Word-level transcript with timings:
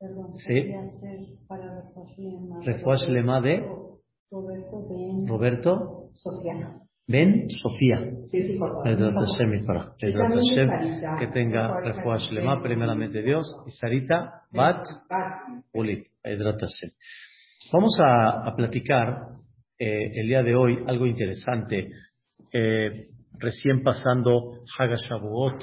Perdón, 0.00 0.36
Sí. 0.38 0.72
para 1.46 1.82
Refuash 2.64 3.06
Lema 3.08 3.40
de 3.42 3.62
Roberto 4.30 4.88
Ben 4.88 5.28
Roberto 5.28 6.08
Sofiano. 6.14 6.80
Ben 7.06 7.48
Sofía. 7.50 7.98
Sí, 8.30 8.42
sí, 8.44 8.58
por 8.58 8.70
favor. 8.70 8.84
Que 11.18 11.26
tenga 11.34 11.80
Refuash 11.80 12.30
Lema, 12.30 12.62
primeramente 12.62 13.20
Dios, 13.22 13.44
y 13.66 13.70
Sarita 13.72 14.42
Bat 14.52 14.86
Uli. 15.74 16.06
Bezrat 16.24 16.60
Hashem. 16.60 16.90
Vamos 17.72 17.98
a, 18.00 18.46
a 18.46 18.56
platicar 18.56 19.26
eh, 19.78 20.12
el 20.14 20.28
día 20.28 20.42
de 20.42 20.54
hoy 20.54 20.82
algo 20.86 21.06
interesante. 21.06 21.90
Eh, 22.52 23.08
recién 23.38 23.82
pasando 23.82 24.62
Haga 24.78 24.96
Shavuot, 24.96 25.62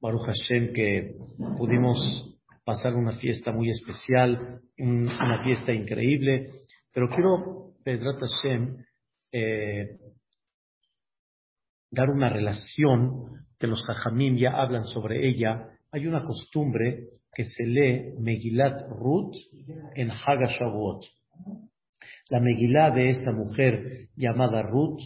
Baruch 0.00 0.26
Hashem, 0.26 0.72
que 0.72 1.16
pudimos 1.56 2.31
pasar 2.64 2.94
una 2.94 3.16
fiesta 3.18 3.52
muy 3.52 3.70
especial, 3.70 4.60
un- 4.78 5.08
una 5.08 5.42
fiesta 5.42 5.72
increíble, 5.72 6.48
pero 6.92 7.08
quiero, 7.08 7.72
Bezrat 7.84 8.20
Hashem, 8.20 8.76
eh, 9.32 9.98
dar 11.90 12.10
una 12.10 12.28
relación 12.28 13.46
que 13.58 13.66
los 13.66 13.82
Jajamim 13.84 14.36
ya 14.36 14.50
hablan 14.52 14.84
sobre 14.84 15.28
ella. 15.28 15.68
Hay 15.90 16.06
una 16.06 16.22
costumbre 16.24 17.08
que 17.34 17.44
se 17.44 17.64
lee 17.66 18.14
Megilat 18.18 18.82
Ruth 18.88 19.36
en 19.94 20.10
Haga 20.10 20.46
Shavuot. 20.46 21.04
La 22.28 22.40
Megilá 22.40 22.90
de 22.90 23.10
esta 23.10 23.32
mujer 23.32 24.08
llamada 24.16 24.62
Ruth, 24.62 25.00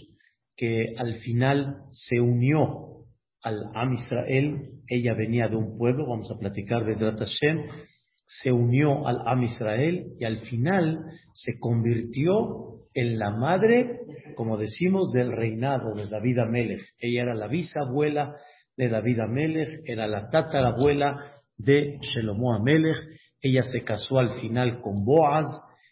que 0.56 0.94
al 0.96 1.14
final 1.16 1.82
se 1.92 2.20
unió 2.20 2.85
al 3.46 3.70
Am 3.74 3.92
Israel, 3.92 4.70
ella 4.88 5.14
venía 5.14 5.46
de 5.46 5.54
un 5.54 5.78
pueblo, 5.78 6.08
vamos 6.08 6.28
a 6.32 6.36
platicar 6.36 6.84
de 6.84 6.96
Hashem, 6.96 7.64
se 8.26 8.50
unió 8.50 9.06
al 9.06 9.22
Am 9.24 9.44
Israel 9.44 10.04
y 10.18 10.24
al 10.24 10.40
final 10.40 10.98
se 11.32 11.56
convirtió 11.60 12.80
en 12.92 13.20
la 13.20 13.30
madre, 13.30 14.00
como 14.34 14.56
decimos, 14.56 15.12
del 15.12 15.30
reinado 15.30 15.94
de 15.94 16.08
David 16.08 16.40
Amelech. 16.40 16.82
Ella 16.98 17.22
era 17.22 17.34
la 17.36 17.46
bisabuela 17.46 18.34
de 18.76 18.88
David 18.88 19.20
Amelech, 19.20 19.80
era 19.84 20.08
la 20.08 20.28
tatarabuela 20.28 21.16
de 21.56 22.00
Shelomo 22.00 22.52
Amelech. 22.52 22.98
Ella 23.40 23.62
se 23.62 23.84
casó 23.84 24.18
al 24.18 24.40
final 24.40 24.80
con 24.80 25.04
Boaz 25.04 25.46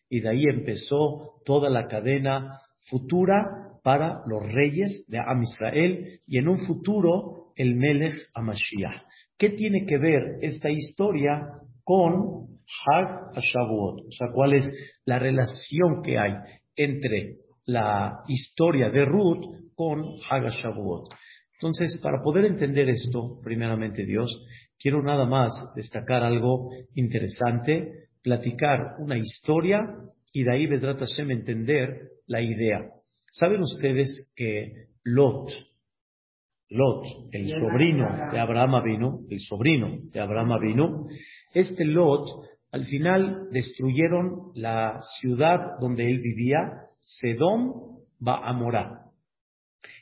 y 0.08 0.18
de 0.18 0.28
ahí 0.28 0.42
empezó 0.50 1.40
toda 1.44 1.70
la 1.70 1.86
cadena 1.86 2.58
futura 2.90 3.78
para 3.84 4.22
los 4.26 4.42
reyes 4.52 5.04
de 5.06 5.20
Am 5.20 5.44
Israel 5.44 6.18
y 6.26 6.38
en 6.38 6.48
un 6.48 6.66
futuro 6.66 7.43
el 7.56 7.74
Melech 7.76 8.28
Amashiach. 8.34 9.02
¿Qué 9.38 9.50
tiene 9.50 9.84
que 9.86 9.98
ver 9.98 10.38
esta 10.42 10.70
historia 10.70 11.48
con 11.82 12.58
Hag 12.86 13.32
Shavuot? 13.34 14.06
O 14.06 14.12
sea, 14.12 14.28
¿cuál 14.32 14.54
es 14.54 14.70
la 15.04 15.18
relación 15.18 16.02
que 16.02 16.18
hay 16.18 16.34
entre 16.76 17.34
la 17.66 18.20
historia 18.28 18.90
de 18.90 19.04
Ruth 19.04 19.72
con 19.74 20.04
Hag 20.28 20.48
Shavuot? 20.50 21.08
Entonces, 21.54 21.98
para 22.02 22.22
poder 22.22 22.44
entender 22.44 22.88
esto, 22.88 23.40
primeramente 23.42 24.04
Dios, 24.04 24.30
quiero 24.78 25.02
nada 25.02 25.24
más 25.24 25.52
destacar 25.74 26.22
algo 26.22 26.70
interesante, 26.94 28.08
platicar 28.22 28.96
una 28.98 29.16
historia 29.16 29.80
y 30.32 30.44
de 30.44 30.52
ahí 30.52 30.66
Vedrat 30.66 30.98
Hashem 30.98 31.30
entender 31.30 32.10
la 32.26 32.42
idea. 32.42 32.90
¿Saben 33.30 33.62
ustedes 33.62 34.32
que 34.36 34.88
Lot, 35.04 35.50
Lot, 36.74 37.04
el 37.30 37.48
sobrino 37.50 38.08
de 38.32 38.40
Abraham 38.40 38.82
vino, 38.82 39.20
el 39.30 39.38
sobrino 39.38 39.96
de 40.12 40.20
Abraham 40.20 40.60
vino, 40.60 41.06
este 41.52 41.84
Lot, 41.84 42.26
al 42.72 42.84
final 42.84 43.48
destruyeron 43.52 44.50
la 44.56 44.98
ciudad 45.20 45.78
donde 45.80 46.10
él 46.10 46.20
vivía, 46.20 46.88
Sedom 46.98 48.00
Baamorá. 48.18 49.04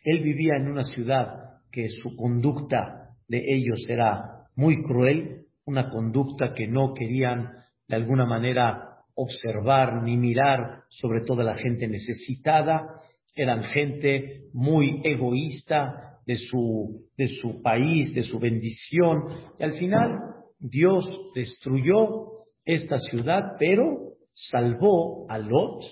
Él 0.02 0.22
vivía 0.22 0.54
en 0.56 0.70
una 0.70 0.84
ciudad 0.84 1.60
que 1.70 1.90
su 1.90 2.16
conducta 2.16 3.10
de 3.28 3.42
ellos 3.46 3.86
era 3.90 4.46
muy 4.56 4.82
cruel, 4.82 5.42
una 5.66 5.90
conducta 5.90 6.54
que 6.54 6.68
no 6.68 6.94
querían 6.94 7.50
de 7.86 7.96
alguna 7.96 8.24
manera 8.24 9.04
observar 9.14 10.02
ni 10.02 10.16
mirar 10.16 10.84
sobre 10.88 11.20
toda 11.26 11.44
la 11.44 11.54
gente 11.54 11.86
necesitada, 11.86 12.94
eran 13.34 13.64
gente 13.64 14.44
muy 14.54 15.02
egoísta 15.04 16.11
de 16.26 16.36
su, 16.36 17.06
de 17.16 17.28
su 17.28 17.62
país, 17.62 18.14
de 18.14 18.22
su 18.22 18.38
bendición, 18.38 19.28
y 19.58 19.62
al 19.62 19.72
final 19.72 20.18
Dios 20.58 21.04
destruyó 21.34 22.30
esta 22.64 22.98
ciudad, 22.98 23.56
pero 23.58 24.14
salvó 24.34 25.26
a 25.28 25.38
Lot, 25.38 25.82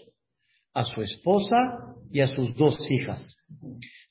a 0.74 0.84
su 0.84 1.02
esposa 1.02 1.56
y 2.10 2.20
a 2.20 2.26
sus 2.26 2.54
dos 2.54 2.78
hijas. 2.90 3.36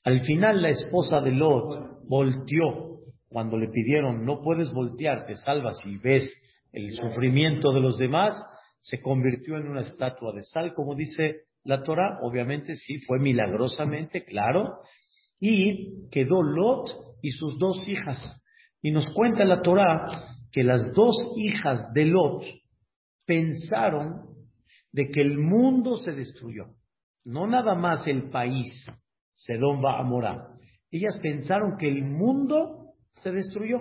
Al 0.04 0.20
final 0.20 0.62
la 0.62 0.70
esposa 0.70 1.20
de 1.20 1.32
Lot 1.32 2.06
volteó 2.06 2.90
cuando 3.28 3.56
le 3.56 3.68
pidieron, 3.68 4.24
no 4.24 4.42
puedes 4.42 4.72
voltear, 4.72 5.26
te 5.26 5.36
salvas 5.36 5.78
y 5.84 5.96
ves 5.98 6.30
el 6.72 6.92
sufrimiento 6.92 7.72
de 7.72 7.80
los 7.80 7.96
demás, 7.96 8.34
se 8.80 9.00
convirtió 9.00 9.56
en 9.56 9.68
una 9.68 9.82
estatua 9.82 10.32
de 10.32 10.42
sal, 10.42 10.74
como 10.74 10.94
dice 10.94 11.42
la 11.62 11.82
Torah, 11.82 12.18
obviamente 12.22 12.74
sí, 12.74 12.98
fue 13.06 13.18
milagrosamente, 13.18 14.24
claro, 14.24 14.80
y 15.40 16.08
quedó 16.10 16.42
Lot 16.42 16.90
y 17.22 17.30
sus 17.30 17.58
dos 17.58 17.82
hijas. 17.88 18.40
Y 18.82 18.92
nos 18.92 19.10
cuenta 19.10 19.44
la 19.44 19.62
Torah 19.62 20.06
que 20.52 20.62
las 20.62 20.92
dos 20.94 21.16
hijas 21.36 21.92
de 21.94 22.04
Lot 22.04 22.44
pensaron 23.24 24.30
de 24.92 25.08
que 25.10 25.20
el 25.20 25.38
mundo 25.38 25.96
se 25.96 26.12
destruyó, 26.12 26.66
no 27.24 27.46
nada 27.46 27.74
más 27.74 28.06
el 28.06 28.28
país, 28.30 28.86
Sedón 29.34 29.82
va 29.84 29.98
a 29.98 30.02
morar. 30.02 30.48
Ellas 30.90 31.18
pensaron 31.22 31.76
que 31.78 31.88
el 31.88 32.02
mundo 32.02 32.94
se 33.14 33.30
destruyó. 33.30 33.78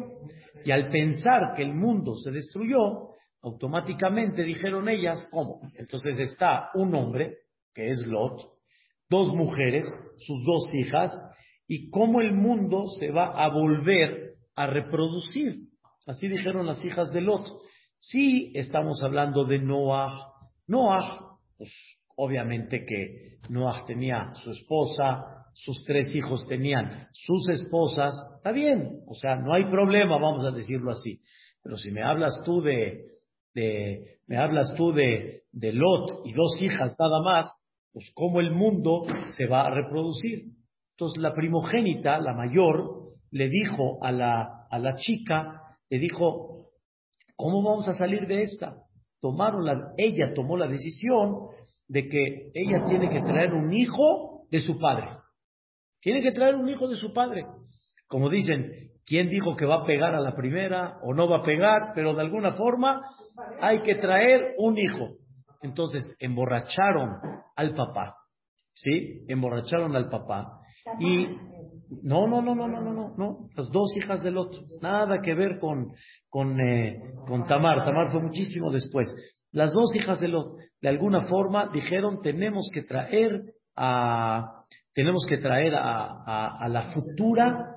Y 0.63 0.71
al 0.71 0.89
pensar 0.89 1.55
que 1.55 1.63
el 1.63 1.73
mundo 1.73 2.15
se 2.15 2.31
destruyó, 2.31 3.15
automáticamente 3.41 4.43
dijeron 4.43 4.87
ellas, 4.89 5.27
¿cómo? 5.31 5.61
Entonces 5.77 6.19
está 6.19 6.69
un 6.75 6.93
hombre, 6.93 7.37
que 7.73 7.89
es 7.89 8.05
Lot, 8.05 8.41
dos 9.09 9.33
mujeres, 9.33 9.85
sus 10.17 10.45
dos 10.45 10.73
hijas, 10.73 11.11
y 11.69 11.91
cómo 11.91 12.19
el 12.19 12.33
mundo 12.33 12.87
se 12.99 13.11
va 13.11 13.27
a 13.27 13.47
volver 13.47 14.33
a 14.55 14.65
reproducir. 14.65 15.67
Así 16.07 16.27
dijeron 16.27 16.65
las 16.65 16.83
hijas 16.83 17.13
de 17.13 17.21
Lot. 17.21 17.45
Sí, 17.99 18.51
estamos 18.55 19.01
hablando 19.03 19.45
de 19.45 19.59
Noah. 19.59 20.33
Noah, 20.67 21.37
pues 21.57 21.69
obviamente 22.15 22.85
que 22.85 23.37
Noah 23.49 23.85
tenía 23.85 24.31
su 24.43 24.49
esposa, 24.49 25.45
sus 25.53 25.83
tres 25.85 26.13
hijos 26.15 26.47
tenían 26.47 27.07
sus 27.11 27.47
esposas, 27.49 28.15
está 28.37 28.51
bien, 28.51 29.01
o 29.07 29.13
sea, 29.13 29.35
no 29.35 29.53
hay 29.53 29.65
problema, 29.65 30.17
vamos 30.17 30.45
a 30.45 30.51
decirlo 30.51 30.89
así. 30.91 31.21
Pero 31.61 31.77
si 31.77 31.91
me 31.91 32.01
hablas 32.01 32.41
tú 32.43 32.61
de, 32.61 33.05
de 33.53 34.19
me 34.25 34.37
hablas 34.37 34.73
tú 34.75 34.91
de, 34.91 35.43
de 35.51 35.73
Lot 35.73 36.25
y 36.25 36.33
dos 36.33 36.59
hijas 36.63 36.95
nada 36.97 37.21
más, 37.21 37.53
pues 37.93 38.11
cómo 38.15 38.39
el 38.39 38.51
mundo 38.51 39.03
se 39.37 39.45
va 39.45 39.67
a 39.67 39.69
reproducir. 39.69 40.58
Entonces 40.99 41.23
la 41.23 41.33
primogénita, 41.33 42.19
la 42.19 42.33
mayor, 42.33 43.13
le 43.31 43.47
dijo 43.47 44.03
a 44.03 44.11
la, 44.11 44.65
a 44.69 44.79
la 44.79 44.95
chica, 44.95 45.61
le 45.89 45.97
dijo, 45.97 46.71
¿cómo 47.37 47.63
vamos 47.63 47.87
a 47.87 47.93
salir 47.93 48.27
de 48.27 48.41
esta? 48.41 48.75
Tomaron 49.21 49.63
la, 49.63 49.93
ella 49.97 50.33
tomó 50.33 50.57
la 50.57 50.67
decisión 50.67 51.47
de 51.87 52.09
que 52.09 52.51
ella 52.53 52.83
tiene 52.89 53.09
que 53.09 53.21
traer 53.21 53.53
un 53.53 53.71
hijo 53.71 54.45
de 54.51 54.59
su 54.59 54.77
padre. 54.77 55.07
Tiene 56.01 56.21
que 56.21 56.33
traer 56.33 56.55
un 56.55 56.67
hijo 56.67 56.89
de 56.89 56.97
su 56.97 57.13
padre. 57.13 57.45
Como 58.09 58.29
dicen, 58.29 58.69
¿quién 59.05 59.29
dijo 59.29 59.55
que 59.55 59.65
va 59.65 59.83
a 59.83 59.85
pegar 59.85 60.15
a 60.15 60.19
la 60.19 60.35
primera 60.35 60.97
o 61.01 61.13
no 61.13 61.29
va 61.29 61.37
a 61.37 61.43
pegar? 61.43 61.93
Pero 61.95 62.13
de 62.13 62.23
alguna 62.23 62.55
forma 62.55 63.01
hay 63.61 63.83
que 63.83 63.95
traer 63.95 64.53
un 64.57 64.77
hijo. 64.77 65.11
Entonces, 65.61 66.13
emborracharon 66.19 67.21
al 67.55 67.73
papá. 67.73 68.17
¿Sí? 68.73 69.23
Emborracharon 69.29 69.95
al 69.95 70.09
papá. 70.09 70.58
Y 70.99 71.27
no, 72.03 72.27
no, 72.27 72.41
no, 72.41 72.55
no, 72.55 72.67
no, 72.67 72.81
no, 72.81 72.93
no, 72.93 73.15
no. 73.17 73.49
Las 73.55 73.69
dos 73.69 73.95
hijas 73.97 74.23
del 74.23 74.37
otro. 74.37 74.61
Nada 74.81 75.21
que 75.21 75.33
ver 75.33 75.59
con, 75.59 75.91
con, 76.29 76.59
eh, 76.59 77.01
con 77.27 77.45
Tamar. 77.47 77.83
Tamar 77.85 78.11
fue 78.11 78.21
muchísimo 78.21 78.71
después. 78.71 79.13
Las 79.51 79.73
dos 79.73 79.95
hijas 79.95 80.19
de 80.19 80.27
Lot, 80.27 80.57
de 80.81 80.89
alguna 80.89 81.21
forma, 81.27 81.69
dijeron, 81.73 82.21
tenemos 82.21 82.69
que 82.71 82.83
traer 82.83 83.41
a, 83.75 84.63
tenemos 84.93 85.25
que 85.27 85.37
traer 85.37 85.75
a, 85.75 86.05
a, 86.05 86.65
a 86.65 86.69
la 86.69 86.93
futura 86.93 87.73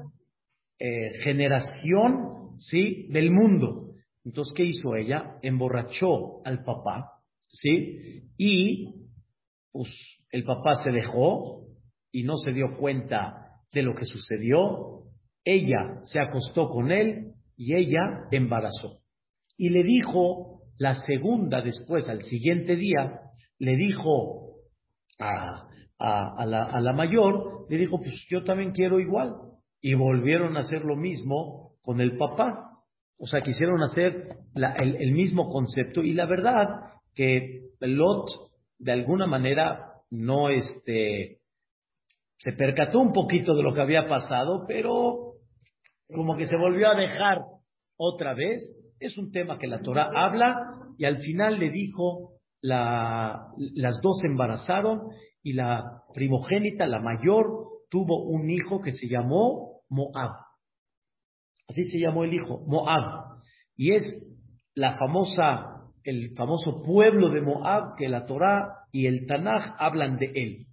eh, 0.79 1.21
generación, 1.23 2.59
¿sí? 2.59 3.07
Del 3.11 3.31
mundo. 3.31 3.93
Entonces, 4.25 4.53
¿qué 4.57 4.65
hizo 4.65 4.95
ella? 4.97 5.37
Emborrachó 5.41 6.45
al 6.45 6.63
papá, 6.63 7.13
¿sí? 7.49 8.25
Y, 8.37 9.07
pues, 9.73 9.89
el 10.31 10.45
papá 10.45 10.75
se 10.83 10.91
dejó 10.91 11.62
y 12.13 12.23
no 12.25 12.37
se 12.37 12.53
dio 12.53 12.77
cuenta 12.77 13.43
de 13.73 13.83
lo 13.83 13.95
que 13.95 14.05
sucedió. 14.05 15.05
Ella 15.45 16.01
se 16.03 16.21
acostó 16.21 16.69
con 16.69 16.93
él 16.93 17.33
y 17.57 17.75
ella 17.75 18.27
embarazó. 18.31 19.01
Y 19.57 19.71
le 19.71 19.83
dijo 19.83 20.61
La 20.79 20.95
segunda, 20.95 21.63
después, 21.63 22.09
al 22.09 22.23
siguiente 22.23 22.77
día, 22.77 23.21
le 23.59 23.77
dijo 23.77 24.57
a, 25.19 25.69
a, 25.99 26.47
la, 26.47 26.93
mayor, 26.93 27.67
le 27.69 27.77
dijo, 27.79 27.99
pues 27.99 28.27
yo 28.29 28.43
también 28.43 28.73
quiero 28.73 28.99
igual. 28.99 29.35
Y 29.81 29.95
volvieron 29.95 30.57
a 30.57 30.61
hacer 30.61 30.83
lo 30.83 30.97
mismo 30.97 31.75
con 31.83 32.01
el 32.01 32.17
papá. 32.17 32.81
O 33.19 33.27
sea, 33.27 33.41
quisieron 33.41 33.83
hacer 33.83 34.29
el, 34.55 34.97
el, 34.97 35.13
mismo 35.13 35.49
concepto. 35.51 36.03
Y 36.03 36.13
la 36.15 36.27
verdad 36.27 36.69
que 37.15 37.71
Lot, 37.81 38.29
de 38.79 38.93
alguna 38.93 39.27
manera, 39.27 39.93
no 40.11 40.49
este, 40.51 41.42
se 42.43 42.53
percató 42.53 42.99
un 42.99 43.13
poquito 43.13 43.55
de 43.55 43.63
lo 43.63 43.73
que 43.73 43.83
había 43.83 44.09
pasado, 44.09 44.65
pero 44.67 45.35
como 46.13 46.37
que 46.37 46.47
se 46.47 46.57
volvió 46.57 46.89
a 46.89 46.97
dejar 46.97 47.39
otra 47.97 48.35
vez. 48.35 48.61
Es 48.99 49.17
un 49.17 49.31
tema 49.31 49.59
que 49.59 49.69
la 49.69 49.81
Torah 49.81 50.11
habla 50.13 50.57
y 50.99 51.05
al 51.05 51.19
final 51.19 51.61
le 51.61 51.71
dijo, 51.71 52.41
la, 52.61 53.47
las 53.57 54.01
dos 54.03 54.19
se 54.21 54.27
embarazaron 54.27 55.03
y 55.45 55.53
la 55.53 56.03
primogénita, 56.15 56.87
la 56.87 57.01
mayor, 57.01 57.47
tuvo 57.89 58.25
un 58.25 58.51
hijo 58.51 58.81
que 58.81 58.91
se 58.91 59.07
llamó 59.09 59.83
Moab. 59.89 60.33
Así 61.69 61.85
se 61.85 62.01
llamó 62.01 62.25
el 62.25 62.35
hijo, 62.35 62.65
Moab. 62.67 63.41
Y 63.77 63.95
es 63.95 64.03
la 64.75 64.99
famosa, 64.99 65.93
el 66.03 66.35
famoso 66.35 66.83
pueblo 66.83 67.31
de 67.31 67.41
Moab 67.41 67.95
que 67.97 68.09
la 68.09 68.27
Torah 68.27 68.67
y 68.91 69.07
el 69.07 69.27
Tanaj 69.27 69.77
hablan 69.79 70.17
de 70.17 70.33
él. 70.35 70.67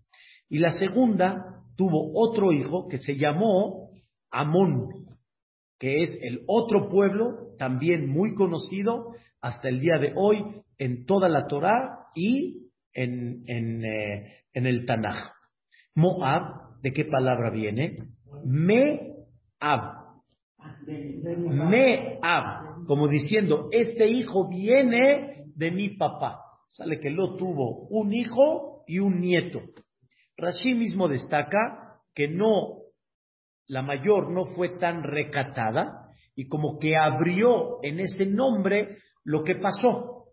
Y 0.49 0.57
la 0.57 0.71
segunda 0.71 1.58
tuvo 1.79 2.11
otro 2.13 2.51
hijo 2.51 2.89
que 2.89 2.97
se 2.97 3.15
llamó 3.15 3.91
Amón, 4.31 4.89
que 5.79 6.03
es 6.03 6.19
el 6.21 6.41
otro 6.45 6.89
pueblo 6.89 7.55
también 7.57 8.09
muy 8.09 8.35
conocido 8.35 9.13
hasta 9.39 9.69
el 9.69 9.79
día 9.79 9.97
de 9.97 10.11
hoy 10.13 10.43
en 10.77 11.05
toda 11.05 11.29
la 11.29 11.47
Torah 11.47 12.07
y 12.13 12.69
en, 12.91 13.43
en, 13.47 13.85
eh, 13.85 14.43
en 14.51 14.67
el 14.67 14.85
Tanaj. 14.85 15.31
Moab, 15.95 16.81
¿de 16.81 16.91
qué 16.91 17.05
palabra 17.05 17.49
viene? 17.49 17.95
Me-ab. 18.43 20.19
Me-ab. 20.85 22.85
Como 22.87 23.07
diciendo, 23.07 23.69
este 23.71 24.09
hijo 24.09 24.49
viene 24.49 25.45
de 25.55 25.71
mi 25.71 25.95
papá. 25.95 26.41
Sale 26.67 26.99
que 26.99 27.09
lo 27.09 27.37
tuvo 27.37 27.87
un 27.87 28.11
hijo 28.11 28.83
y 28.85 28.99
un 28.99 29.21
nieto. 29.21 29.61
Rashi 30.39 30.73
mismo 30.73 31.07
destaca 31.07 31.99
que 32.15 32.27
no, 32.27 32.79
la 33.67 33.81
mayor 33.81 34.31
no 34.31 34.45
fue 34.55 34.77
tan 34.77 35.03
recatada 35.03 36.09
y 36.35 36.47
como 36.47 36.79
que 36.79 36.95
abrió 36.95 37.83
en 37.83 37.99
ese 37.99 38.25
nombre 38.25 38.97
lo 39.23 39.43
que 39.43 39.55
pasó. 39.55 40.25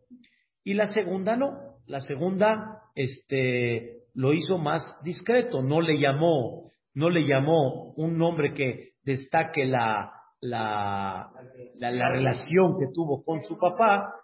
Y 0.65 0.75
la 0.75 0.87
segunda 0.87 1.37
no. 1.37 1.67
La 1.87 2.01
segunda, 2.01 2.83
este, 2.95 4.07
lo 4.15 4.33
hizo 4.33 4.59
más 4.59 4.83
discreto, 5.03 5.63
no 5.63 5.81
le 5.81 6.01
llamó, 6.01 6.71
no 6.95 7.11
le 7.11 7.27
llamó 7.27 7.93
un 7.97 8.19
nombre 8.19 8.55
que 8.55 8.95
destaque 9.05 9.67
la, 9.67 10.11
la, 10.41 11.31
la, 11.79 12.11
relación 12.11 12.79
que 12.79 12.87
tuvo 12.93 13.23
con 13.25 13.43
su 13.43 13.57
papá. 13.59 14.15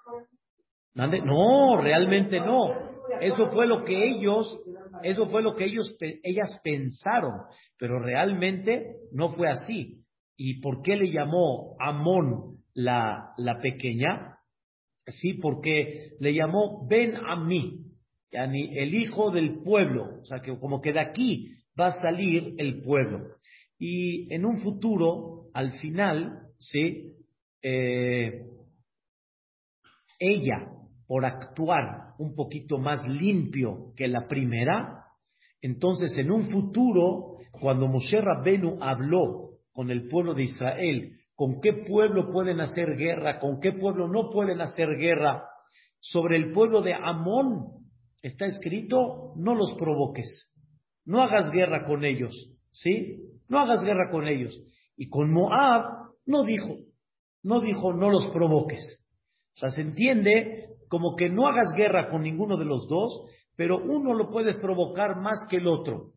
No, 0.94 1.81
realmente 1.81 2.40
no. 2.40 2.73
Eso 3.20 3.50
fue 3.50 3.67
lo 3.67 3.85
que 3.85 4.08
ellos, 4.08 4.58
eso 5.04 5.28
fue 5.28 5.43
lo 5.43 5.54
que 5.54 5.64
ellos, 5.64 5.96
ellas 6.22 6.60
pensaron, 6.62 7.32
pero 7.78 7.99
realmente 7.99 8.96
no 9.12 9.32
fue 9.34 9.49
así. 9.49 10.04
¿Y 10.37 10.60
por 10.60 10.82
qué 10.82 10.96
le 10.96 11.10
llamó 11.10 11.76
Amón 11.78 12.58
la, 12.75 13.32
la 13.37 13.60
pequeña? 13.60 14.38
Sí, 15.06 15.34
porque 15.34 16.12
le 16.20 16.34
llamó 16.34 16.87
Ben 16.88 17.16
Ammi, 17.16 17.82
el 18.31 18.94
hijo 18.94 19.31
del 19.31 19.62
pueblo, 19.62 20.20
o 20.20 20.25
sea 20.25 20.40
que 20.40 20.56
como 20.58 20.81
que 20.81 20.93
de 20.93 21.00
aquí 21.00 21.54
va 21.78 21.88
a 21.88 22.00
salir 22.00 22.54
el 22.58 22.82
pueblo. 22.82 23.37
Y 23.78 24.32
en 24.32 24.44
un 24.44 24.60
futuro, 24.60 25.49
al 25.54 25.78
final, 25.81 26.46
sí, 26.58 27.14
eh, 27.62 28.46
ella, 30.19 30.69
por 31.12 31.26
actuar 31.26 32.14
un 32.17 32.35
poquito 32.35 32.79
más 32.79 33.06
limpio 33.06 33.93
que 33.99 34.09
la 34.09 34.29
primera, 34.29 35.05
entonces 35.61 36.17
en 36.17 36.31
un 36.31 36.44
futuro, 36.50 37.37
cuando 37.61 37.87
Moshe 37.87 38.19
Rabbenu 38.19 38.79
habló 38.81 39.59
con 39.75 39.91
el 39.91 40.09
pueblo 40.09 40.32
de 40.32 40.44
Israel, 40.44 41.19
con 41.35 41.61
qué 41.61 41.75
pueblo 41.87 42.32
pueden 42.32 42.61
hacer 42.61 42.97
guerra, 42.97 43.41
con 43.41 43.61
qué 43.61 43.73
pueblo 43.73 44.09
no 44.09 44.31
pueden 44.31 44.62
hacer 44.62 44.97
guerra, 44.97 45.44
sobre 46.00 46.38
el 46.38 46.50
pueblo 46.55 46.81
de 46.81 46.94
Amón, 46.94 47.85
está 48.23 48.47
escrito, 48.47 49.35
no 49.37 49.55
los 49.55 49.75
provoques, 49.75 50.50
no 51.05 51.23
hagas 51.23 51.50
guerra 51.50 51.85
con 51.85 52.06
ellos, 52.06 52.35
¿sí? 52.70 53.19
No 53.50 53.59
hagas 53.59 53.85
guerra 53.85 54.11
con 54.11 54.26
ellos. 54.26 54.59
Y 54.97 55.11
con 55.11 55.31
Moab 55.31 56.09
no 56.25 56.43
dijo, 56.43 56.75
no 57.43 57.61
dijo, 57.61 57.93
no 57.93 58.09
los 58.09 58.29
provoques. 58.29 58.81
O 59.55 59.59
sea, 59.59 59.69
se 59.69 59.82
entiende 59.82 60.62
como 60.93 61.17
que 61.17 61.31
no 61.31 61.49
hagas 61.49 61.73
guerra 61.75 62.11
con 62.11 62.21
ninguno 62.21 62.59
de 62.59 62.67
los 62.67 62.87
dos, 62.87 63.25
pero 63.56 63.79
uno 63.79 64.12
lo 64.12 64.31
puedes 64.31 64.56
provocar 64.56 65.17
más 65.17 65.39
que 65.49 65.56
el 65.56 65.67
otro. 65.67 66.11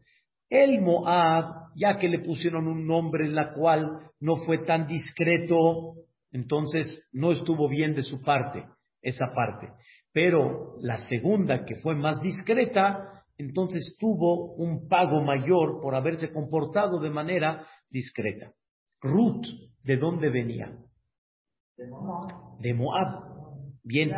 El 0.49 0.81
Moab, 0.81 1.69
ya 1.77 1.97
que 1.97 2.09
le 2.09 2.19
pusieron 2.19 2.67
un 2.67 2.85
nombre 2.85 3.25
en 3.25 3.35
la 3.35 3.53
cual 3.53 4.11
no 4.19 4.35
fue 4.45 4.65
tan 4.65 4.85
discreto, 4.85 5.93
entonces 6.33 7.01
no 7.13 7.31
estuvo 7.31 7.69
bien 7.69 7.95
de 7.95 8.01
su 8.01 8.21
parte, 8.21 8.65
esa 9.01 9.27
parte. 9.33 9.71
Pero 10.11 10.75
la 10.81 10.97
segunda, 10.97 11.63
que 11.63 11.77
fue 11.77 11.95
más 11.95 12.19
discreta, 12.19 13.23
entonces 13.37 13.95
tuvo 13.97 14.55
un 14.55 14.89
pago 14.89 15.21
mayor 15.21 15.79
por 15.81 15.95
haberse 15.95 16.33
comportado 16.33 16.99
de 16.99 17.11
manera 17.11 17.65
discreta. 17.89 18.51
Ruth, 19.01 19.45
¿de 19.85 19.95
dónde 19.95 20.29
venía? 20.29 20.77
De 22.59 22.73
Moab. 22.73 23.34
Bien, 23.85 24.11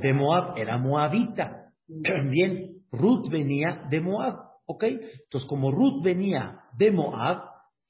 de 0.00 0.12
Moab 0.12 0.56
era 0.58 0.78
moabita. 0.78 1.72
Bien, 2.30 2.82
Ruth 2.92 3.28
venía 3.30 3.86
de 3.90 4.00
Moab. 4.00 4.36
¿Ok? 4.66 4.84
Entonces, 4.84 5.48
como 5.48 5.70
Ruth 5.70 6.02
venía 6.04 6.60
de 6.76 6.90
Moab, 6.90 7.42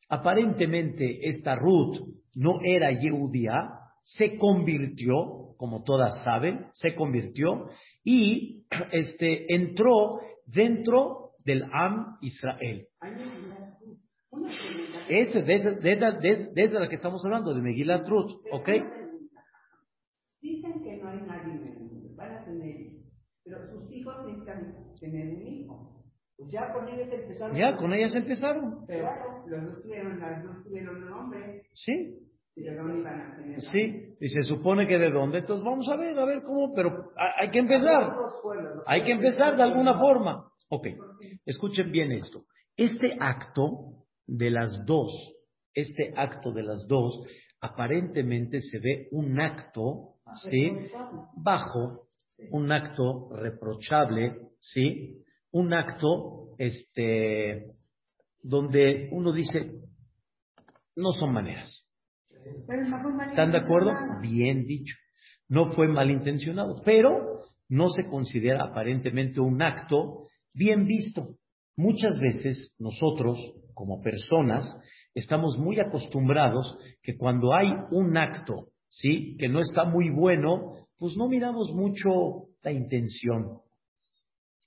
aparentemente 0.09 1.29
esta 1.29 1.57
Ruth 1.57 1.99
no 2.35 2.61
era 2.63 2.93
Yehudía, 2.93 3.71
se 4.03 4.39
convirtió 4.39 5.49
como 5.59 5.83
todas 5.83 6.23
saben, 6.23 6.67
se 6.73 6.95
convirtió 6.95 7.69
y 8.05 8.65
este, 8.93 9.53
entró 9.55 10.21
dentro 10.47 11.33
del 11.45 11.65
Am 11.73 12.17
Israel. 12.23 12.87
Eso, 15.09 15.43
de, 15.43 16.51
desde 16.55 16.81
la 16.81 16.89
que 16.89 16.95
estamos 16.95 17.23
hablando, 17.25 17.55
de 17.55 17.61
Megilat 17.61 18.09
Ruth, 18.09 18.31
¿ok? 18.53 18.69
Dicen 20.41 20.83
que 20.83 20.97
no 20.99 21.09
hay 21.09 21.21
nadie 21.23 21.55
en 21.55 21.67
el 21.67 21.79
mundo, 21.81 22.15
van 22.15 22.33
a 22.33 22.45
tener, 22.45 22.77
pero 23.43 23.59
sus 23.73 23.91
hijos 23.91 24.15
necesitan 24.27 24.89
tener 25.11 25.35
un 25.35 25.47
hijo. 25.47 26.03
Pues 26.37 26.51
ya 26.53 26.73
con 26.73 26.89
ellas 26.89 27.09
empezaron. 27.13 27.57
Ya, 27.57 27.77
con 27.77 27.93
ellas 27.93 28.15
empezaron. 28.15 28.87
Pero 28.87 29.09
los 29.47 29.65
dos 29.65 29.83
tuvieron, 29.83 30.21
las 30.21 30.45
dos 30.45 30.65
tuvieron 30.65 31.05
nombre. 31.05 31.63
Sí. 31.75 32.29
Sí, 33.59 34.15
y 34.21 34.29
se 34.29 34.43
supone 34.43 34.87
que 34.87 34.99
de 34.99 35.11
dónde. 35.11 35.39
Entonces 35.39 35.65
vamos 35.65 35.89
a 35.89 35.97
ver, 35.97 36.19
a 36.19 36.25
ver 36.25 36.43
cómo, 36.43 36.75
pero 36.75 37.13
hay 37.39 37.51
que 37.51 37.59
empezar. 37.61 38.17
Hay 38.87 39.03
que 39.03 39.13
empezar 39.13 39.57
de 39.57 39.63
alguna 39.63 39.99
forma. 39.99 40.49
Ok, 40.69 40.89
escuchen 41.47 41.93
bien 41.93 42.13
esto. 42.13 42.43
Este 42.77 43.17
acto 43.21 44.05
de 44.27 44.51
las 44.51 44.85
dos, 44.87 45.13
este 45.73 46.13
acto 46.17 46.53
de 46.53 46.63
las 46.63 46.87
dos, 46.87 47.23
aparentemente 47.61 48.61
se 48.61 48.79
ve 48.79 49.09
un 49.13 49.41
acto, 49.41 50.15
¿sí? 50.51 50.73
Bajo, 51.37 52.09
un 52.51 52.71
acto 52.71 53.31
reprochable, 53.35 54.48
¿sí? 54.59 55.23
Un 55.51 55.73
acto, 55.73 56.55
este, 56.59 57.71
donde 58.43 59.09
uno 59.13 59.33
dice, 59.33 59.81
no 60.97 61.13
son 61.13 61.33
maneras. 61.33 61.87
¿Están 63.31 63.53
de 63.53 63.59
acuerdo? 63.59 63.93
Bien 64.21 64.65
dicho. 64.67 64.95
No 65.49 65.73
fue 65.75 65.89
malintencionado, 65.89 66.77
pero 66.85 67.43
no 67.69 67.89
se 67.91 68.05
considera 68.07 68.65
aparentemente 68.65 69.41
un 69.41 69.63
acto 69.63 70.27
bien 70.55 70.87
visto. 70.87 71.37
Muchas 71.77 72.19
veces 72.19 72.75
nosotros, 72.79 73.39
como 73.75 74.03
personas, 74.03 74.65
estamos 75.15 75.57
muy 75.59 75.79
acostumbrados 75.79 76.77
que 77.03 77.17
cuando 77.17 77.55
hay 77.55 77.69
un 77.91 78.17
acto, 78.17 78.55
¿sí? 78.89 79.37
Que 79.39 79.49
no 79.49 79.61
está 79.61 79.85
muy 79.85 80.11
bueno, 80.11 80.89
pues 80.99 81.17
no 81.17 81.29
miramos 81.29 81.73
mucho 81.73 82.49
la 82.63 82.73
intención. 82.73 83.61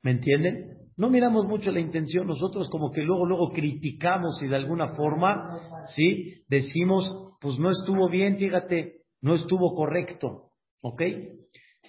¿Me 0.04 0.12
entienden? 0.12 0.78
No 0.98 1.10
miramos 1.10 1.48
mucho 1.48 1.72
la 1.72 1.80
intención, 1.80 2.28
nosotros 2.28 2.70
como 2.70 2.92
que 2.92 3.02
luego, 3.02 3.26
luego 3.26 3.52
criticamos 3.52 4.42
y 4.42 4.48
de 4.48 4.56
alguna 4.56 4.96
forma, 4.96 5.86
¿sí? 5.96 6.44
Decimos, 6.48 7.36
pues 7.40 7.58
no 7.58 7.70
estuvo 7.70 8.10
bien, 8.10 8.38
fíjate, 8.38 9.02
no 9.22 9.36
estuvo 9.36 9.74
correcto, 9.74 10.52
¿ok? 10.82 11.02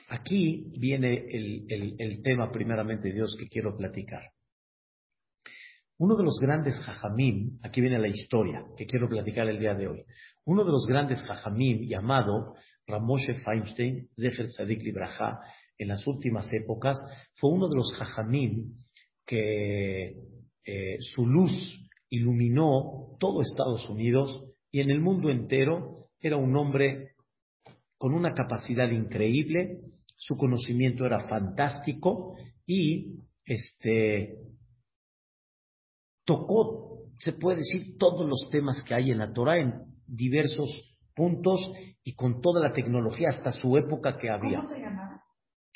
Aquí 0.09 0.73
viene 0.79 1.25
el, 1.31 1.97
el 1.99 2.23
tema 2.23 2.51
primeramente 2.51 3.13
Dios 3.13 3.37
que 3.39 3.49
quiero 3.49 3.77
platicar. 3.77 4.23
Uno 5.99 6.17
de 6.17 6.25
los 6.25 6.39
grandes 6.41 6.79
jajamim, 6.81 7.59
aquí 7.63 7.81
viene 7.81 7.99
la 7.99 8.09
historia 8.09 8.65
que 8.77 8.87
quiero 8.87 9.09
platicar 9.09 9.49
el 9.49 9.59
día 9.59 9.75
de 9.75 9.89
hoy. 9.89 10.05
Uno 10.45 10.65
de 10.65 10.73
los 10.73 10.87
grandes 10.87 11.23
jajamim 11.23 11.89
llamado 11.89 12.55
Ramoshe 12.87 13.35
Feinstein, 13.45 14.09
Zecher 14.17 14.49
Tzadik 14.49 14.83
Libraja, 14.83 15.39
en 15.83 15.89
las 15.89 16.07
últimas 16.07 16.53
épocas, 16.53 16.97
fue 17.35 17.51
uno 17.51 17.69
de 17.69 17.77
los 17.77 17.93
jajamim 17.95 18.75
que 19.27 20.15
eh, 20.65 20.97
su 21.15 21.27
luz 21.27 21.53
iluminó 22.09 23.17
todo 23.19 23.43
Estados 23.43 23.89
Unidos 23.89 24.45
y 24.71 24.81
en 24.81 24.91
el 24.91 25.01
mundo 25.01 25.31
entero 25.31 26.09
era 26.21 26.37
un 26.37 26.57
hombre 26.57 27.13
con 27.99 28.15
una 28.15 28.33
capacidad 28.33 28.91
increíble, 28.91 29.79
su 30.17 30.37
conocimiento 30.37 31.07
era 31.07 31.21
fantástico 31.29 32.37
y 32.67 33.17
este 33.45 34.39
tocó, 36.25 37.05
se 37.19 37.33
puede 37.33 37.59
decir, 37.59 37.97
todos 37.99 38.29
los 38.29 38.49
temas 38.51 38.83
que 38.83 38.95
hay 38.95 39.11
en 39.11 39.19
la 39.19 39.33
Torah 39.33 39.59
en 39.59 39.75
diversos 40.07 40.71
puntos 41.15 41.61
y 42.05 42.15
con 42.15 42.41
toda 42.41 42.61
la 42.61 42.73
tecnología 42.73 43.29
hasta 43.31 43.53
su 43.53 43.77
época 43.77 44.19
que 44.19 44.31
había. 44.31 44.61
¿Cómo 44.61 44.75
se 44.75 44.81
llama? 44.81 45.12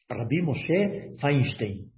Rabbi 0.09 0.43
Moshe 0.43 1.13
Feinstein. 1.21 1.91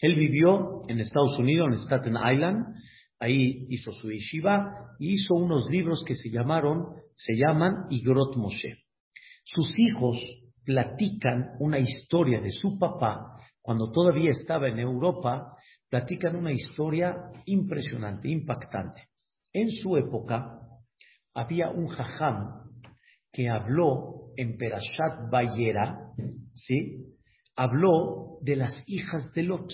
Él 0.00 0.14
vivió 0.14 0.82
en 0.88 1.00
Estados 1.00 1.38
Unidos, 1.38 1.68
en 1.68 1.74
Staten 1.74 2.14
Island, 2.14 2.74
ahí 3.18 3.66
hizo 3.68 3.92
su 3.92 4.10
yeshiva 4.10 4.94
y 4.98 5.14
hizo 5.14 5.34
unos 5.34 5.68
libros 5.70 6.02
que 6.06 6.14
se 6.14 6.30
llamaron, 6.30 6.86
se 7.16 7.34
llaman 7.34 7.86
Igrot 7.90 8.36
Moshe. 8.36 8.84
Sus 9.44 9.78
hijos 9.78 10.16
platican 10.64 11.50
una 11.58 11.78
historia 11.78 12.40
de 12.40 12.50
su 12.50 12.78
papá 12.78 13.36
cuando 13.60 13.90
todavía 13.90 14.30
estaba 14.30 14.68
en 14.68 14.78
Europa 14.78 15.56
platican 15.88 16.36
una 16.36 16.52
historia 16.52 17.16
impresionante, 17.46 18.28
impactante. 18.28 19.08
En 19.52 19.70
su 19.70 19.96
época 19.96 20.60
había 21.34 21.70
un 21.70 21.88
jajam 21.88 22.70
que 23.32 23.48
habló 23.48 24.30
en 24.36 24.56
Perashat 24.56 25.30
Bayera, 25.30 26.12
¿sí? 26.54 27.09
Habló 27.60 28.38
de 28.42 28.56
las 28.56 28.72
hijas 28.86 29.32
de 29.32 29.42
Lot. 29.42 29.70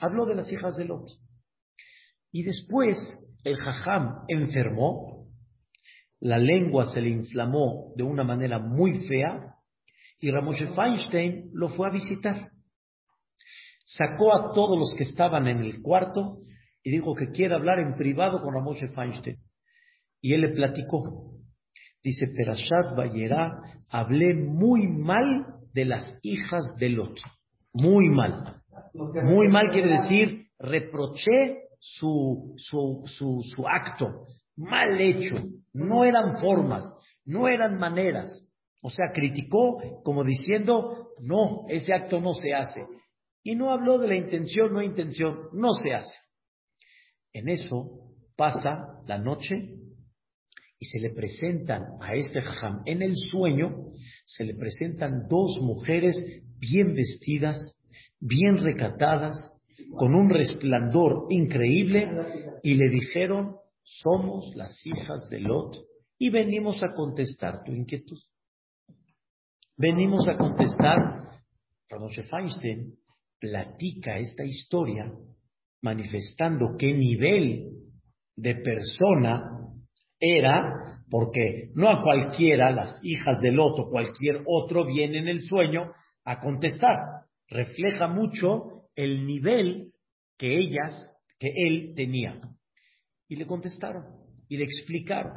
Habló 0.00 0.26
de 0.26 0.34
las 0.34 0.52
hijas 0.52 0.76
de 0.76 0.84
Lot. 0.84 1.08
Y 2.30 2.44
después 2.44 2.96
el 3.44 3.56
jajam 3.56 4.24
enfermó, 4.28 5.28
la 6.20 6.38
lengua 6.38 6.86
se 6.92 7.00
le 7.00 7.08
inflamó 7.08 7.92
de 7.96 8.04
una 8.04 8.22
manera 8.22 8.58
muy 8.58 9.06
fea 9.08 9.56
y 10.20 10.30
Ramoshe 10.30 10.68
Feinstein 10.74 11.50
lo 11.52 11.70
fue 11.70 11.88
a 11.88 11.90
visitar 11.90 12.52
sacó 13.84 14.34
a 14.34 14.52
todos 14.54 14.78
los 14.78 14.94
que 14.96 15.04
estaban 15.04 15.46
en 15.46 15.58
el 15.58 15.82
cuarto 15.82 16.36
y 16.82 16.90
dijo 16.90 17.14
que 17.14 17.30
quiere 17.30 17.54
hablar 17.54 17.78
en 17.78 17.94
privado 17.94 18.40
con 18.42 18.54
Ramoshe 18.54 18.88
Feinstein. 18.88 19.36
Y 20.20 20.34
él 20.34 20.42
le 20.42 20.48
platicó. 20.50 21.36
Dice, 22.02 22.26
Perashat 22.28 22.96
Bayerá, 22.96 23.52
hablé 23.88 24.34
muy 24.34 24.88
mal 24.88 25.46
de 25.74 25.84
las 25.84 26.18
hijas 26.22 26.74
de 26.78 26.88
Lot. 26.90 27.18
Muy 27.72 28.08
mal. 28.08 28.62
Muy 28.94 29.48
mal 29.48 29.70
quiere 29.70 30.02
decir, 30.02 30.48
reproché 30.58 31.68
su, 31.78 32.54
su, 32.56 33.02
su, 33.06 33.42
su 33.42 33.66
acto. 33.66 34.26
Mal 34.56 35.00
hecho. 35.00 35.36
No 35.72 36.04
eran 36.04 36.40
formas, 36.40 36.84
no 37.24 37.48
eran 37.48 37.78
maneras. 37.78 38.46
O 38.82 38.90
sea, 38.90 39.12
criticó 39.12 39.78
como 40.04 40.24
diciendo, 40.24 41.08
no, 41.22 41.64
ese 41.68 41.94
acto 41.94 42.20
no 42.20 42.32
se 42.32 42.52
hace. 42.52 42.84
Y 43.42 43.54
no 43.54 43.72
habló 43.72 43.98
de 43.98 44.08
la 44.08 44.16
intención, 44.16 44.72
no 44.72 44.82
intención, 44.82 45.48
no 45.52 45.72
se 45.72 45.94
hace. 45.94 46.14
En 47.32 47.48
eso 47.48 48.10
pasa 48.36 49.00
la 49.06 49.18
noche 49.18 49.81
y 50.82 50.84
se 50.86 50.98
le 50.98 51.10
presentan 51.10 51.84
a 52.00 52.16
este 52.16 52.42
jajam 52.42 52.82
en 52.86 53.02
el 53.02 53.14
sueño, 53.14 53.92
se 54.24 54.42
le 54.42 54.56
presentan 54.56 55.28
dos 55.28 55.60
mujeres 55.62 56.16
bien 56.58 56.92
vestidas, 56.92 57.56
bien 58.18 58.56
recatadas, 58.56 59.36
con 59.96 60.12
un 60.12 60.28
resplandor 60.28 61.28
increíble, 61.30 62.08
y 62.64 62.74
le 62.74 62.88
dijeron, 62.88 63.58
somos 63.84 64.56
las 64.56 64.84
hijas 64.84 65.28
de 65.30 65.38
Lot 65.38 65.76
y 66.18 66.30
venimos 66.30 66.82
a 66.82 66.92
contestar 66.94 67.62
tu 67.62 67.70
inquietud. 67.70 68.18
Venimos 69.76 70.26
a 70.26 70.36
contestar, 70.36 70.98
Ramoshe 71.88 72.24
Feinstein 72.24 72.92
platica 73.38 74.18
esta 74.18 74.42
historia 74.42 75.12
manifestando 75.80 76.74
qué 76.76 76.92
nivel 76.92 77.70
de 78.34 78.56
persona 78.56 79.51
era, 80.22 81.02
porque 81.10 81.70
no 81.74 81.90
a 81.90 82.00
cualquiera, 82.00 82.70
las 82.70 82.98
hijas 83.02 83.40
del 83.40 83.58
otro, 83.58 83.90
cualquier 83.90 84.42
otro 84.46 84.86
viene 84.86 85.18
en 85.18 85.28
el 85.28 85.44
sueño 85.44 85.92
a 86.24 86.38
contestar. 86.38 86.96
Refleja 87.48 88.06
mucho 88.06 88.88
el 88.94 89.26
nivel 89.26 89.92
que 90.38 90.58
ellas, 90.58 91.12
que 91.40 91.52
él 91.54 91.92
tenía. 91.96 92.40
Y 93.28 93.34
le 93.36 93.46
contestaron 93.46 94.04
y 94.48 94.56
le 94.56 94.64
explicaron. 94.64 95.32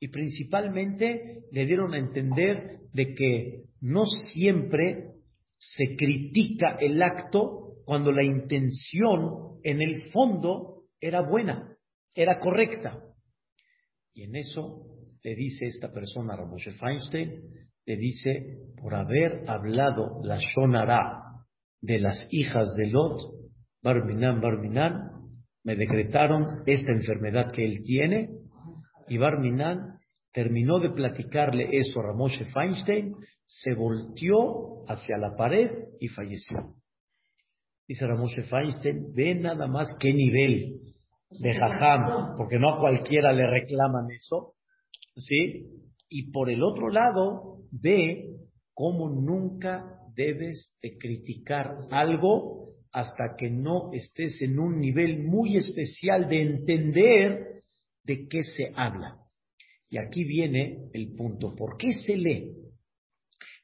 Y 0.00 0.08
principalmente 0.08 1.44
le 1.52 1.66
dieron 1.66 1.94
a 1.94 1.98
entender 1.98 2.80
de 2.92 3.14
que 3.14 3.62
no 3.80 4.04
siempre 4.32 5.12
se 5.56 5.96
critica 5.96 6.76
el 6.80 7.00
acto 7.00 7.76
cuando 7.84 8.10
la 8.10 8.24
intención 8.24 9.60
en 9.62 9.80
el 9.80 10.10
fondo 10.10 10.82
era 11.00 11.22
buena, 11.22 11.76
era 12.14 12.38
correcta. 12.38 13.05
Y 14.16 14.22
en 14.22 14.34
eso 14.34 14.86
le 15.22 15.34
dice 15.34 15.66
esta 15.66 15.92
persona 15.92 16.32
a 16.32 16.36
Ramoshe 16.38 16.70
Feinstein, 16.70 17.42
le 17.84 17.96
dice, 17.98 18.60
por 18.80 18.94
haber 18.94 19.44
hablado 19.46 20.20
la 20.24 20.38
Shonara 20.38 21.22
de 21.82 21.98
las 21.98 22.26
hijas 22.30 22.74
de 22.76 22.86
Lot, 22.86 23.20
Barminan, 23.82 24.40
Barminan, 24.40 25.10
me 25.64 25.76
decretaron 25.76 26.62
esta 26.64 26.92
enfermedad 26.92 27.52
que 27.52 27.62
él 27.62 27.82
tiene, 27.84 28.30
y 29.06 29.18
Barminan 29.18 29.92
terminó 30.32 30.80
de 30.80 30.90
platicarle 30.90 31.76
eso 31.76 32.00
a 32.00 32.04
Ramoshe 32.04 32.46
Feinstein, 32.46 33.14
se 33.44 33.74
volteó 33.74 34.82
hacia 34.88 35.18
la 35.18 35.36
pared 35.36 35.70
y 36.00 36.08
falleció. 36.08 36.74
Dice 37.86 38.06
Ramoshe 38.06 38.44
Feinstein, 38.44 39.12
ve 39.12 39.34
nada 39.34 39.66
más 39.66 39.94
qué 40.00 40.14
nivel 40.14 40.85
de 41.30 41.54
jajam, 41.54 42.34
porque 42.36 42.58
no 42.58 42.74
a 42.74 42.80
cualquiera 42.80 43.32
le 43.32 43.46
reclaman 43.48 44.10
eso, 44.10 44.54
¿sí? 45.16 45.66
Y 46.08 46.30
por 46.30 46.50
el 46.50 46.62
otro 46.62 46.88
lado, 46.88 47.58
ve 47.70 48.36
cómo 48.74 49.08
nunca 49.08 50.00
debes 50.14 50.72
de 50.82 50.96
criticar 50.98 51.78
algo 51.90 52.66
hasta 52.92 53.36
que 53.36 53.50
no 53.50 53.92
estés 53.92 54.40
en 54.40 54.58
un 54.58 54.80
nivel 54.80 55.24
muy 55.24 55.56
especial 55.56 56.28
de 56.28 56.40
entender 56.40 57.62
de 58.04 58.28
qué 58.28 58.42
se 58.42 58.72
habla. 58.74 59.18
Y 59.88 59.98
aquí 59.98 60.24
viene 60.24 60.88
el 60.92 61.14
punto, 61.14 61.54
¿por 61.54 61.76
qué 61.76 61.92
se 61.92 62.16
lee? 62.16 62.54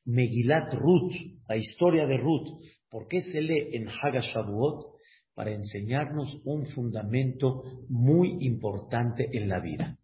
Megilat 0.04 0.75
Ruth, 0.75 1.12
la 1.49 1.57
historia 1.57 2.07
de 2.07 2.16
Ruth. 2.16 2.49
¿Por 2.90 3.09
qué 3.09 3.23
se 3.23 3.40
lee 3.40 3.71
en 3.73 3.88
Hagashavuot? 3.88 4.91
Para 5.34 5.52
enseñarnos 5.52 6.40
un 6.44 6.66
fundamento 6.66 7.62
muy 7.88 8.36
importante 8.40 9.28
en 9.32 9.48
la 9.48 9.60
vida. 9.60 9.98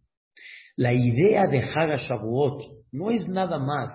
La 0.75 0.93
idea 0.93 1.45
de 1.47 1.59
Hagashavuot 1.59 2.63
no 2.93 3.11
es 3.11 3.27
nada 3.27 3.59
más 3.59 3.89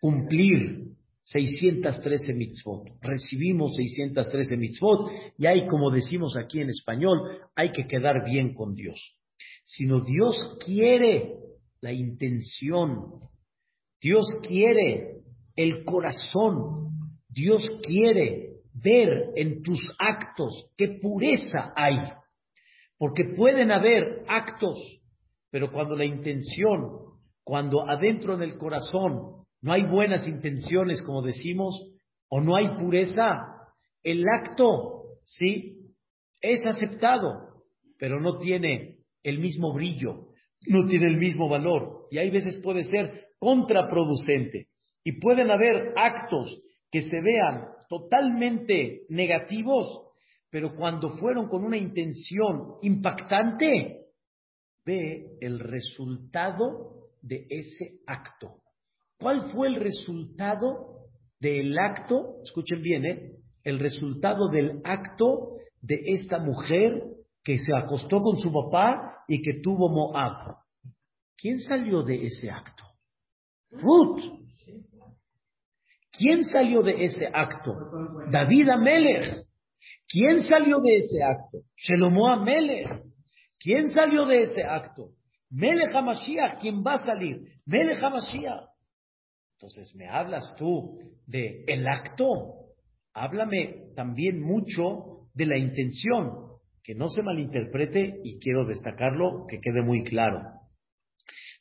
cumplir 0.00 0.94
613 1.24 2.34
mitzvot. 2.34 2.88
Recibimos 3.00 3.74
613 3.76 4.56
mitzvot 4.56 5.10
y 5.38 5.46
hay, 5.46 5.66
como 5.66 5.90
decimos 5.90 6.36
aquí 6.36 6.60
en 6.60 6.70
español, 6.70 7.18
hay 7.54 7.72
que 7.72 7.86
quedar 7.86 8.24
bien 8.24 8.54
con 8.54 8.74
Dios. 8.74 8.98
Sino 9.64 10.00
Dios 10.04 10.58
quiere 10.64 11.36
la 11.80 11.92
intención. 11.92 13.20
Dios 14.00 14.26
quiere 14.46 15.22
el 15.56 15.84
corazón. 15.84 16.90
Dios 17.28 17.62
quiere 17.86 18.53
ver 18.74 19.30
en 19.36 19.62
tus 19.62 19.80
actos 19.98 20.70
qué 20.76 20.98
pureza 21.00 21.72
hay. 21.76 21.96
Porque 22.98 23.24
pueden 23.36 23.70
haber 23.70 24.24
actos, 24.28 24.78
pero 25.50 25.70
cuando 25.70 25.96
la 25.96 26.04
intención, 26.04 27.14
cuando 27.42 27.88
adentro 27.88 28.36
del 28.36 28.56
corazón 28.56 29.44
no 29.60 29.72
hay 29.72 29.84
buenas 29.84 30.26
intenciones, 30.26 31.02
como 31.02 31.22
decimos, 31.22 31.74
o 32.28 32.40
no 32.40 32.56
hay 32.56 32.68
pureza, 32.76 33.54
el 34.02 34.24
acto, 34.28 35.04
sí, 35.24 35.78
es 36.40 36.64
aceptado, 36.66 37.64
pero 37.98 38.20
no 38.20 38.38
tiene 38.38 38.98
el 39.22 39.38
mismo 39.38 39.72
brillo, 39.72 40.28
no 40.66 40.86
tiene 40.86 41.06
el 41.06 41.16
mismo 41.16 41.48
valor, 41.48 42.06
y 42.10 42.18
hay 42.18 42.30
veces 42.30 42.60
puede 42.62 42.84
ser 42.84 43.28
contraproducente. 43.38 44.68
Y 45.04 45.20
pueden 45.20 45.50
haber 45.50 45.94
actos 45.96 46.60
que 46.94 47.02
se 47.02 47.20
vean 47.20 47.70
totalmente 47.88 49.02
negativos, 49.08 50.12
pero 50.48 50.76
cuando 50.76 51.10
fueron 51.18 51.48
con 51.48 51.64
una 51.64 51.76
intención 51.76 52.76
impactante, 52.82 54.04
ve 54.86 55.36
el 55.40 55.58
resultado 55.58 57.08
de 57.20 57.48
ese 57.50 57.98
acto. 58.06 58.60
¿Cuál 59.18 59.50
fue 59.50 59.66
el 59.66 59.74
resultado 59.74 61.08
del 61.40 61.76
acto? 61.76 62.36
Escuchen 62.44 62.80
bien, 62.80 63.04
¿eh? 63.06 63.32
El 63.64 63.80
resultado 63.80 64.48
del 64.48 64.80
acto 64.84 65.56
de 65.82 66.00
esta 66.12 66.38
mujer 66.38 67.02
que 67.42 67.58
se 67.58 67.74
acostó 67.74 68.20
con 68.20 68.36
su 68.38 68.52
papá 68.52 69.24
y 69.26 69.42
que 69.42 69.54
tuvo 69.60 69.88
Moab. 69.88 70.58
¿Quién 71.36 71.58
salió 71.58 72.04
de 72.04 72.26
ese 72.26 72.52
acto? 72.52 72.84
Ruth. 73.72 74.43
¿Quién 76.16 76.44
salió 76.44 76.82
de 76.82 77.04
ese 77.04 77.26
acto? 77.32 77.74
David 78.30 78.68
Amelech. 78.68 79.46
¿Quién 80.08 80.44
salió 80.44 80.78
de 80.80 80.96
ese 80.96 81.22
acto? 81.22 81.58
Shelomo 81.76 82.28
Amelech. 82.28 83.02
¿Quién 83.58 83.88
salió 83.88 84.26
de 84.26 84.42
ese 84.42 84.62
acto? 84.62 85.10
Melech 85.50 85.94
HaMashiach. 85.94 86.60
¿Quién 86.60 86.82
va 86.84 86.94
a 86.94 86.98
salir? 86.98 87.40
Melech 87.66 88.02
HaMashiach. 88.02 88.68
Entonces, 89.56 89.94
¿me 89.94 90.08
hablas 90.08 90.54
tú 90.56 90.98
de 91.26 91.64
el 91.66 91.86
acto? 91.86 92.26
Háblame 93.14 93.92
también 93.94 94.40
mucho 94.40 95.28
de 95.34 95.46
la 95.46 95.56
intención, 95.56 96.32
que 96.82 96.94
no 96.94 97.08
se 97.08 97.22
malinterprete 97.22 98.20
y 98.24 98.38
quiero 98.38 98.66
destacarlo, 98.66 99.46
que 99.48 99.60
quede 99.60 99.82
muy 99.82 100.04
claro. 100.04 100.42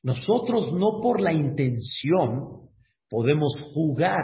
Nosotros 0.02 0.74
no 0.74 1.00
por 1.02 1.22
la 1.22 1.32
intención 1.32 2.70
podemos 3.14 3.56
jugar 3.76 4.24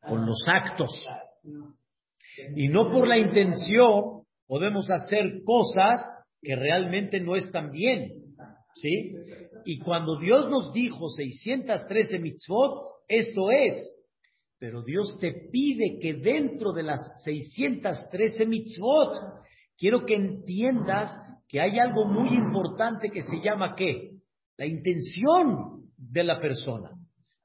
con 0.00 0.24
los 0.24 0.46
actos. 0.46 0.92
Y 2.54 2.68
no 2.68 2.88
por 2.88 3.08
la 3.08 3.18
intención 3.18 4.22
podemos 4.46 4.88
hacer 4.88 5.42
cosas 5.44 6.08
que 6.40 6.54
realmente 6.54 7.18
no 7.18 7.34
están 7.34 7.72
bien. 7.72 8.12
¿Sí? 8.76 9.12
Y 9.64 9.80
cuando 9.80 10.20
Dios 10.20 10.48
nos 10.48 10.72
dijo 10.72 11.08
613 11.08 12.20
mitzvot, 12.20 13.02
esto 13.08 13.50
es. 13.50 13.74
Pero 14.60 14.84
Dios 14.84 15.18
te 15.20 15.32
pide 15.50 15.98
que 16.00 16.14
dentro 16.14 16.72
de 16.72 16.84
las 16.84 17.00
613 17.24 18.46
mitzvot, 18.46 19.16
quiero 19.76 20.06
que 20.06 20.14
entiendas 20.14 21.10
que 21.48 21.60
hay 21.60 21.80
algo 21.80 22.04
muy 22.04 22.28
importante 22.36 23.10
que 23.10 23.22
se 23.22 23.40
llama 23.42 23.74
¿qué? 23.74 24.12
La 24.56 24.66
intención 24.66 25.90
de 25.96 26.22
la 26.22 26.40
persona. 26.40 26.97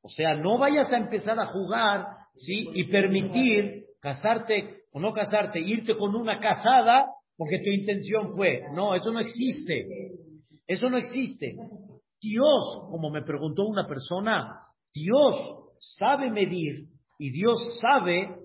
O 0.03 0.09
sea, 0.09 0.35
no 0.35 0.57
vayas 0.57 0.91
a 0.91 0.97
empezar 0.97 1.39
a 1.39 1.47
jugar, 1.47 2.05
¿sí? 2.33 2.67
Y 2.73 2.91
permitir 2.91 3.85
casarte 4.01 4.83
o 4.91 4.99
no 4.99 5.13
casarte, 5.13 5.59
irte 5.59 5.97
con 5.97 6.13
una 6.13 6.39
casada 6.39 7.05
porque 7.37 7.59
tu 7.59 7.69
intención 7.69 8.35
fue. 8.35 8.63
No, 8.73 8.95
eso 8.95 9.11
no 9.11 9.19
existe. 9.19 9.87
Eso 10.67 10.89
no 10.89 10.97
existe. 10.97 11.55
Dios, 12.21 12.87
como 12.91 13.09
me 13.09 13.23
preguntó 13.23 13.63
una 13.65 13.87
persona, 13.87 14.59
Dios 14.93 15.35
sabe 15.97 16.29
medir 16.29 16.87
y 17.17 17.31
Dios 17.31 17.57
sabe 17.79 18.35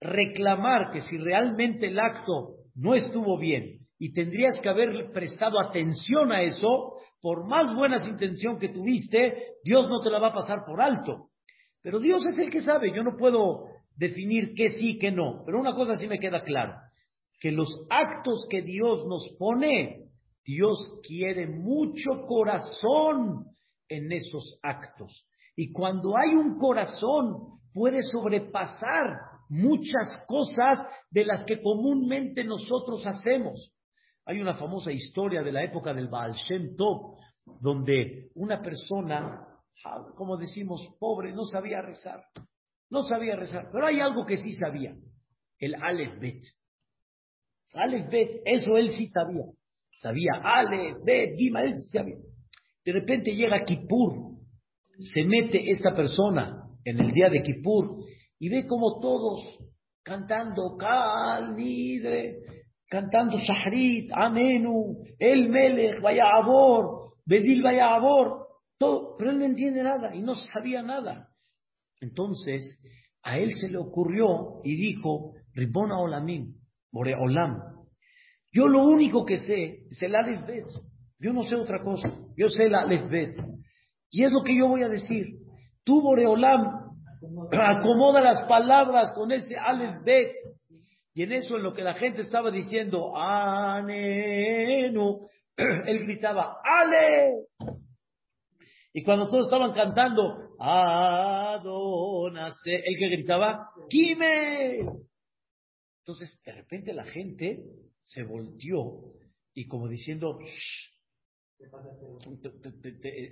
reclamar 0.00 0.92
que 0.92 1.00
si 1.00 1.18
realmente 1.18 1.88
el 1.88 2.00
acto 2.00 2.56
no 2.74 2.94
estuvo 2.94 3.38
bien 3.38 3.80
y 3.98 4.12
tendrías 4.12 4.58
que 4.60 4.68
haber 4.68 5.12
prestado 5.12 5.60
atención 5.60 6.32
a 6.32 6.42
eso, 6.42 6.96
por 7.22 7.46
más 7.46 7.74
buenas 7.74 8.06
intenciones 8.06 8.60
que 8.60 8.68
tuviste, 8.68 9.54
Dios 9.64 9.88
no 9.88 10.02
te 10.02 10.10
la 10.10 10.18
va 10.18 10.28
a 10.28 10.34
pasar 10.34 10.64
por 10.66 10.82
alto. 10.82 11.30
Pero 11.80 12.00
Dios 12.00 12.22
es 12.26 12.38
el 12.38 12.50
que 12.50 12.60
sabe, 12.60 12.92
yo 12.94 13.02
no 13.02 13.16
puedo 13.16 13.68
definir 13.96 14.54
qué 14.54 14.72
sí, 14.74 14.98
qué 14.98 15.12
no, 15.12 15.42
pero 15.46 15.60
una 15.60 15.74
cosa 15.74 15.96
sí 15.96 16.08
me 16.08 16.18
queda 16.18 16.42
claro, 16.42 16.74
que 17.40 17.52
los 17.52 17.86
actos 17.88 18.46
que 18.50 18.62
Dios 18.62 19.06
nos 19.06 19.24
pone, 19.38 20.08
Dios 20.44 21.00
quiere 21.06 21.46
mucho 21.46 22.26
corazón 22.26 23.46
en 23.88 24.10
esos 24.10 24.58
actos. 24.62 25.26
Y 25.54 25.72
cuando 25.72 26.16
hay 26.16 26.30
un 26.34 26.58
corazón, 26.58 27.60
puede 27.72 28.02
sobrepasar 28.02 29.16
muchas 29.48 30.24
cosas 30.26 30.78
de 31.10 31.24
las 31.24 31.44
que 31.44 31.60
comúnmente 31.62 32.42
nosotros 32.42 33.06
hacemos. 33.06 33.72
Hay 34.24 34.40
una 34.40 34.54
famosa 34.54 34.92
historia 34.92 35.42
de 35.42 35.52
la 35.52 35.64
época 35.64 35.92
del 35.92 36.08
Baal 36.08 36.32
Shem 36.32 36.76
Tov, 36.76 37.16
donde 37.60 38.30
una 38.34 38.60
persona, 38.60 39.46
como 40.14 40.36
decimos, 40.36 40.86
pobre, 40.98 41.32
no 41.32 41.44
sabía 41.44 41.82
rezar. 41.82 42.22
No 42.88 43.02
sabía 43.02 43.36
rezar, 43.36 43.68
pero 43.72 43.86
hay 43.86 44.00
algo 44.00 44.26
que 44.26 44.36
sí 44.36 44.52
sabía, 44.52 44.94
el 45.58 45.74
Aleph 45.74 46.20
Bet. 46.20 46.42
Aleph 47.72 48.10
Bet, 48.10 48.42
eso 48.44 48.76
él 48.76 48.90
sí 48.90 49.08
sabía. 49.08 49.44
Sabía 49.92 50.32
Aleph 50.42 50.98
Bet, 51.02 51.36
Gima, 51.36 51.62
él 51.62 51.74
sí 51.76 51.88
sabía. 51.90 52.16
De 52.84 52.92
repente 52.92 53.34
llega 53.34 53.64
Kippur, 53.64 54.36
se 54.98 55.24
mete 55.24 55.70
esta 55.70 55.94
persona 55.94 56.68
en 56.84 57.00
el 57.00 57.10
día 57.12 57.30
de 57.30 57.40
Kippur 57.40 58.04
y 58.38 58.48
ve 58.48 58.66
como 58.66 59.00
todos 59.00 59.58
cantando 60.02 60.76
Nidre, 61.54 62.40
cantando 62.92 63.38
Shahrit, 63.38 64.10
Amenu, 64.12 65.02
El 65.18 65.48
Melech, 65.48 66.04
Abor, 66.04 67.14
Bedil 67.24 67.66
Abor, 67.66 68.48
todo, 68.78 69.16
pero 69.16 69.30
él 69.30 69.38
no 69.38 69.46
entiende 69.46 69.82
nada 69.82 70.14
y 70.14 70.20
no 70.20 70.34
sabía 70.34 70.82
nada. 70.82 71.30
Entonces, 72.02 72.78
a 73.22 73.38
él 73.38 73.54
se 73.58 73.70
le 73.70 73.78
ocurrió 73.78 74.60
y 74.62 74.76
dijo, 74.76 75.32
Ribona 75.54 75.98
Olamim, 75.98 76.54
More 76.92 77.14
Olam, 77.14 77.62
yo 78.52 78.68
lo 78.68 78.84
único 78.84 79.24
que 79.24 79.38
sé 79.38 79.86
es 79.90 80.02
el 80.02 80.14
Aleph 80.14 80.46
Bet, 80.46 80.66
yo 81.18 81.32
no 81.32 81.44
sé 81.44 81.54
otra 81.54 81.82
cosa, 81.82 82.14
yo 82.36 82.50
sé 82.50 82.64
el 82.64 82.74
Aleph 82.74 83.08
Bet. 83.08 83.36
Y 84.10 84.24
es 84.24 84.32
lo 84.32 84.42
que 84.42 84.54
yo 84.54 84.68
voy 84.68 84.82
a 84.82 84.90
decir. 84.90 85.38
Tú, 85.82 86.02
Boreolam, 86.02 86.92
acomoda 87.52 88.20
las 88.20 88.42
palabras 88.46 89.12
con 89.14 89.32
ese 89.32 89.56
Aleph 89.56 90.04
Bet. 90.04 90.32
Y 91.14 91.22
en 91.24 91.32
eso, 91.32 91.56
en 91.56 91.62
lo 91.62 91.74
que 91.74 91.82
la 91.82 91.94
gente 91.94 92.22
estaba 92.22 92.50
diciendo, 92.50 93.16
Anenu, 93.16 94.48
él 95.56 96.04
gritaba, 96.06 96.56
Ale. 96.64 97.46
Y 98.94 99.02
cuando 99.02 99.28
todos 99.28 99.46
estaban 99.46 99.72
cantando, 99.72 100.56
Adonase, 100.58 101.62
él 102.84 102.96
que 102.98 103.08
gritaba, 103.08 103.70
Kime. 103.88 104.80
Entonces, 106.00 106.40
de 106.44 106.52
repente 106.52 106.92
la 106.92 107.04
gente 107.04 107.62
se 108.02 108.22
volteó 108.24 109.12
y 109.54 109.66
como 109.66 109.88
diciendo, 109.88 110.38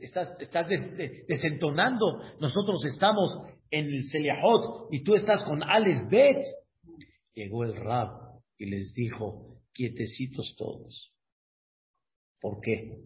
estás, 0.02 0.34
estás 0.38 0.68
desentonando. 1.28 2.20
Nosotros 2.40 2.84
estamos 2.84 3.38
en 3.70 3.86
el 3.86 4.04
Seliahot 4.04 4.88
y 4.92 5.02
tú 5.02 5.14
estás 5.14 5.42
con 5.44 5.62
Alex 5.62 6.08
Bet. 6.08 6.44
Llegó 7.34 7.64
el 7.64 7.76
Rab 7.76 8.40
y 8.58 8.66
les 8.66 8.92
dijo, 8.94 9.62
quietecitos 9.72 10.54
todos. 10.56 11.12
¿Por 12.40 12.60
qué? 12.60 12.98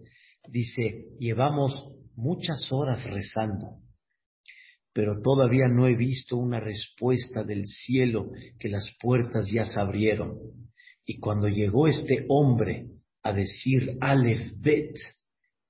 Dice, 0.49 1.09
llevamos 1.19 1.73
muchas 2.15 2.71
horas 2.71 3.05
rezando, 3.05 3.81
pero 4.93 5.21
todavía 5.23 5.69
no 5.69 5.87
he 5.87 5.97
visto 5.97 6.37
una 6.37 6.61
respuesta 6.61 7.43
del 7.43 7.67
cielo 7.67 8.31
que 8.59 8.69
las 8.69 8.87
puertas 9.01 9.51
ya 9.51 9.65
se 9.65 9.81
abrieron. 9.81 10.39
Y 11.05 11.19
cuando 11.19 11.49
llegó 11.49 11.89
este 11.89 12.25
hombre 12.29 12.89
a 13.23 13.33
decir 13.33 13.99
Aleph 14.01 14.53
Bet 14.57 14.97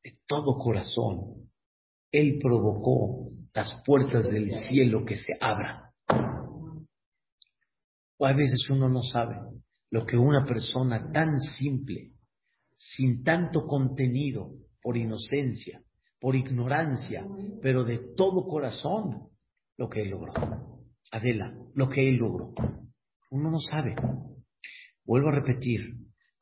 de 0.03 0.19
todo 0.27 0.59
corazón, 0.59 1.51
Él 2.13 2.39
provocó 2.41 3.31
las 3.55 3.83
puertas 3.85 4.31
del 4.31 4.51
cielo 4.69 5.05
que 5.05 5.17
se 5.17 5.33
abran. 5.41 5.84
O 8.19 8.27
a 8.27 8.33
veces 8.33 8.69
uno 8.71 8.89
no 8.89 9.03
sabe 9.03 9.37
lo 9.91 10.07
que 10.07 10.17
una 10.17 10.45
persona 10.45 11.11
tan 11.13 11.39
simple, 11.59 12.13
sin 12.77 13.23
tanto 13.23 13.67
contenido, 13.67 14.51
por 14.83 14.97
inocencia, 14.97 15.83
por 16.21 16.35
ignorancia, 16.35 17.27
pero 17.63 17.85
de 17.85 18.01
todo 18.17 18.47
corazón, 18.47 19.29
lo 19.77 19.89
que 19.89 20.03
él 20.03 20.11
logró. 20.11 20.33
Adela, 21.11 21.55
lo 21.75 21.89
que 21.89 22.09
él 22.09 22.17
logró. 22.17 22.53
Uno 23.31 23.51
no 23.51 23.61
sabe. 23.61 23.95
Vuelvo 25.05 25.29
a 25.29 25.33
repetir, 25.33 25.95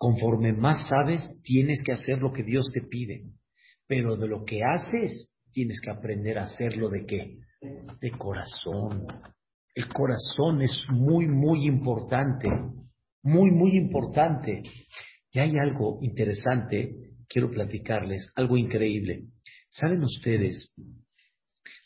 Conforme 0.03 0.53
más 0.53 0.89
sabes, 0.89 1.33
tienes 1.45 1.81
que 1.85 1.93
hacer 1.93 2.19
lo 2.19 2.33
que 2.33 2.43
Dios 2.43 2.73
te 2.75 2.81
pide. 2.81 3.23
Pero 3.87 4.17
de 4.17 4.27
lo 4.27 4.45
que 4.45 4.59
haces, 4.65 5.33
tienes 5.53 5.81
que 5.81 5.93
aprender 5.93 6.41
a 6.41 6.47
hacerlo 6.47 6.89
de 6.89 7.07
qué? 7.07 7.39
De 8.01 8.11
corazón. 8.11 9.07
El 9.75 9.89
corazón 9.89 10.63
es 10.63 10.87
muy, 10.91 11.27
muy 11.27 11.67
importante. 11.67 12.49
Muy, 13.23 13.51
muy 13.51 13.77
importante. 13.77 14.63
Y 15.31 15.39
hay 15.39 15.57
algo 15.57 15.99
interesante, 16.03 16.95
quiero 17.29 17.51
platicarles, 17.51 18.31
algo 18.35 18.57
increíble. 18.57 19.25
¿Saben 19.71 20.03
ustedes? 20.03 20.73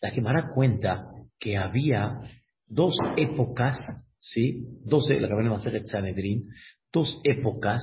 La 0.00 0.10
Gemara 0.10 0.50
cuenta 0.52 1.06
que 1.38 1.56
había 1.56 2.20
dos 2.66 2.96
épocas, 3.16 3.78
¿sí? 4.18 4.66
Dos, 4.84 5.08
la 5.10 5.28
que 5.70 5.86
Sanedrín, 5.86 6.48
dos 6.92 7.20
épocas, 7.22 7.80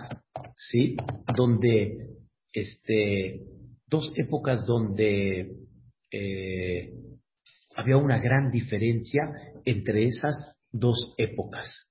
¿sí? 0.57 0.97
Donde, 1.37 2.09
este, 2.51 3.41
dos 3.87 4.11
épocas 4.17 4.65
donde 4.65 5.55
eh, 6.11 6.93
había 7.75 7.97
una 7.97 8.19
gran 8.19 8.51
diferencia 8.51 9.21
entre 9.65 10.05
esas 10.05 10.35
dos 10.71 11.13
épocas. 11.17 11.89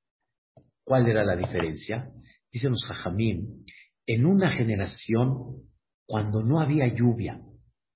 ¿Cuál 0.84 1.08
era 1.08 1.24
la 1.24 1.36
diferencia? 1.36 2.10
Dicen 2.52 2.72
los 2.72 2.84
Jajamín, 2.84 3.64
en 4.06 4.26
una 4.26 4.52
generación, 4.56 5.62
cuando 6.06 6.42
no 6.42 6.60
había 6.60 6.92
lluvia 6.92 7.40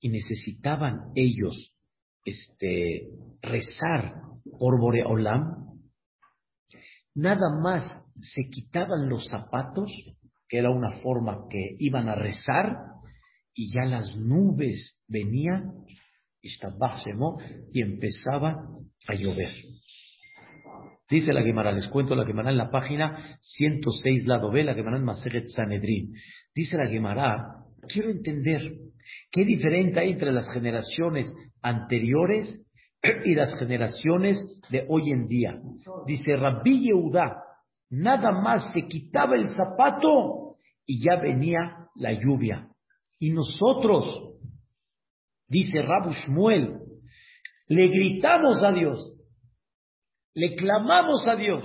y 0.00 0.08
necesitaban 0.08 1.10
ellos 1.14 1.74
este, 2.24 3.08
rezar 3.42 4.22
por 4.58 4.80
Boreolam, 4.80 5.80
nada 7.14 7.50
más 7.60 7.82
se 8.18 8.48
quitaban 8.50 9.08
los 9.08 9.26
zapatos, 9.28 9.90
que 10.48 10.58
era 10.58 10.70
una 10.70 11.00
forma 11.00 11.46
que 11.50 11.76
iban 11.78 12.08
a 12.08 12.14
rezar, 12.14 12.76
y 13.52 13.72
ya 13.72 13.84
las 13.84 14.16
nubes 14.16 15.00
venían 15.08 15.72
y 17.72 17.82
empezaba 17.82 18.62
a 19.08 19.14
llover. 19.14 19.52
Dice 21.08 21.32
la 21.32 21.42
Gemara, 21.42 21.70
les 21.70 21.86
cuento 21.88 22.16
la 22.16 22.26
Gemara 22.26 22.50
en 22.50 22.58
la 22.58 22.70
página 22.70 23.38
106, 23.40 24.26
lado 24.26 24.50
B, 24.50 24.64
la 24.64 24.74
Gemara 24.74 24.96
en 24.96 25.04
Maseret 25.04 25.46
Sanedrin. 25.46 26.12
Dice 26.52 26.76
la 26.76 26.88
Gemara, 26.88 27.46
quiero 27.88 28.10
entender 28.10 28.72
qué 29.30 29.44
diferencia 29.44 30.02
hay 30.02 30.12
entre 30.12 30.32
las 30.32 30.50
generaciones 30.52 31.32
anteriores 31.62 32.60
y 33.24 33.34
las 33.34 33.56
generaciones 33.58 34.42
de 34.70 34.84
hoy 34.88 35.12
en 35.12 35.28
día. 35.28 35.60
Dice 36.06 36.36
Rabbi 36.36 36.86
Yehuda, 36.86 37.36
nada 37.90 38.32
más 38.32 38.72
se 38.72 38.86
quitaba 38.88 39.36
el 39.36 39.50
zapato 39.50 40.56
y 40.84 41.04
ya 41.04 41.20
venía 41.20 41.88
la 41.94 42.12
lluvia. 42.12 42.68
Y 43.20 43.30
nosotros, 43.30 44.35
dice 45.48 45.82
Rabu 45.82 46.12
Shmuel, 46.12 46.80
le 47.68 47.88
gritamos 47.88 48.62
a 48.62 48.72
Dios, 48.72 49.14
le 50.34 50.54
clamamos 50.54 51.26
a 51.26 51.36
Dios 51.36 51.64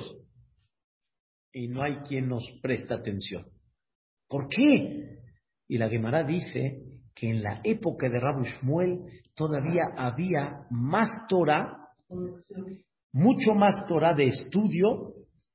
y 1.54 1.68
no 1.68 1.84
hay 1.84 1.98
quien 2.08 2.28
nos 2.28 2.44
presta 2.62 2.96
atención. 2.96 3.46
¿Por 4.28 4.48
qué? 4.48 5.20
Y 5.68 5.78
la 5.78 5.90
Gemara 5.90 6.24
dice 6.24 6.82
que 7.14 7.30
en 7.30 7.44
la 7.44 7.62
época 7.64 8.10
de 8.10 8.20
Rabu 8.20 8.44
Shmuel 8.46 9.00
todavía 9.36 9.84
había 9.98 10.66
más 10.70 11.10
Torah, 11.28 11.78
mucho 13.12 13.54
más 13.54 13.86
Torah 13.88 14.14
de 14.14 14.26
estudio 14.26 15.14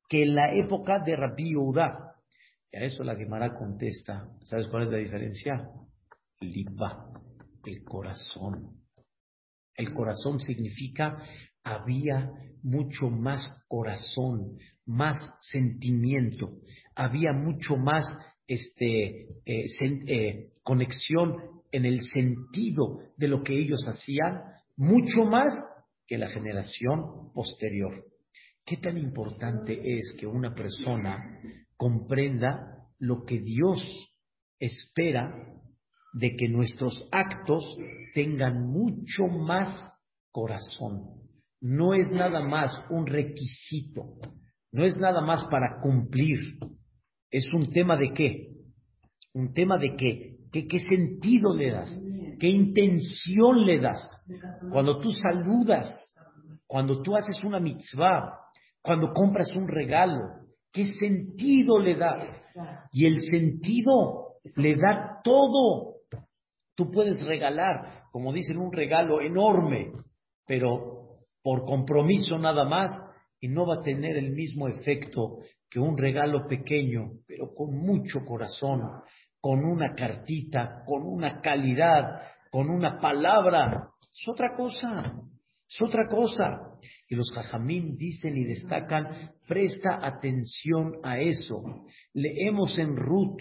que 0.08 0.22
en 0.22 0.34
la 0.34 0.54
época 0.54 1.00
de 1.00 1.16
Rabbi 1.16 1.50
Yehuda. 1.50 2.14
Y 2.70 2.76
a 2.76 2.80
eso 2.80 3.02
la 3.02 3.16
Gemara 3.16 3.54
contesta, 3.54 4.28
¿sabes 4.44 4.68
cuál 4.68 4.84
es 4.84 4.90
la 4.90 4.98
diferencia? 4.98 5.68
Liba, 6.40 7.08
el 7.66 7.84
corazón. 7.84 8.80
El 9.74 9.92
corazón 9.92 10.40
significa 10.40 11.22
había 11.62 12.30
mucho 12.62 13.10
más 13.10 13.48
corazón, 13.68 14.58
más 14.86 15.16
sentimiento, 15.40 16.60
había 16.94 17.32
mucho 17.32 17.76
más 17.76 18.04
este, 18.46 19.22
eh, 19.44 19.64
eh, 20.06 20.44
conexión 20.62 21.36
en 21.72 21.84
el 21.84 22.02
sentido 22.02 23.00
de 23.16 23.28
lo 23.28 23.42
que 23.42 23.58
ellos 23.58 23.84
hacían, 23.88 24.42
mucho 24.76 25.24
más 25.24 25.52
que 26.06 26.18
la 26.18 26.28
generación 26.30 27.32
posterior. 27.34 28.04
¿Qué 28.64 28.76
tan 28.76 28.96
importante 28.96 29.98
es 29.98 30.14
que 30.18 30.26
una 30.26 30.54
persona 30.54 31.40
comprenda 31.76 32.88
lo 32.98 33.24
que 33.24 33.40
Dios 33.40 33.84
espera 34.58 35.55
de 36.16 36.34
que 36.34 36.48
nuestros 36.48 37.06
actos 37.12 37.76
tengan 38.14 38.70
mucho 38.70 39.26
más 39.26 39.76
corazón. 40.30 41.02
No 41.60 41.92
es 41.92 42.10
nada 42.10 42.40
más 42.42 42.72
un 42.88 43.06
requisito, 43.06 44.18
no 44.72 44.84
es 44.84 44.96
nada 44.96 45.20
más 45.20 45.44
para 45.50 45.78
cumplir. 45.82 46.38
Es 47.30 47.46
un 47.52 47.70
tema 47.70 47.98
de 47.98 48.12
qué? 48.14 48.48
Un 49.34 49.52
tema 49.52 49.76
de 49.76 49.94
qué? 49.96 50.36
¿Qué, 50.50 50.78
sentido 50.78 51.54
le 51.54 51.70
das? 51.70 52.00
¿Qué 52.40 52.48
intención 52.48 53.66
le 53.66 53.78
das? 53.78 54.02
Cuando 54.72 55.00
tú 55.00 55.10
saludas, 55.10 55.92
cuando 56.66 57.02
tú 57.02 57.14
haces 57.14 57.44
una 57.44 57.60
mitzvah, 57.60 58.38
cuando 58.80 59.12
compras 59.12 59.54
un 59.54 59.68
regalo, 59.68 60.46
¿qué 60.72 60.84
sentido 60.84 61.78
le 61.78 61.96
das? 61.96 62.24
Y 62.92 63.04
el 63.04 63.20
sentido 63.20 64.36
le 64.56 64.76
da 64.76 65.20
todo 65.22 65.95
Tú 66.76 66.90
puedes 66.90 67.20
regalar, 67.24 68.04
como 68.12 68.32
dicen, 68.32 68.58
un 68.58 68.72
regalo 68.72 69.20
enorme, 69.20 69.92
pero 70.46 71.18
por 71.42 71.64
compromiso 71.64 72.38
nada 72.38 72.64
más, 72.64 72.90
y 73.40 73.48
no 73.48 73.66
va 73.66 73.76
a 73.76 73.82
tener 73.82 74.16
el 74.16 74.32
mismo 74.32 74.68
efecto 74.68 75.38
que 75.70 75.80
un 75.80 75.96
regalo 75.96 76.46
pequeño, 76.46 77.12
pero 77.26 77.54
con 77.54 77.76
mucho 77.76 78.24
corazón, 78.24 78.82
con 79.40 79.64
una 79.64 79.94
cartita, 79.94 80.82
con 80.86 81.02
una 81.02 81.40
calidad, 81.40 82.20
con 82.50 82.68
una 82.68 82.98
palabra. 82.98 83.88
Es 84.00 84.28
otra 84.28 84.54
cosa, 84.54 85.14
es 85.68 85.82
otra 85.82 86.06
cosa. 86.08 86.78
Y 87.08 87.14
los 87.14 87.30
jajamín 87.34 87.96
dicen 87.96 88.36
y 88.36 88.44
destacan, 88.44 89.32
presta 89.46 90.00
atención 90.02 90.94
a 91.02 91.20
eso. 91.20 91.62
Leemos 92.12 92.76
en 92.78 92.96
Ruth 92.96 93.40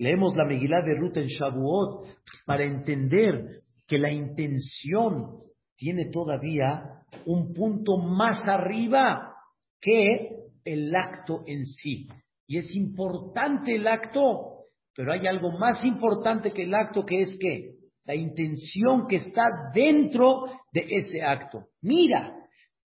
Leemos 0.00 0.34
la 0.34 0.46
Megilá 0.46 0.80
de 0.80 0.94
Ruth 0.94 1.18
en 1.18 1.26
Shavuot 1.26 2.06
para 2.46 2.64
entender 2.64 3.58
que 3.86 3.98
la 3.98 4.10
intención 4.10 5.42
tiene 5.76 6.06
todavía 6.10 7.04
un 7.26 7.52
punto 7.52 7.98
más 7.98 8.42
arriba 8.46 9.34
que 9.78 10.38
el 10.64 10.96
acto 10.96 11.42
en 11.46 11.66
sí. 11.66 12.08
Y 12.46 12.56
es 12.56 12.74
importante 12.74 13.74
el 13.74 13.86
acto, 13.86 14.68
pero 14.96 15.12
hay 15.12 15.26
algo 15.26 15.58
más 15.58 15.84
importante 15.84 16.50
que 16.50 16.62
el 16.62 16.74
acto 16.74 17.04
que 17.04 17.20
es 17.20 17.36
que 17.38 17.74
la 18.06 18.14
intención 18.14 19.06
que 19.06 19.16
está 19.16 19.42
dentro 19.74 20.46
de 20.72 20.86
ese 20.96 21.22
acto. 21.22 21.66
Mira 21.82 22.32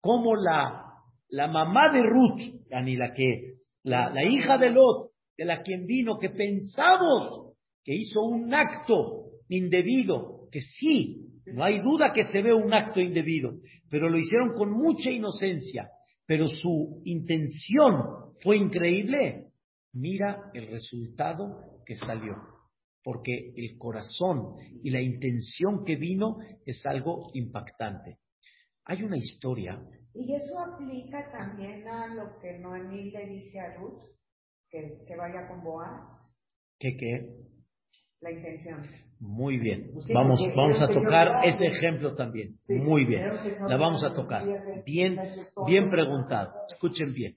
cómo 0.00 0.34
la, 0.34 0.84
la 1.28 1.46
mamá 1.46 1.92
de 1.92 2.02
Ruth, 2.02 2.66
ni 2.82 2.96
la 2.96 3.14
que, 3.14 3.54
la, 3.84 4.10
la 4.10 4.24
hija 4.24 4.58
de 4.58 4.70
Lot, 4.70 5.13
de 5.36 5.44
la 5.44 5.62
quien 5.62 5.86
vino, 5.86 6.18
que 6.18 6.30
pensamos 6.30 7.54
que 7.82 7.94
hizo 7.94 8.22
un 8.22 8.54
acto 8.54 9.30
indebido, 9.48 10.48
que 10.50 10.60
sí, 10.60 11.24
no 11.46 11.64
hay 11.64 11.80
duda 11.80 12.12
que 12.12 12.24
se 12.24 12.40
ve 12.40 12.54
un 12.54 12.72
acto 12.72 13.00
indebido, 13.00 13.58
pero 13.90 14.08
lo 14.08 14.18
hicieron 14.18 14.54
con 14.54 14.72
mucha 14.72 15.10
inocencia, 15.10 15.90
pero 16.26 16.48
su 16.48 17.02
intención 17.04 18.32
fue 18.42 18.56
increíble. 18.56 19.48
Mira 19.92 20.50
el 20.54 20.68
resultado 20.68 21.82
que 21.84 21.96
salió, 21.96 22.34
porque 23.02 23.52
el 23.56 23.76
corazón 23.76 24.54
y 24.82 24.90
la 24.90 25.00
intención 25.00 25.84
que 25.84 25.96
vino 25.96 26.38
es 26.64 26.84
algo 26.86 27.28
impactante. 27.34 28.18
Hay 28.86 29.02
una 29.02 29.16
historia. 29.16 29.80
Y 30.14 30.34
eso 30.34 30.58
aplica 30.58 31.30
también 31.30 31.86
a 31.88 32.14
lo 32.14 32.38
que 32.40 32.58
Noemí 32.58 33.10
le 33.10 33.26
dice 33.26 33.60
a 33.60 33.76
Ruth 33.76 34.02
que, 35.06 35.16
vaya 35.16 35.46
con 35.48 35.62
Boaz? 35.62 36.02
¿Qué 36.78 36.96
qué? 36.96 37.30
La 38.20 38.32
intención. 38.32 38.82
Muy 39.20 39.58
bien. 39.58 39.92
vamos, 40.12 40.40
vamos 40.54 40.82
a 40.82 40.88
tocar 40.88 41.46
ese 41.46 41.66
ejemplo 41.66 42.14
también. 42.14 42.58
Muy 42.68 43.04
bien. 43.04 43.22
La 43.68 43.76
vamos 43.76 44.02
a 44.02 44.12
tocar. 44.12 44.44
Bien, 44.84 45.16
bien 45.66 45.90
preguntado. 45.90 46.52
Escuchen 46.72 47.12
bien. 47.14 47.36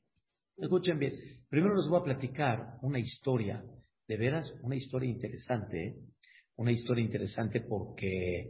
Escuchen 0.58 0.97
bien. 0.97 1.13
Primero 1.50 1.76
les 1.76 1.88
voy 1.88 2.02
a 2.02 2.04
platicar 2.04 2.78
una 2.82 3.00
historia, 3.00 3.63
de 4.08 4.17
veras, 4.17 4.54
una 4.63 4.76
historia 4.76 5.10
interesante. 5.10 5.88
¿eh? 5.88 5.95
Una 6.56 6.71
historia 6.71 7.04
interesante 7.04 7.62
porque, 7.62 8.50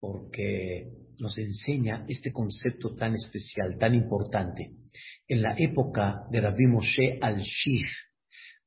porque 0.00 0.90
nos 1.20 1.38
enseña 1.38 2.04
este 2.08 2.32
concepto 2.32 2.94
tan 2.96 3.14
especial, 3.14 3.78
tan 3.78 3.94
importante. 3.94 4.72
En 5.28 5.42
la 5.42 5.54
época 5.56 6.24
de 6.30 6.40
Rabbi 6.40 6.66
Moshe 6.66 7.18
al-Shih, 7.20 7.84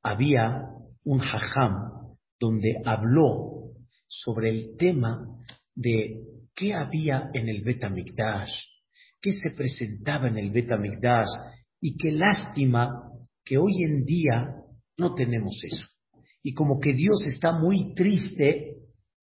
había 0.03 0.63
un 1.03 1.21
hajam 1.21 2.15
donde 2.39 2.75
habló 2.85 3.73
sobre 4.07 4.49
el 4.49 4.77
tema 4.77 5.25
de 5.75 6.21
qué 6.55 6.73
había 6.73 7.29
en 7.33 7.49
el 7.49 7.61
Betamigdash, 7.63 8.51
qué 9.21 9.33
se 9.33 9.51
presentaba 9.51 10.27
en 10.27 10.37
el 10.37 10.51
Betamigdash 10.51 11.27
y 11.81 11.97
qué 11.97 12.11
lástima 12.11 12.89
que 13.43 13.57
hoy 13.57 13.83
en 13.83 14.05
día 14.05 14.55
no 14.97 15.13
tenemos 15.13 15.59
eso. 15.63 15.85
Y 16.43 16.53
como 16.53 16.79
que 16.79 16.93
Dios 16.93 17.23
está 17.25 17.51
muy 17.51 17.93
triste 17.93 18.75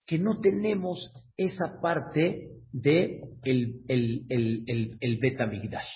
que 0.07 0.19
no 0.19 0.41
tenemos 0.41 1.11
esa 1.37 1.81
parte 1.81 2.51
de 2.73 3.21
el, 3.45 3.83
el, 3.89 4.25
el, 4.29 4.97
el 5.01 5.19
Betamigdash. 5.19 5.89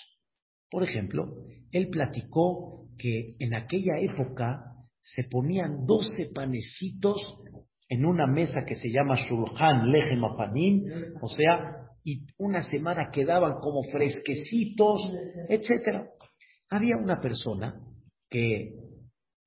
Por 0.69 0.83
ejemplo, 0.83 1.45
él 1.71 1.89
platicó 1.89 2.88
que 2.99 3.29
en 3.39 3.55
aquella 3.55 3.97
época 3.99 4.61
se 5.01 5.23
ponían 5.23 5.85
12 5.85 6.31
panecitos 6.35 7.21
en 7.87 8.05
una 8.05 8.27
mesa 8.27 8.59
que 8.67 8.75
se 8.75 8.89
llama 8.89 9.15
Shulchan 9.15 9.91
Lechem 9.91 10.23
Apanim, 10.23 10.83
o 11.21 11.27
sea, 11.27 11.77
y 12.03 12.27
una 12.37 12.61
semana 12.61 13.09
quedaban 13.11 13.53
como 13.61 13.81
fresquecitos, 13.91 15.01
etcétera. 15.49 16.07
Había 16.69 16.97
una 16.97 17.19
persona 17.19 17.81
que, 18.29 18.75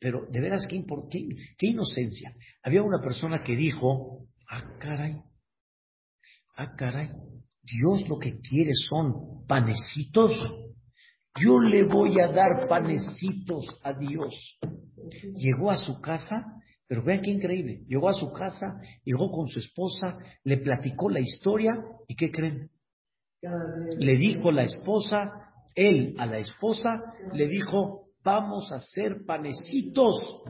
pero 0.00 0.26
de 0.28 0.40
veras 0.40 0.66
qué, 0.66 0.84
qué, 1.10 1.28
qué 1.56 1.66
inocencia, 1.68 2.34
había 2.64 2.82
una 2.82 3.00
persona 3.00 3.44
que 3.44 3.54
dijo, 3.54 4.08
ah 4.50 4.76
caray, 4.80 5.20
ah 6.56 6.74
caray, 6.76 7.10
Dios 7.62 8.08
lo 8.08 8.18
que 8.18 8.40
quiere 8.40 8.72
son 8.88 9.46
panecitos. 9.46 10.32
Yo 11.40 11.58
le 11.60 11.84
voy 11.84 12.20
a 12.20 12.28
dar 12.28 12.68
panecitos 12.68 13.66
a 13.82 13.92
Dios. 13.94 14.58
Llegó 15.34 15.70
a 15.70 15.76
su 15.76 16.00
casa, 16.00 16.44
pero 16.86 17.02
vean 17.02 17.22
qué 17.22 17.30
increíble. 17.30 17.84
Llegó 17.86 18.08
a 18.08 18.14
su 18.14 18.30
casa, 18.32 18.78
llegó 19.04 19.30
con 19.30 19.48
su 19.48 19.58
esposa, 19.58 20.18
le 20.44 20.58
platicó 20.58 21.08
la 21.08 21.20
historia 21.20 21.72
y 22.06 22.16
¿qué 22.16 22.30
creen? 22.30 22.70
Le 23.98 24.16
dijo 24.16 24.52
la 24.52 24.62
esposa, 24.62 25.32
él 25.74 26.14
a 26.18 26.26
la 26.26 26.38
esposa, 26.38 27.00
le 27.32 27.48
dijo, 27.48 28.10
vamos 28.22 28.70
a 28.70 28.76
hacer 28.76 29.24
panecitos. 29.26 30.44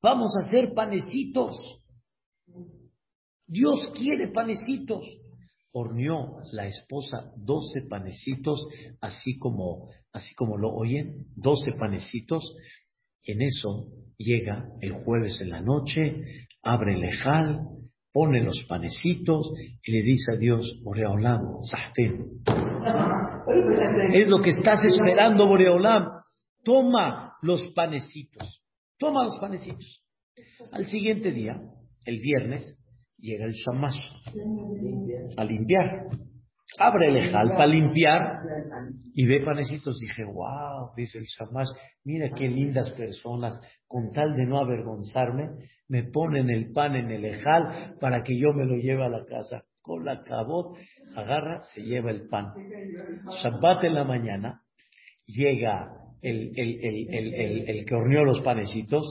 Vamos 0.00 0.32
a 0.36 0.46
hacer 0.46 0.72
panecitos. 0.72 1.56
Dios 3.46 3.90
quiere 3.94 4.28
panecitos 4.28 5.04
horneó 5.72 6.38
la 6.52 6.66
esposa 6.66 7.32
doce 7.36 7.82
panecitos, 7.88 8.66
así 9.00 9.38
como, 9.38 9.88
así 10.12 10.34
como 10.34 10.58
lo 10.58 10.70
oyen, 10.70 11.26
doce 11.34 11.72
panecitos. 11.72 12.56
En 13.24 13.40
eso 13.40 13.88
llega 14.18 14.66
el 14.80 14.92
jueves 14.92 15.40
en 15.40 15.50
la 15.50 15.60
noche, 15.60 16.22
abre 16.62 16.94
el 16.94 17.00
lejal, 17.00 17.60
pone 18.12 18.42
los 18.42 18.64
panecitos 18.68 19.50
y 19.82 19.92
le 19.92 20.02
dice 20.02 20.32
a 20.32 20.36
Dios, 20.36 20.80
Boreolam, 20.82 21.62
Sahten. 21.62 22.42
Es 24.12 24.28
lo 24.28 24.40
que 24.40 24.50
estás 24.50 24.84
esperando, 24.84 25.46
Boreolam. 25.46 26.08
Toma 26.62 27.34
los 27.42 27.62
panecitos. 27.74 28.62
Toma 28.98 29.24
los 29.24 29.38
panecitos. 29.40 30.04
Al 30.72 30.86
siguiente 30.86 31.32
día, 31.32 31.60
el 32.04 32.20
viernes, 32.20 32.78
llega 33.22 33.46
el 33.46 33.52
shamash 33.52 33.98
a 35.36 35.44
limpiar. 35.44 36.08
Abre 36.78 37.08
el 37.08 37.16
ejal 37.16 37.50
para 37.50 37.66
limpiar 37.66 38.40
y 39.14 39.26
ve 39.26 39.40
panecitos. 39.44 39.98
Dije, 40.00 40.24
wow, 40.24 40.90
dice 40.96 41.18
el 41.18 41.24
shamash, 41.24 41.68
mira 42.04 42.30
qué 42.34 42.48
lindas 42.48 42.90
personas, 42.92 43.58
con 43.86 44.12
tal 44.12 44.34
de 44.36 44.46
no 44.46 44.58
avergonzarme, 44.58 45.50
me 45.88 46.04
ponen 46.04 46.50
el 46.50 46.72
pan 46.72 46.96
en 46.96 47.10
el 47.10 47.24
ejal 47.24 47.96
para 48.00 48.22
que 48.22 48.38
yo 48.38 48.52
me 48.52 48.64
lo 48.64 48.76
lleve 48.76 49.04
a 49.04 49.08
la 49.08 49.24
casa. 49.24 49.64
Con 49.82 50.04
la 50.04 50.22
cabot, 50.22 50.78
agarra, 51.16 51.60
se 51.74 51.82
lleva 51.82 52.10
el 52.10 52.28
pan. 52.28 52.54
Shabbat 53.42 53.84
en 53.84 53.94
la 53.94 54.04
mañana, 54.04 54.62
llega 55.26 55.90
el, 56.22 56.52
el 56.56 57.84
que 57.84 57.94
horneó 57.94 58.24
los 58.24 58.40
panecitos, 58.42 59.04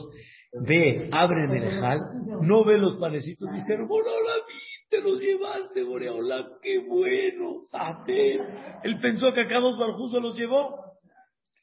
ve, 0.52 1.08
abre 1.12 1.44
en 1.44 1.50
el 1.52 1.70
jal, 1.80 2.00
no 2.42 2.64
ve 2.64 2.78
los 2.78 2.96
panecitos, 2.96 3.50
dice, 3.52 3.76
Boreola, 3.82 4.34
te 4.90 5.00
los 5.00 5.18
llevaste, 5.18 5.82
Boreola, 5.82 6.58
qué 6.62 6.78
bueno, 6.80 7.60
Él 8.84 9.00
pensó 9.00 9.32
que 9.32 9.40
acá 9.42 9.58
dos 9.58 9.78
barjos 9.78 10.10
se 10.10 10.20
los 10.20 10.36
llevó. 10.36 10.76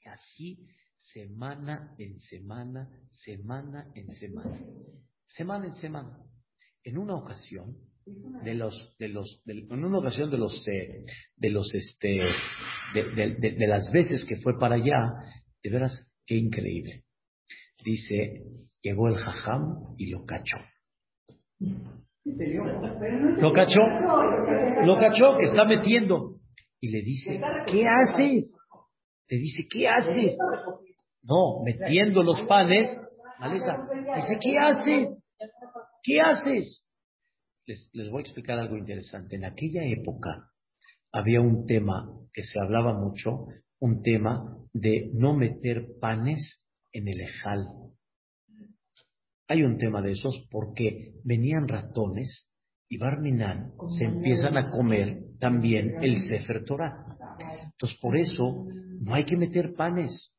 Y 0.04 0.10
así, 0.10 0.65
semana 0.99 1.93
en 1.97 2.19
semana, 2.19 2.89
semana 3.12 3.91
en 3.95 4.12
semana, 4.13 4.60
semana 5.28 5.67
en 5.67 5.75
semana. 5.75 6.17
En 6.84 6.97
una 6.97 7.15
ocasión, 7.15 7.75
de 8.43 8.56
los, 8.56 8.95
de 8.97 9.10
los, 9.10 9.43
en 9.45 9.86
una 9.86 9.99
ocasión 9.99 10.32
de 10.32 10.38
los, 10.38 10.67
eh, 10.67 11.04
de 11.36 11.49
los, 11.52 11.71
este, 11.75 12.19
de, 12.95 13.36
de 13.36 13.67
las 13.67 13.91
veces 13.91 14.25
que 14.25 14.38
fue 14.38 14.58
para 14.58 14.75
allá, 14.75 15.13
de 15.62 15.69
veras, 15.69 16.08
qué 16.25 16.36
increíble. 16.36 17.04
Dice, 17.84 18.41
Llegó 18.89 19.08
el 19.08 19.17
jajam 19.17 19.93
y 19.97 20.10
lo 20.10 20.25
cachó. 20.25 20.58
Lo 23.38 23.54
cachó, 23.54 23.82
lo 24.84 24.97
cachó 24.97 25.38
que 25.38 25.43
está 25.43 25.63
metiendo. 25.63 26.38
Y 26.82 26.89
le 26.89 27.04
dice, 27.04 27.39
¿qué 27.67 27.86
haces? 27.88 28.58
Le 29.28 29.38
dice, 29.38 29.67
¿qué 29.69 29.88
haces? 29.88 30.36
No, 31.21 31.62
metiendo 31.63 32.23
los 32.23 32.41
panes. 32.47 32.89
Dice, 33.54 34.38
¿qué 34.41 34.58
haces? 34.58 35.10
¿Qué 36.02 36.19
haces? 36.19 36.84
Les, 37.67 37.91
les 37.93 38.10
voy 38.10 38.21
a 38.21 38.25
explicar 38.25 38.58
algo 38.58 38.75
interesante. 38.75 39.36
En 39.36 39.45
aquella 39.45 39.84
época 39.86 40.49
había 41.12 41.41
un 41.41 41.67
tema 41.67 42.10
que 42.34 42.41
se 42.41 42.60
hablaba 42.60 42.95
mucho, 42.95 43.45
un 43.80 44.02
tema 44.02 44.58
de 44.73 45.12
no 45.13 45.36
meter 45.36 45.86
panes 46.02 46.60
en 46.91 47.08
el 47.08 47.21
ejal. 47.21 47.67
Hay 49.49 49.63
un 49.63 49.79
tema 49.79 49.99
de 50.03 50.12
esos 50.12 50.47
porque 50.51 51.15
venían 51.23 51.67
ratones 51.67 52.47
y 52.88 52.97
Barminan 52.97 53.71
se 53.97 54.05
empiezan 54.05 54.57
a 54.57 54.69
comer 54.69 55.23
también 55.39 55.95
el 56.03 56.21
Sefer 56.21 56.63
Torah. 56.65 56.93
Entonces, 57.63 57.97
por 57.99 58.15
eso 58.15 58.67
no 59.01 59.15
hay 59.15 59.25
que 59.25 59.38
meter 59.38 59.73
panes. 59.73 60.31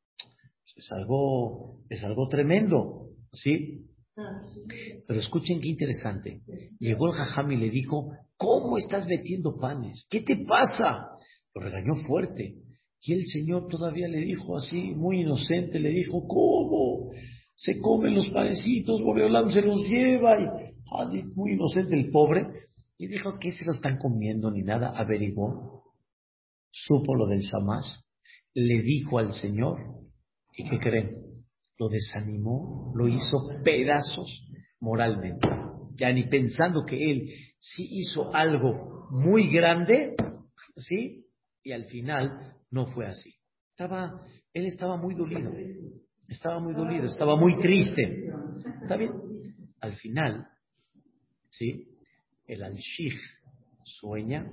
Es 0.76 0.92
algo, 0.92 1.80
es 1.88 2.04
algo 2.04 2.28
tremendo, 2.28 3.08
¿sí? 3.32 3.84
Pero 5.08 5.18
escuchen 5.18 5.60
qué 5.60 5.70
interesante. 5.70 6.42
Llegó 6.78 7.08
el 7.08 7.14
jajam 7.14 7.50
y 7.50 7.56
le 7.56 7.68
dijo, 7.68 8.12
¿cómo 8.36 8.78
estás 8.78 9.08
metiendo 9.08 9.56
panes? 9.58 10.06
¿Qué 10.08 10.20
te 10.20 10.36
pasa? 10.46 11.08
Lo 11.52 11.62
regañó 11.62 11.94
fuerte. 12.06 12.54
Y 13.02 13.14
el 13.14 13.26
Señor 13.26 13.66
todavía 13.68 14.06
le 14.06 14.18
dijo 14.18 14.56
así, 14.56 14.94
muy 14.94 15.22
inocente, 15.22 15.80
le 15.80 15.88
dijo, 15.88 16.26
¿cómo? 16.28 17.10
Se 17.60 17.78
comen 17.78 18.14
los 18.14 18.30
panecitos, 18.30 19.02
Boreolam 19.02 19.50
se 19.50 19.60
los 19.60 19.82
lleva 19.82 20.40
y 20.40 21.22
muy 21.36 21.52
inocente 21.52 21.94
el 21.94 22.10
pobre. 22.10 22.46
Y 22.96 23.06
dijo, 23.06 23.38
¿qué 23.38 23.52
se 23.52 23.66
lo 23.66 23.72
están 23.72 23.98
comiendo 23.98 24.50
ni 24.50 24.62
nada? 24.62 24.92
Averiguó, 24.96 25.84
supo 26.70 27.14
lo 27.14 27.26
del 27.26 27.40
Shamash, 27.40 27.86
le 28.54 28.82
dijo 28.82 29.18
al 29.18 29.34
Señor, 29.34 29.78
¿y 30.56 30.70
qué 30.70 30.78
creen? 30.78 31.16
Lo 31.78 31.88
desanimó, 31.88 32.92
lo 32.94 33.08
hizo 33.08 33.50
pedazos 33.62 34.42
moralmente. 34.80 35.46
Ya 35.96 36.12
ni 36.12 36.28
pensando 36.28 36.86
que 36.86 37.10
él 37.10 37.28
sí 37.58 37.86
hizo 37.90 38.34
algo 38.34 39.06
muy 39.10 39.50
grande, 39.52 40.14
¿sí? 40.76 41.26
Y 41.62 41.72
al 41.72 41.84
final 41.86 42.54
no 42.70 42.86
fue 42.86 43.06
así. 43.06 43.34
Estaba, 43.72 44.24
él 44.54 44.64
estaba 44.64 44.96
muy 44.96 45.14
dolido. 45.14 45.52
Estaba 46.30 46.60
muy 46.60 46.74
dolido, 46.74 47.06
estaba 47.06 47.34
muy 47.34 47.58
triste. 47.58 48.30
¿Está 48.82 48.96
bien? 48.96 49.10
Al 49.80 49.96
final, 49.96 50.46
¿sí? 51.50 51.88
El 52.46 52.62
al 52.62 52.78
sueña 53.84 54.48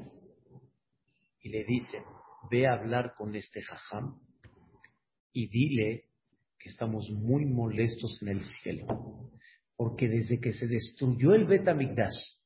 y 1.39 1.49
le 1.49 1.63
dice, 1.65 1.99
ve 2.49 2.65
a 2.65 2.73
hablar 2.73 3.13
con 3.15 3.35
este 3.35 3.61
jajam 3.61 4.19
y 5.31 5.47
dile 5.49 6.05
que 6.57 6.69
estamos 6.69 7.11
muy 7.11 7.45
molestos 7.45 8.17
en 8.23 8.29
el 8.29 8.43
cielo. 8.43 9.29
Porque 9.75 10.07
desde 10.07 10.39
que 10.39 10.53
se 10.53 10.65
destruyó 10.65 11.35
el 11.35 11.45
Betamigdash 11.45 12.37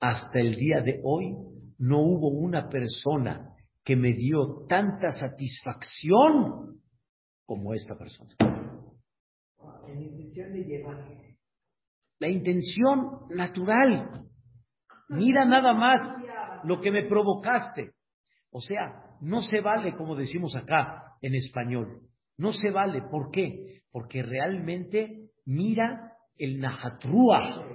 hasta 0.00 0.38
el 0.38 0.56
día 0.56 0.82
de 0.82 1.00
hoy, 1.02 1.34
no 1.78 2.02
hubo 2.02 2.28
una 2.28 2.68
persona 2.68 3.54
que 3.82 3.96
me 3.96 4.12
dio 4.12 4.66
tanta 4.68 5.12
satisfacción 5.12 6.83
como 7.46 7.74
esta 7.74 7.96
persona. 7.96 8.34
La 12.18 12.28
intención 12.28 13.28
natural. 13.30 14.26
Mira 15.08 15.44
nada 15.44 15.74
más 15.74 16.64
lo 16.64 16.80
que 16.80 16.90
me 16.90 17.04
provocaste. 17.04 17.92
O 18.50 18.60
sea, 18.60 19.16
no 19.20 19.42
se 19.42 19.60
vale, 19.60 19.94
como 19.96 20.16
decimos 20.16 20.56
acá 20.56 21.16
en 21.20 21.34
español. 21.34 22.00
No 22.36 22.52
se 22.52 22.70
vale. 22.70 23.02
¿Por 23.02 23.30
qué? 23.30 23.82
Porque 23.90 24.22
realmente 24.22 25.30
mira 25.44 26.12
el 26.36 26.60
najatrúa. 26.60 27.66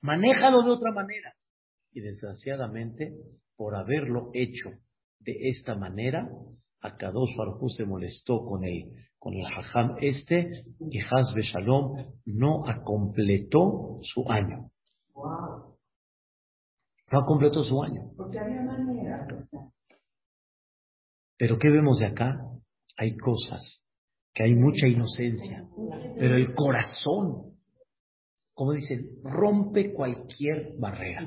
Manéjalo 0.00 0.62
de 0.62 0.70
otra 0.70 0.92
manera. 0.92 1.32
Y 1.92 2.00
desgraciadamente, 2.00 3.12
por 3.56 3.74
haberlo 3.74 4.30
hecho 4.34 4.70
de 5.20 5.48
esta 5.48 5.74
manera, 5.74 6.28
Akadosh 6.80 7.36
Baruj 7.36 7.70
se 7.70 7.84
molestó 7.84 8.44
con 8.44 8.64
el, 8.64 8.92
con 9.18 9.34
el 9.34 9.44
Hajam 9.44 9.96
este 10.00 10.50
y 10.80 10.98
Hazbe 11.00 11.42
Shalom 11.42 11.96
no 12.26 12.64
completó 12.84 13.98
su 14.02 14.30
año. 14.30 14.70
No 17.10 17.24
completó 17.24 17.62
su 17.62 17.82
año. 17.82 18.10
Porque 18.16 18.38
había 18.38 18.62
manera. 18.62 19.26
Pero 21.36 21.58
¿qué 21.58 21.68
vemos 21.70 21.98
de 21.98 22.06
acá? 22.06 22.40
Hay 22.96 23.16
cosas, 23.16 23.82
que 24.34 24.42
hay 24.42 24.54
mucha 24.54 24.88
inocencia, 24.88 25.68
pero 26.18 26.36
el 26.36 26.52
corazón, 26.52 27.54
como 28.52 28.72
dicen, 28.72 29.08
rompe 29.22 29.92
cualquier 29.92 30.74
barrera. 30.78 31.24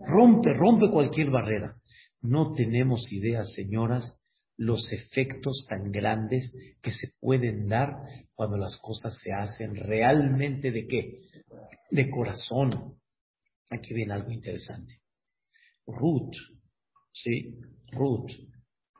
Rompe, 0.00 0.52
rompe 0.52 0.90
cualquier 0.90 1.30
barrera. 1.30 1.76
No 2.20 2.52
tenemos 2.52 3.10
idea, 3.10 3.44
señoras, 3.44 4.17
los 4.58 4.92
efectos 4.92 5.66
tan 5.68 5.92
grandes 5.92 6.52
que 6.82 6.92
se 6.92 7.12
pueden 7.20 7.68
dar 7.68 7.96
cuando 8.34 8.58
las 8.58 8.76
cosas 8.76 9.16
se 9.22 9.32
hacen 9.32 9.76
realmente 9.76 10.72
de 10.72 10.86
qué? 10.86 11.20
De 11.90 12.10
corazón. 12.10 12.98
Aquí 13.70 13.94
viene 13.94 14.14
algo 14.14 14.32
interesante. 14.32 15.00
Ruth, 15.86 16.34
¿sí? 17.12 17.56
Ruth, 17.92 18.30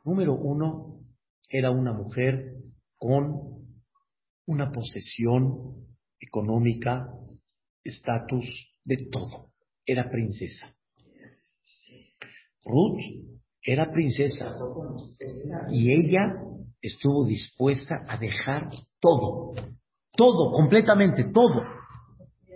número 0.04 0.34
uno, 0.34 1.00
era 1.48 1.70
una 1.70 1.92
mujer 1.92 2.54
con 2.96 3.66
una 4.46 4.70
posesión 4.70 5.86
económica, 6.20 7.08
estatus, 7.82 8.46
de 8.84 9.08
todo. 9.10 9.52
Era 9.84 10.08
princesa. 10.08 10.74
Ruth 12.64 13.37
era 13.62 13.90
princesa 13.90 14.50
y 15.70 15.92
ella 15.92 16.32
estuvo 16.80 17.26
dispuesta 17.26 18.04
a 18.08 18.16
dejar 18.16 18.68
todo, 19.00 19.52
todo, 20.16 20.52
completamente 20.52 21.24
todo, 21.32 21.62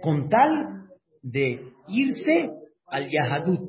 con 0.01 0.29
tal 0.29 0.89
de 1.23 1.73
irse 1.89 2.51
al 2.87 3.11
Yahadut. 3.11 3.69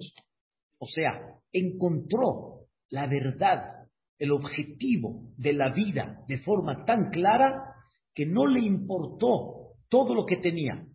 O 0.79 0.87
sea, 0.87 1.39
encontró 1.51 2.53
la 2.93 3.07
verdad, 3.07 3.87
el 4.19 4.31
objetivo 4.31 5.33
de 5.35 5.53
la 5.53 5.73
vida 5.73 6.23
de 6.27 6.37
forma 6.37 6.85
tan 6.85 7.09
clara 7.09 7.73
que 8.13 8.27
no 8.27 8.45
le 8.45 8.61
importó 8.61 9.73
todo 9.89 10.13
lo 10.13 10.27
que 10.27 10.37
tenía 10.37 10.85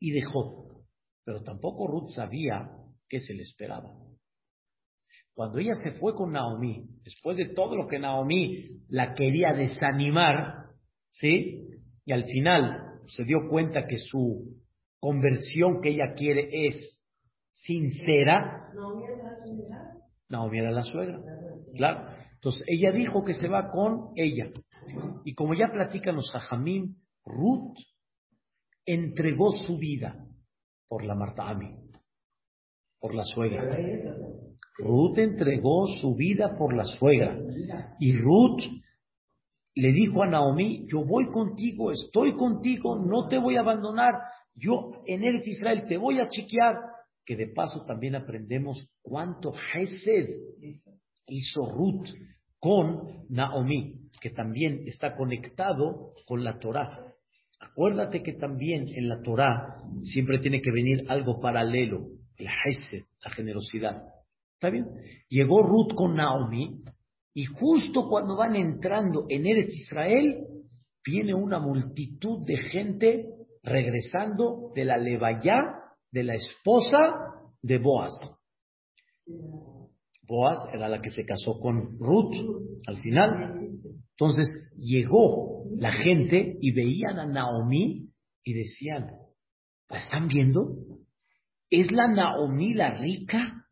y 0.00 0.10
dejó. 0.10 0.82
Pero 1.24 1.44
tampoco 1.44 1.86
Ruth 1.86 2.10
sabía 2.10 2.70
qué 3.08 3.20
se 3.20 3.34
le 3.34 3.42
esperaba. 3.42 3.94
Cuando 5.34 5.58
ella 5.58 5.74
se 5.82 5.92
fue 5.98 6.14
con 6.14 6.32
Naomi, 6.32 6.86
después 7.02 7.36
de 7.36 7.46
todo 7.54 7.76
lo 7.76 7.88
que 7.88 7.98
Naomi 7.98 8.82
la 8.88 9.14
quería 9.14 9.52
desanimar, 9.52 10.66
¿sí? 11.10 11.68
Y 12.04 12.12
al 12.12 12.24
final 12.24 13.00
se 13.06 13.24
dio 13.24 13.48
cuenta 13.50 13.86
que 13.86 13.98
su 13.98 14.60
conversión 15.00 15.80
que 15.80 15.90
ella 15.90 16.14
quiere 16.14 16.48
es 16.68 17.02
sincera. 17.52 18.70
Naomi 20.28 20.58
era 20.58 20.70
la 20.70 20.82
suegra. 20.82 21.20
Claro. 21.76 22.08
Entonces 22.34 22.64
ella 22.68 22.92
dijo 22.92 23.24
que 23.24 23.34
se 23.34 23.48
va 23.48 23.70
con 23.70 24.12
ella. 24.16 24.50
Y 25.24 25.34
como 25.34 25.54
ya 25.54 25.68
platican 25.72 26.14
los 26.14 26.30
Jajamín, 26.30 26.96
Ruth 27.24 27.76
entregó 28.84 29.50
su 29.52 29.78
vida 29.78 30.26
por 30.88 31.04
la 31.04 31.14
Marta 31.14 31.48
Ami, 31.48 31.74
por 33.00 33.14
la 33.14 33.24
suegra. 33.24 33.64
Ruth 34.78 35.18
entregó 35.18 35.86
su 36.00 36.14
vida 36.14 36.56
por 36.56 36.74
la 36.74 36.84
suegra. 36.84 37.38
Y 38.00 38.16
Ruth 38.16 38.62
le 39.76 39.92
dijo 39.92 40.22
a 40.22 40.26
Naomi, 40.26 40.86
yo 40.88 41.04
voy 41.04 41.26
contigo, 41.30 41.90
estoy 41.90 42.34
contigo, 42.36 42.96
no 42.96 43.28
te 43.28 43.38
voy 43.38 43.56
a 43.56 43.60
abandonar. 43.60 44.14
Yo 44.54 45.02
en 45.06 45.24
el 45.24 45.42
Israel 45.46 45.84
te 45.88 45.96
voy 45.96 46.18
a 46.20 46.28
chequear. 46.28 46.76
Que 47.26 47.36
de 47.36 47.48
paso 47.48 47.84
también 47.86 48.14
aprendemos 48.16 48.86
cuánto 49.00 49.50
Hesed 49.52 50.28
hizo 51.26 51.70
Ruth 51.70 52.10
con 52.58 53.26
Naomi, 53.30 54.10
que 54.20 54.30
también 54.30 54.84
está 54.86 55.16
conectado 55.16 56.12
con 56.26 56.44
la 56.44 56.58
Torah. 56.58 57.14
Acuérdate 57.60 58.22
que 58.22 58.34
también 58.34 58.88
en 58.94 59.08
la 59.08 59.22
Torah 59.22 59.82
siempre 60.12 60.38
tiene 60.38 60.60
que 60.60 60.70
venir 60.70 61.06
algo 61.08 61.40
paralelo, 61.40 62.08
el 62.36 62.46
Hesed, 62.46 63.04
la 63.24 63.30
generosidad. 63.30 64.13
¿Está 64.54 64.70
bien? 64.70 64.86
Llegó 65.28 65.62
Ruth 65.62 65.94
con 65.94 66.14
Naomi 66.14 66.82
y 67.34 67.44
justo 67.44 68.08
cuando 68.08 68.36
van 68.36 68.56
entrando 68.56 69.26
en 69.28 69.46
Eretz 69.46 69.74
Israel, 69.74 70.46
viene 71.04 71.34
una 71.34 71.58
multitud 71.58 72.46
de 72.46 72.56
gente 72.68 73.26
regresando 73.62 74.70
de 74.74 74.84
la 74.84 74.96
Levayá 74.96 75.60
de 76.10 76.22
la 76.22 76.34
esposa 76.34 76.98
de 77.60 77.78
Boaz. 77.78 78.12
Boaz 80.22 80.58
era 80.72 80.88
la 80.88 81.00
que 81.02 81.10
se 81.10 81.24
casó 81.24 81.58
con 81.60 81.98
Ruth 81.98 82.34
al 82.86 82.98
final. 82.98 83.60
Entonces 84.10 84.46
llegó 84.76 85.64
la 85.76 85.90
gente 85.90 86.56
y 86.60 86.72
veían 86.72 87.18
a 87.18 87.26
Naomi 87.26 88.10
y 88.44 88.52
decían, 88.52 89.10
¿la 89.88 89.98
están 89.98 90.28
viendo? 90.28 90.76
¿Es 91.68 91.90
la 91.90 92.06
Naomi 92.06 92.74
la 92.74 92.94
rica? 92.94 93.63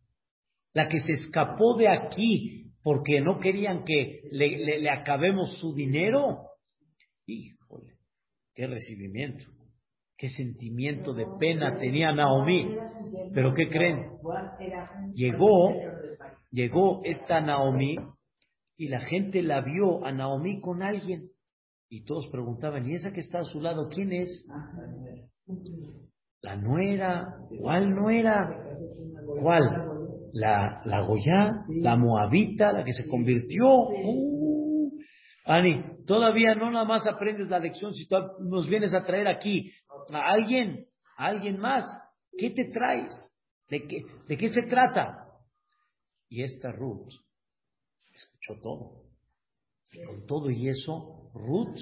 La 0.74 0.88
que 0.88 1.00
se 1.00 1.12
escapó 1.12 1.76
de 1.76 1.88
aquí 1.88 2.62
porque 2.82 3.20
no 3.20 3.38
querían 3.38 3.84
que 3.84 4.22
le, 4.30 4.90
acabemos 4.90 5.56
su 5.58 5.74
dinero. 5.74 6.48
Híjole, 7.26 7.94
qué 8.54 8.66
recibimiento, 8.66 9.44
qué 10.16 10.28
sentimiento 10.28 11.14
de 11.14 11.26
pena 11.38 11.78
tenía 11.78 12.12
Naomi. 12.12 12.76
Pero 13.32 13.54
¿qué 13.54 13.68
creen? 13.68 14.10
Llegó, 15.14 15.72
llegó 16.50 17.02
esta 17.04 17.40
Naomi 17.40 17.96
y 18.76 18.88
la 18.88 19.00
gente 19.00 19.42
la 19.42 19.60
vio 19.60 20.04
a 20.04 20.12
Naomi 20.12 20.60
con 20.60 20.82
alguien. 20.82 21.28
Y 21.88 22.04
todos 22.04 22.26
preguntaban, 22.28 22.88
¿y 22.88 22.94
esa 22.94 23.12
que 23.12 23.20
está 23.20 23.40
a 23.40 23.44
su 23.44 23.60
lado 23.60 23.88
quién 23.88 24.12
es? 24.12 24.46
La 26.40 26.56
nuera, 26.56 27.36
¿cuál 27.60 27.90
nuera? 27.90 28.48
¿Cuál? 29.40 29.91
La, 30.32 30.80
la 30.84 31.00
Goya, 31.02 31.64
la 31.68 31.96
Moabita, 31.96 32.72
la 32.72 32.84
que 32.84 32.92
se 32.92 33.08
convirtió. 33.08 33.66
Uh, 33.66 34.98
Ani, 35.44 35.82
todavía 36.06 36.54
no 36.54 36.70
nada 36.70 36.84
más 36.84 37.06
aprendes 37.06 37.48
la 37.48 37.58
lección 37.58 37.92
si 37.94 38.06
tú 38.06 38.16
nos 38.40 38.68
vienes 38.68 38.94
a 38.94 39.04
traer 39.04 39.26
aquí 39.26 39.72
a 40.12 40.32
alguien, 40.32 40.86
a 41.16 41.26
alguien 41.26 41.58
más. 41.58 41.84
¿Qué 42.38 42.50
te 42.50 42.66
traes? 42.66 43.12
¿De 43.68 43.86
qué, 43.86 44.04
de 44.28 44.36
qué 44.36 44.48
se 44.48 44.62
trata? 44.62 45.26
Y 46.28 46.42
esta 46.42 46.72
Ruth 46.72 47.08
escuchó 48.14 48.60
todo. 48.62 49.02
Y 49.92 50.02
con 50.04 50.26
todo 50.26 50.50
y 50.50 50.68
eso, 50.68 51.30
Ruth, 51.34 51.76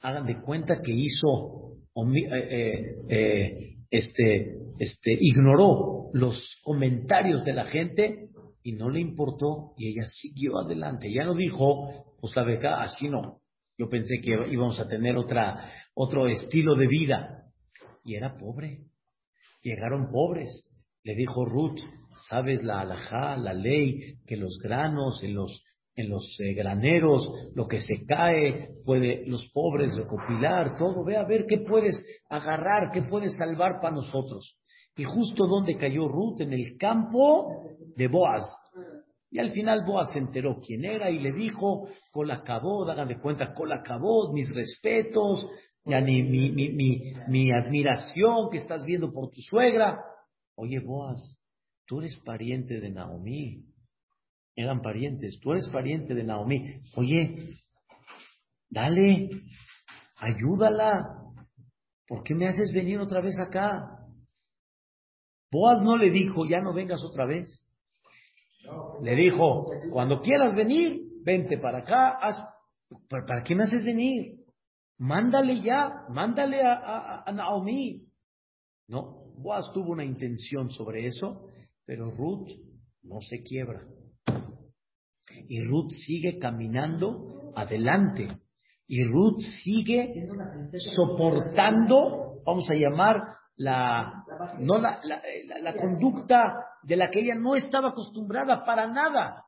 hagan 0.00 0.26
de 0.26 0.40
cuenta 0.40 0.80
que 0.80 0.92
hizo, 0.92 1.78
eh, 1.96 2.28
eh, 2.30 2.96
eh, 3.08 3.76
este, 3.90 4.56
este, 4.78 5.16
ignoró 5.20 6.01
los 6.12 6.60
comentarios 6.62 7.44
de 7.44 7.52
la 7.52 7.64
gente 7.64 8.28
y 8.62 8.72
no 8.72 8.90
le 8.90 9.00
importó 9.00 9.72
y 9.76 9.88
ella 9.88 10.06
siguió 10.06 10.58
adelante. 10.58 11.12
Ya 11.12 11.24
no 11.24 11.34
dijo, 11.34 12.16
pues 12.20 12.34
la 12.36 12.44
beca, 12.44 12.82
así 12.82 13.08
no. 13.08 13.40
Yo 13.76 13.88
pensé 13.88 14.20
que 14.20 14.30
íbamos 14.50 14.78
a 14.78 14.86
tener 14.86 15.16
otra, 15.16 15.72
otro 15.94 16.28
estilo 16.28 16.76
de 16.76 16.86
vida. 16.86 17.44
Y 18.04 18.14
era 18.14 18.36
pobre. 18.36 18.84
Llegaron 19.62 20.10
pobres. 20.10 20.64
Le 21.04 21.14
dijo 21.14 21.44
Ruth, 21.44 21.80
¿sabes 22.28 22.62
la 22.62 22.80
alajá, 22.80 23.36
la 23.36 23.54
ley, 23.54 24.18
que 24.26 24.36
los 24.36 24.58
granos 24.62 25.22
en 25.22 25.34
los, 25.34 25.64
en 25.96 26.10
los 26.10 26.38
eh, 26.40 26.54
graneros, 26.54 27.28
lo 27.54 27.66
que 27.66 27.80
se 27.80 28.04
cae, 28.06 28.68
puede 28.84 29.24
los 29.26 29.50
pobres 29.52 29.96
recopilar, 29.96 30.76
todo? 30.78 31.04
Ve 31.04 31.16
a 31.16 31.24
ver 31.24 31.46
qué 31.48 31.58
puedes 31.58 32.04
agarrar, 32.28 32.92
qué 32.92 33.02
puedes 33.02 33.34
salvar 33.36 33.80
para 33.80 33.96
nosotros. 33.96 34.56
Y 34.96 35.04
justo 35.04 35.46
donde 35.46 35.76
cayó 35.76 36.08
Ruth, 36.08 36.40
en 36.40 36.52
el 36.52 36.76
campo 36.78 37.64
de 37.96 38.08
Boaz. 38.08 38.44
Y 39.30 39.38
al 39.38 39.52
final 39.52 39.84
Boaz 39.86 40.12
se 40.12 40.18
enteró 40.18 40.60
quién 40.60 40.84
era 40.84 41.10
y 41.10 41.18
le 41.18 41.32
dijo, 41.32 41.88
Colacabod, 42.10 42.90
hagan 42.90 43.08
de 43.08 43.18
cuenta, 43.18 43.54
Colacabod, 43.54 44.34
mis 44.34 44.54
respetos, 44.54 45.48
mi, 45.84 46.22
mi, 46.22 47.14
mi 47.28 47.52
admiración 47.52 48.50
que 48.50 48.58
estás 48.58 48.84
viendo 48.84 49.10
por 49.10 49.30
tu 49.30 49.40
suegra. 49.40 49.98
Oye, 50.54 50.80
Boaz, 50.80 51.18
tú 51.86 52.00
eres 52.00 52.18
pariente 52.24 52.78
de 52.80 52.90
Naomi. 52.90 53.64
Eran 54.54 54.82
parientes, 54.82 55.38
tú 55.40 55.52
eres 55.52 55.68
pariente 55.70 56.14
de 56.14 56.24
Naomi. 56.24 56.82
Oye, 56.96 57.36
dale, 58.68 59.30
ayúdala. 60.18 61.18
¿Por 62.06 62.22
qué 62.22 62.34
me 62.34 62.48
haces 62.48 62.70
venir 62.72 62.98
otra 62.98 63.22
vez 63.22 63.34
acá? 63.40 64.01
Boaz 65.52 65.82
no 65.82 65.98
le 65.98 66.10
dijo, 66.10 66.46
ya 66.46 66.62
no 66.62 66.72
vengas 66.72 67.04
otra 67.04 67.26
vez. 67.26 67.62
Le 69.02 69.14
dijo, 69.14 69.66
cuando 69.92 70.20
quieras 70.20 70.54
venir, 70.54 71.02
vente 71.22 71.58
para 71.58 71.80
acá. 71.80 72.18
¿Para 73.08 73.42
qué 73.44 73.54
me 73.54 73.64
haces 73.64 73.84
venir? 73.84 74.38
Mándale 74.96 75.60
ya, 75.60 76.06
mándale 76.08 76.62
a, 76.64 77.30
Naomi. 77.34 78.06
No, 78.88 79.34
Boaz 79.36 79.70
tuvo 79.74 79.92
una 79.92 80.04
intención 80.04 80.70
sobre 80.70 81.06
eso 81.06 81.46
Pero 81.84 82.10
Ruth 82.10 82.48
no 83.02 83.20
se 83.20 83.42
quiebra. 83.42 83.82
Y 85.48 85.62
Ruth 85.64 85.90
sigue 86.06 86.38
caminando 86.38 87.52
adelante. 87.54 88.28
Y 88.86 89.04
Ruth 89.04 89.40
sigue 89.62 90.14
soportando, 90.94 92.40
vamos 92.44 92.70
a 92.70 92.74
llamar, 92.74 93.36
la, 93.56 94.21
no 94.58 94.78
la, 94.78 95.00
la, 95.60 95.76
conducta 95.76 96.54
de 96.82 96.96
la 96.96 97.10
que 97.10 97.20
ella 97.20 97.34
no 97.34 97.54
estaba 97.54 97.90
acostumbrada 97.90 98.64
para 98.64 98.86
nada. 98.86 99.44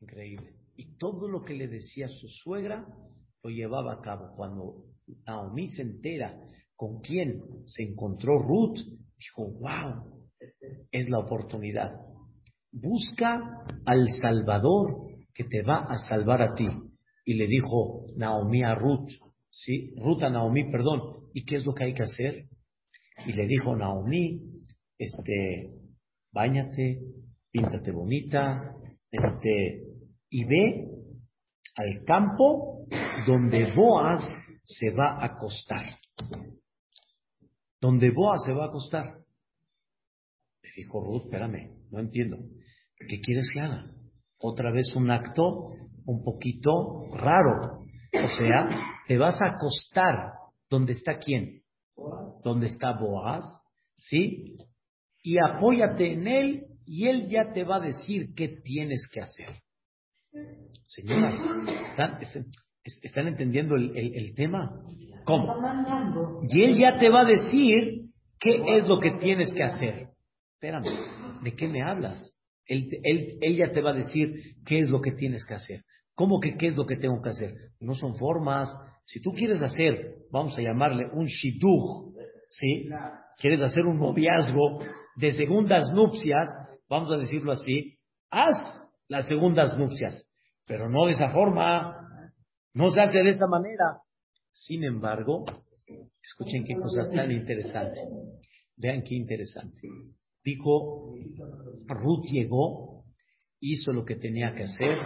Increíble. 0.00 0.54
Y 0.76 0.96
todo 0.96 1.28
lo 1.28 1.42
que 1.42 1.54
le 1.54 1.68
decía 1.68 2.08
su 2.08 2.28
suegra 2.28 2.86
lo 3.42 3.50
llevaba 3.50 3.94
a 3.94 4.00
cabo. 4.00 4.34
Cuando 4.36 4.84
Naomi 5.26 5.68
se 5.68 5.82
entera 5.82 6.34
con 6.76 7.00
quién 7.00 7.42
se 7.66 7.82
encontró 7.82 8.38
Ruth, 8.38 8.78
dijo, 9.16 9.52
wow, 9.60 10.28
es 10.90 11.08
la 11.08 11.18
oportunidad. 11.18 11.92
Busca 12.72 13.64
al 13.86 14.08
Salvador 14.20 15.08
que 15.32 15.44
te 15.44 15.62
va 15.62 15.84
a 15.88 15.98
salvar 16.08 16.42
a 16.42 16.54
ti. 16.54 16.66
Y 17.24 17.34
le 17.34 17.46
dijo 17.46 18.06
Naomi 18.16 18.62
a 18.62 18.74
Ruth, 18.74 19.10
sí, 19.50 19.94
Ruth 19.96 20.22
a 20.22 20.30
Naomi, 20.30 20.70
perdón, 20.70 21.28
¿y 21.32 21.44
qué 21.44 21.56
es 21.56 21.64
lo 21.64 21.74
que 21.74 21.84
hay 21.84 21.94
que 21.94 22.02
hacer? 22.02 22.48
Y 23.26 23.32
le 23.32 23.46
dijo 23.46 23.74
Naomi, 23.76 24.40
este, 24.98 25.70
bañate, 26.32 27.00
píntate 27.50 27.90
bonita, 27.90 28.74
este, 29.10 29.82
y 30.30 30.44
ve 30.44 30.88
al 31.76 32.04
campo 32.04 32.86
donde 33.26 33.72
Boaz 33.74 34.20
se 34.64 34.90
va 34.90 35.18
a 35.20 35.26
acostar. 35.26 35.96
Donde 37.80 38.10
Boaz 38.10 38.42
se 38.44 38.52
va 38.52 38.64
a 38.64 38.68
acostar. 38.68 39.04
Le 40.62 40.70
dijo 40.76 41.00
Ruth, 41.04 41.24
espérame, 41.24 41.70
no 41.90 42.00
entiendo. 42.00 42.38
¿Qué 43.08 43.20
quieres 43.20 43.50
que 43.52 43.60
haga? 43.60 43.90
Otra 44.40 44.72
vez 44.72 44.94
un 44.96 45.10
acto 45.10 45.68
un 46.06 46.22
poquito 46.22 47.06
raro. 47.14 47.84
O 48.12 48.28
sea, 48.28 48.68
te 49.06 49.18
vas 49.18 49.40
a 49.40 49.56
acostar 49.56 50.32
donde 50.70 50.92
está 50.92 51.18
quién? 51.18 51.63
Donde 52.42 52.66
está 52.66 52.92
Boaz, 52.92 53.44
¿sí? 53.98 54.56
Y 55.22 55.38
apóyate 55.38 56.12
en 56.12 56.26
él 56.26 56.66
y 56.86 57.08
él 57.08 57.28
ya 57.28 57.52
te 57.52 57.64
va 57.64 57.76
a 57.76 57.80
decir 57.80 58.34
qué 58.34 58.48
tienes 58.62 59.06
que 59.12 59.20
hacer. 59.20 59.48
Señoras, 60.86 61.40
¿están, 63.02 63.28
entendiendo 63.28 63.76
el, 63.76 64.34
tema? 64.34 64.82
¿Cómo? 65.24 65.54
Y 66.48 66.62
él 66.62 66.78
ya 66.78 66.98
te 66.98 67.08
va 67.08 67.22
a 67.22 67.24
decir 67.24 68.10
qué 68.38 68.78
es 68.78 68.88
lo 68.88 68.98
que 68.98 69.12
tienes 69.12 69.52
que 69.54 69.62
hacer. 69.62 70.08
Espérame, 70.54 71.42
¿de 71.42 71.54
qué 71.54 71.68
me 71.68 71.82
hablas? 71.82 72.34
Él, 72.66 72.88
él, 73.02 73.56
ya 73.56 73.72
te 73.72 73.82
va 73.82 73.90
a 73.90 73.94
decir 73.94 74.56
qué 74.64 74.80
es 74.80 74.88
lo 74.88 75.00
que 75.00 75.12
tienes 75.12 75.44
que 75.46 75.54
hacer. 75.54 75.84
¿Cómo 76.14 76.40
que 76.40 76.56
qué 76.56 76.68
es 76.68 76.76
lo 76.76 76.86
que 76.86 76.96
tengo 76.96 77.20
que 77.22 77.30
hacer? 77.30 77.54
No 77.80 77.94
son 77.94 78.16
formas. 78.16 78.68
Si 79.06 79.20
tú 79.20 79.32
quieres 79.32 79.60
hacer, 79.62 80.16
vamos 80.30 80.56
a 80.58 80.62
llamarle 80.62 81.06
un 81.12 81.26
shidduch, 81.26 82.14
¿sí? 82.50 82.88
Quieres 83.38 83.60
hacer 83.60 83.84
un 83.84 83.98
noviazgo 83.98 84.80
de 85.16 85.32
segundas 85.32 85.84
nupcias, 85.92 86.48
vamos 86.88 87.10
a 87.12 87.16
decirlo 87.16 87.52
así, 87.52 87.98
haz 88.30 88.54
las 89.08 89.26
segundas 89.26 89.76
nupcias, 89.76 90.26
pero 90.66 90.88
no 90.88 91.06
de 91.06 91.12
esa 91.12 91.28
forma, 91.28 92.30
no 92.72 92.90
se 92.90 93.00
hace 93.00 93.18
de 93.18 93.30
esta 93.30 93.46
manera. 93.46 94.00
Sin 94.52 94.84
embargo, 94.84 95.44
escuchen 96.22 96.64
qué 96.64 96.74
cosa 96.74 97.10
tan 97.10 97.30
interesante. 97.30 98.00
Vean 98.76 99.02
qué 99.02 99.14
interesante. 99.14 99.88
Dijo, 100.42 101.14
Ruth 101.86 102.24
llegó, 102.30 103.03
hizo 103.64 103.92
lo 103.92 104.04
que 104.04 104.16
tenía 104.16 104.54
que 104.54 104.64
hacer 104.64 104.98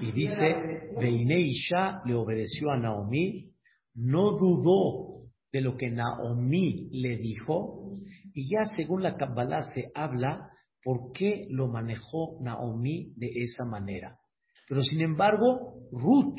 y 0.00 0.12
dice, 0.12 0.90
Isha 1.00 2.00
le 2.06 2.14
obedeció 2.14 2.70
a 2.70 2.78
Naomi, 2.78 3.52
no 3.94 4.32
dudó 4.38 5.28
de 5.52 5.60
lo 5.60 5.76
que 5.76 5.90
Naomi 5.90 6.88
le 6.92 7.16
dijo 7.18 7.92
y 8.32 8.48
ya 8.50 8.64
según 8.76 9.02
la 9.02 9.16
Kabbalah 9.16 9.62
se 9.74 9.90
habla 9.94 10.48
por 10.82 11.12
qué 11.12 11.46
lo 11.50 11.68
manejó 11.68 12.38
Naomi 12.40 13.12
de 13.16 13.30
esa 13.42 13.64
manera. 13.64 14.18
Pero 14.66 14.82
sin 14.82 15.02
embargo, 15.02 15.74
Ruth, 15.92 16.38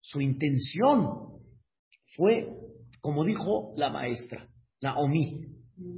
su 0.00 0.20
intención 0.20 1.40
fue, 2.16 2.48
como 3.00 3.24
dijo 3.24 3.72
la 3.76 3.88
maestra, 3.90 4.48
Naomi, 4.82 5.40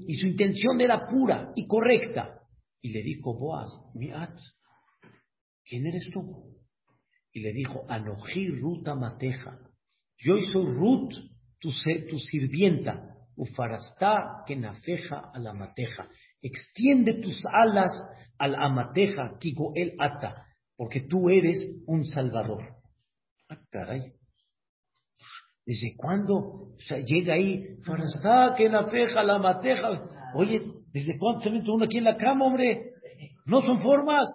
y 0.07 0.15
su 0.15 0.29
intención 0.29 0.81
era 0.81 1.09
pura 1.09 1.53
y 1.57 1.67
correcta. 1.67 2.39
Y 2.83 2.93
le 2.93 3.03
dijo 3.03 3.35
Boaz, 3.35 3.71
Miat, 3.95 4.39
¿quién 5.71 5.87
eres 5.87 6.11
tú? 6.13 6.51
Y 7.33 7.41
le 7.41 7.53
dijo, 7.53 7.85
Anoji 7.89 8.49
Ruth 8.49 8.87
Amateja, 8.89 9.57
yo 10.19 10.39
soy 10.53 10.67
Ruth, 10.67 11.15
tu, 11.61 11.71
sirvienta, 12.19 13.17
ufarastá 13.37 14.43
que 14.47 14.57
nafeja 14.57 15.31
a 15.33 15.39
la 15.39 15.55
mateja. 15.55 16.09
Extiende 16.43 17.15
tus 17.15 17.41
alas 17.53 17.93
al 18.39 18.55
amateja, 18.55 19.39
kigo 19.39 19.73
el 19.75 19.95
ata, 19.99 20.47
porque 20.77 21.03
tú 21.03 21.31
eres 21.31 21.65
un 21.87 22.05
salvador. 22.05 22.63
Ah, 23.49 23.61
caray. 23.71 24.13
¿Desde 25.65 25.95
cuándo 25.97 26.75
llega 27.07 27.35
ahí? 27.35 27.77
Farastá 27.85 28.55
que 28.57 28.69
nafeja 28.69 29.23
la 29.23 29.39
mateja. 29.39 30.33
Oye, 30.35 30.63
¿desde 30.93 31.17
cuándo 31.19 31.41
se 31.43 31.51
mete 31.51 31.71
uno 31.71 31.85
aquí 31.85 31.99
en 31.99 32.05
la 32.05 32.17
cama, 32.17 32.47
hombre? 32.47 32.93
No 33.47 33.61
son 33.63 33.81
formas. 33.81 34.29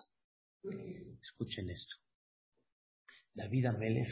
Escuchen 1.25 1.69
esto. 1.69 1.95
David 3.33 3.65
Amelech 3.65 4.07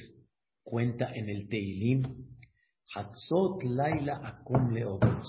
cuenta 0.63 1.13
en 1.13 1.29
el 1.29 1.47
Teilim, 1.47 2.01
Hatzot 2.95 3.63
Laila 3.63 4.19
Akum 4.23 4.71
Leodot. 4.71 5.23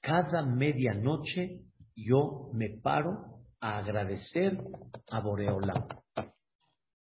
Cada 0.00 0.42
medianoche 0.42 1.60
yo 1.94 2.50
me 2.54 2.80
paro 2.82 3.44
a 3.60 3.78
agradecer 3.78 4.58
a 5.10 5.20
Boreolam. 5.20 5.86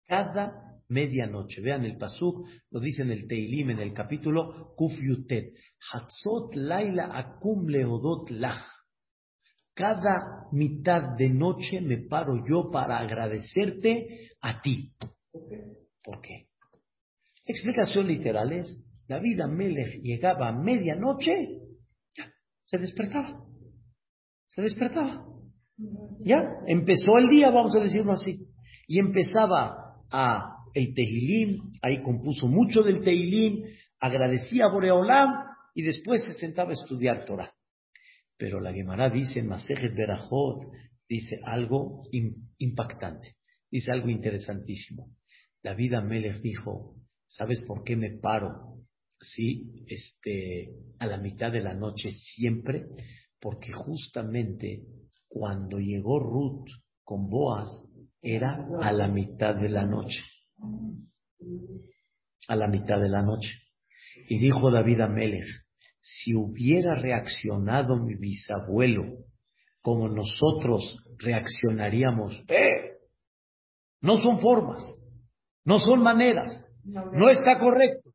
Cada 0.07 0.81
medianoche. 0.89 1.61
Vean 1.61 1.85
el 1.85 1.97
Pasuk, 1.97 2.47
lo 2.71 2.81
dice 2.81 3.03
en 3.03 3.11
el 3.11 3.27
Teilim, 3.27 3.71
en 3.71 3.81
el 3.81 3.93
capítulo 3.93 4.75
Kuf 4.77 4.93
Yutet. 4.93 5.55
Hatzot 5.93 6.55
Laila 6.55 7.17
Akum 7.17 7.67
Leodot 7.67 8.31
Lach. 8.31 8.74
Cada 9.75 10.47
mitad 10.53 11.17
de 11.17 11.31
noche 11.31 11.81
me 11.81 11.99
paro 11.99 12.45
yo 12.49 12.71
para 12.71 12.99
agradecerte 12.99 14.31
a 14.41 14.61
ti. 14.61 14.93
¿Por 16.03 16.21
qué? 16.21 16.47
Explicación 17.45 18.07
literal 18.07 18.53
es, 18.53 18.81
David 19.09 19.41
Amelech 19.41 20.01
llegaba 20.03 20.49
a 20.49 20.53
medianoche, 20.53 21.59
se 22.65 22.79
despertaba. 22.79 23.45
Se 24.47 24.63
despertaba. 24.63 25.27
Ya, 26.21 26.41
empezó 26.67 27.19
el 27.19 27.29
día, 27.29 27.51
vamos 27.51 27.75
a 27.77 27.81
decirlo 27.81 28.13
así. 28.13 28.47
Y 28.87 28.99
empezaba 28.99 29.97
a 30.11 30.55
el 30.75 30.95
Tehilim, 30.95 31.73
ahí 31.83 32.03
compuso 32.03 32.47
mucho 32.47 32.83
del 32.83 33.03
Tehilim, 33.03 33.65
agradecía 34.01 34.67
a 34.67 34.73
Boreolam 34.73 35.31
y 35.75 35.83
después 35.83 36.23
se 36.25 36.35
sentaba 36.35 36.71
a 36.71 36.75
estudiar 36.75 37.25
Torah. 37.25 37.54
Pero 38.37 38.61
la 38.61 38.73
Gemara 38.73 39.11
dice 39.11 39.41
en 39.41 39.49
Masejet 39.49 39.95
Berajot, 39.95 40.71
dice 41.09 41.41
algo 41.45 42.03
impactante, 42.59 43.37
dice 43.71 43.93
algo 43.93 44.09
interesantísimo. 44.09 45.11
David 45.63 45.95
Amelech 45.95 46.41
dijo, 46.41 46.97
¿sabes 47.27 47.63
por 47.63 47.85
qué 47.85 47.97
me 47.97 48.11
paro? 48.19 48.79
Sí, 49.21 49.85
este, 49.87 50.71
a 50.99 51.07
la 51.07 51.17
mitad 51.17 51.51
de 51.51 51.63
la 51.63 51.75
noche 51.75 52.11
siempre, 52.13 52.85
porque 53.41 53.73
justamente 53.73 54.83
cuando 55.29 55.79
llegó 55.79 56.19
Ruth 56.19 56.69
con 57.03 57.29
Boaz 57.29 57.69
era 58.21 58.67
a 58.81 58.93
la 58.93 59.09
mitad 59.09 59.55
de 59.55 59.69
la 59.69 59.87
noche. 59.87 60.21
A 62.49 62.57
la 62.57 62.69
mitad 62.69 63.01
de 63.01 63.09
la 63.09 63.23
noche. 63.23 63.51
Y 64.29 64.39
dijo 64.39 64.71
David 64.71 65.01
Amelech, 65.01 65.47
si 66.05 66.35
hubiera 66.35 66.97
reaccionado 66.97 67.97
mi 67.97 68.15
bisabuelo 68.17 69.05
como 69.81 70.07
nosotros 70.07 70.99
reaccionaríamos, 71.19 72.45
¡eh! 72.49 72.99
No 74.03 74.19
son 74.19 74.39
formas, 74.41 74.83
no 75.65 75.79
son 75.79 76.03
maneras, 76.03 76.63
no 76.85 77.31
está 77.31 77.59
correcto. 77.59 78.11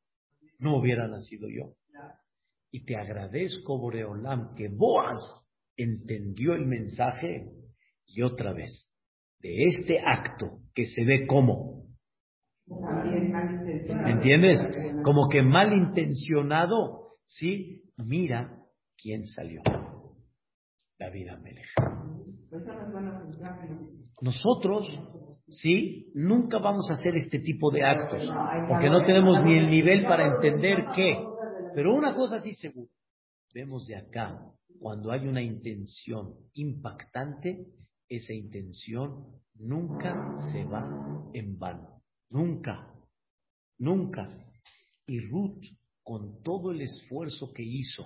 No 0.60 0.78
hubiera 0.78 1.08
nacido 1.08 1.48
yo. 1.50 1.74
Y 2.70 2.86
te 2.86 2.96
agradezco, 2.96 3.80
Boreolam, 3.80 4.54
que 4.54 4.68
Boaz 4.68 5.50
entendió 5.76 6.54
el 6.54 6.68
mensaje 6.68 7.48
y 8.06 8.22
otra 8.22 8.54
vez, 8.54 8.88
de 9.40 9.64
este 9.66 10.00
acto 10.06 10.60
que 10.76 10.86
se 10.86 11.04
ve 11.06 11.26
como, 11.26 11.88
¿entiendes? 14.06 14.60
Como 15.04 15.28
que 15.28 15.42
malintencionado, 15.42 17.09
¿sí? 17.30 17.84
Mira 17.98 18.66
quién 18.98 19.26
salió. 19.26 19.62
David 20.98 21.30
Amelech. 21.30 21.68
Nosotros, 24.22 24.88
sí, 25.48 26.12
nunca 26.14 26.58
vamos 26.60 26.90
a 26.90 26.96
hacer 26.96 27.16
este 27.16 27.40
tipo 27.40 27.72
de 27.72 27.84
actos, 27.84 28.30
porque 28.68 28.90
no 28.90 29.04
tenemos 29.04 29.44
ni 29.46 29.58
el 29.58 29.70
nivel 29.70 30.04
para 30.04 30.36
entender 30.36 30.88
qué. 30.96 31.18
Pero 31.74 31.96
una 31.96 32.14
cosa 32.14 32.40
sí 32.40 32.54
seguro, 32.54 32.90
vemos 33.54 33.88
de 33.88 33.96
acá, 33.96 34.42
cuando 34.80 35.12
hay 35.12 35.26
una 35.28 35.42
intención 35.42 36.36
impactante, 36.54 37.68
esa 38.10 38.34
intención 38.34 39.26
nunca 39.56 40.38
se 40.52 40.66
va 40.66 41.30
en 41.34 41.58
vano. 41.58 42.02
Nunca, 42.32 42.94
nunca. 43.78 44.30
Y 45.06 45.22
Ruth, 45.30 45.64
con 46.10 46.42
todo 46.42 46.72
el 46.72 46.82
esfuerzo 46.82 47.52
que 47.54 47.62
hizo, 47.64 48.04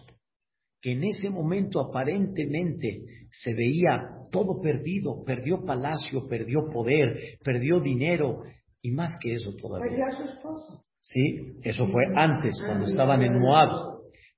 que 0.81 0.91
en 0.91 1.05
ese 1.05 1.29
momento 1.29 1.79
aparentemente 1.79 2.97
se 3.31 3.53
veía 3.53 4.09
todo 4.29 4.59
perdido, 4.61 5.23
perdió 5.23 5.63
palacio, 5.63 6.27
perdió 6.27 6.69
poder, 6.69 7.37
perdió 7.41 7.79
dinero 7.79 8.41
y 8.81 8.91
más 8.91 9.13
que 9.21 9.35
eso 9.35 9.55
todavía. 9.55 10.05
Sí, 10.99 11.53
eso 11.61 11.87
fue 11.87 12.03
antes, 12.13 12.61
cuando 12.65 12.87
estaban 12.87 13.21
en 13.21 13.39
Moab. 13.39 13.69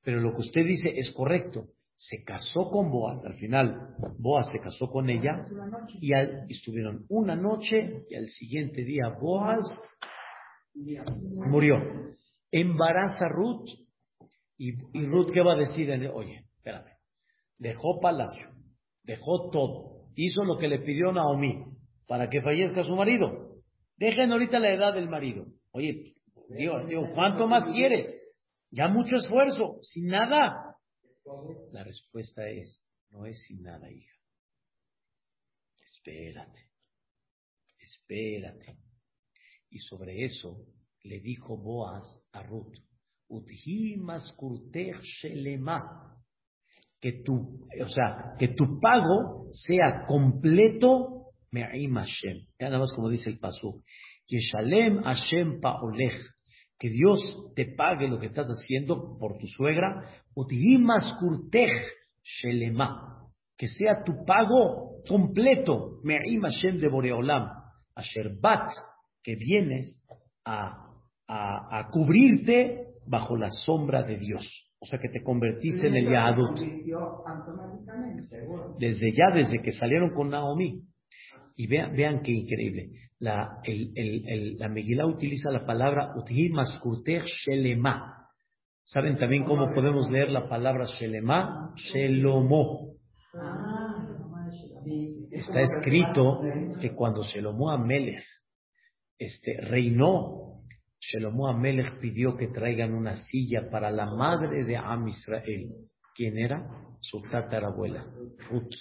Pero 0.04 0.22
lo 0.22 0.34
que 0.34 0.42
usted 0.42 0.64
dice 0.64 0.92
es 0.96 1.12
correcto. 1.12 1.66
Se 1.96 2.24
casó 2.24 2.70
con 2.70 2.92
Boaz, 2.92 3.26
al 3.26 3.34
final 3.34 3.96
Boaz 4.20 4.46
se 4.52 4.60
casó 4.60 4.92
con 4.92 5.10
ella 5.10 5.32
y, 6.00 6.12
estuvieron 6.54 7.04
una 7.10 7.36
noche 7.36 8.04
y 8.12 8.16
al 8.16 8.28
siguiente 8.28 8.84
día 8.84 9.10
Boaz 9.20 9.66
murió. 11.50 11.78
Embaraza 12.58 13.28
Ruth 13.28 13.68
y, 14.58 14.72
Ruth 15.08 15.30
qué 15.34 15.42
va 15.42 15.56
a 15.56 15.58
decir, 15.58 15.92
oye, 16.14 16.46
espérame, 16.56 16.94
dejó 17.58 18.00
palacio, 18.00 18.50
dejó 19.04 19.50
todo, 19.50 20.08
hizo 20.16 20.46
lo 20.46 20.58
que 20.58 20.70
le 20.70 20.80
pidió 20.80 21.12
Naomi 21.12 21.66
para 22.08 22.30
que 22.30 22.42
fallezca 22.42 22.84
su 22.84 22.96
marido. 22.96 23.58
Dejen 23.98 24.32
ahorita 24.32 24.60
la 24.60 24.74
edad 24.74 24.94
del 24.94 25.10
marido. 25.10 25.48
Oye, 25.72 26.14
digo, 26.48 26.80
digo, 26.86 27.12
¿cuánto 27.14 27.46
más 27.46 27.66
quieres? 27.66 28.06
Ya 28.72 28.88
mucho 28.88 29.18
esfuerzo, 29.18 29.80
sin 29.82 30.06
nada. 30.06 30.78
La 31.74 31.84
respuesta 31.84 32.48
es, 32.48 32.86
no 33.10 33.26
es 33.26 33.38
sin 33.48 33.64
nada, 33.64 33.92
hija. 33.92 34.14
Espérate, 35.84 36.70
espérate. 37.80 38.78
Y 39.70 39.80
sobre 39.80 40.24
eso 40.24 40.66
le 41.06 41.20
dijo 41.20 41.58
Boaz 41.58 42.22
a 42.34 42.44
Ruth, 42.44 42.76
que 47.02 47.22
tu, 47.24 47.68
o 47.84 47.88
sea, 47.88 48.34
que 48.40 48.48
tu 48.50 48.80
pago 48.80 49.48
sea 49.52 50.06
completo, 50.08 51.34
me'im 51.52 51.94
Hashem. 51.94 52.48
Ya 52.60 52.68
nada 52.68 52.80
más 52.80 52.92
como 52.96 53.10
dice 53.10 53.30
el 53.30 53.38
pasuk. 53.38 53.84
Yeshalem 54.28 55.04
Hashem 55.04 55.62
pa'olech. 55.62 56.20
Que 56.80 56.90
Dios 56.90 57.22
te 57.56 57.74
pague 57.76 58.08
lo 58.08 58.20
que 58.20 58.26
estás 58.26 58.48
haciendo 58.48 59.18
por 59.20 59.38
tu 59.38 59.48
suegra. 59.48 60.10
Shelema. 62.24 63.30
Que 63.56 63.68
sea 63.68 64.04
tu 64.04 64.26
pago 64.26 65.04
completo. 65.08 66.00
Me'im 66.04 66.42
Hashem 66.42 66.80
de 66.80 66.90
Boreolam. 66.90 67.50
Asher 67.96 68.38
bat. 68.42 68.72
Que 69.24 69.36
vienes 69.36 70.04
a, 70.44 70.85
a, 71.28 71.80
a 71.80 71.90
cubrirte 71.90 72.88
bajo 73.06 73.36
la 73.36 73.50
sombra 73.50 74.04
de 74.04 74.18
Dios. 74.18 74.46
O 74.80 74.86
sea 74.86 75.00
que 75.00 75.10
te 75.10 75.24
convertiste 75.24 75.88
en 75.88 75.96
el 75.96 76.12
Yahadut. 76.12 76.60
Desde 78.78 79.12
ya, 79.14 79.32
desde 79.34 79.62
que 79.62 79.72
salieron 79.72 80.14
con 80.14 80.30
Naomi. 80.30 80.82
Y 81.56 81.68
vean, 81.68 81.96
vean 81.96 82.22
qué 82.22 82.32
increíble. 82.32 82.90
La, 83.20 83.62
el, 83.64 83.92
el, 83.96 84.58
la 84.58 84.68
Megilá 84.68 85.06
utiliza 85.06 85.50
la 85.50 85.66
palabra 85.66 86.14
Maskurter 86.52 87.24
Shelema. 87.24 88.28
¿Saben 88.84 89.18
también 89.18 89.46
cómo 89.46 89.74
podemos 89.74 90.12
leer 90.12 90.30
la 90.30 90.48
palabra 90.48 90.86
Shelema? 90.86 91.74
Shelomo. 91.76 92.96
Está 95.32 95.62
escrito 95.62 96.42
que 96.80 96.94
cuando 96.94 97.24
Shelomo 97.24 97.72
Amelech 97.72 98.24
este, 99.18 99.60
reinó 99.62 100.55
Shelomo 101.00 101.48
Amelech 101.48 102.00
pidió 102.00 102.36
que 102.36 102.48
traigan 102.48 102.94
una 102.94 103.16
silla 103.16 103.70
para 103.70 103.92
la 103.92 104.06
madre 104.06 104.64
de 104.64 104.78
Am 104.78 105.08
Israel. 105.08 105.70
¿Quién 106.16 106.38
era? 106.38 106.68
Su 107.00 107.22
tatarabuela, 107.30 108.06
Ruth. 108.50 108.74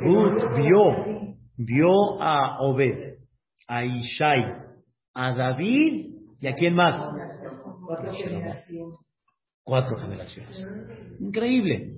Ruth 0.00 0.42
vio, 0.56 1.36
vio 1.56 2.22
a 2.22 2.60
Obed, 2.60 3.18
a 3.66 3.84
Ishai, 3.84 4.42
a 5.14 5.34
David 5.34 6.14
y 6.40 6.46
a 6.46 6.54
quién 6.54 6.74
más? 6.74 7.04
Cuatro 9.62 9.96
generaciones. 9.96 10.64
Increíble, 11.20 11.96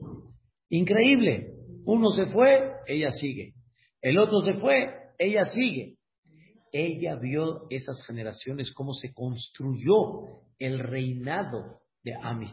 increíble. 0.71 1.53
Uno 1.85 2.11
se 2.11 2.27
fue, 2.27 2.73
ella 2.87 3.11
sigue. 3.11 3.55
El 4.03 4.19
otro 4.19 4.41
se 4.41 4.55
fue, 4.55 4.93
ella 5.19 5.45
sigue 5.45 6.00
ella 6.73 7.17
vio 7.17 7.67
esas 7.71 8.03
generaciones, 8.05 8.73
cómo 8.73 8.95
se 8.95 9.13
construyó 9.13 10.43
el 10.59 10.79
reinado 10.79 11.81
de 12.05 12.15
Am 12.15 12.45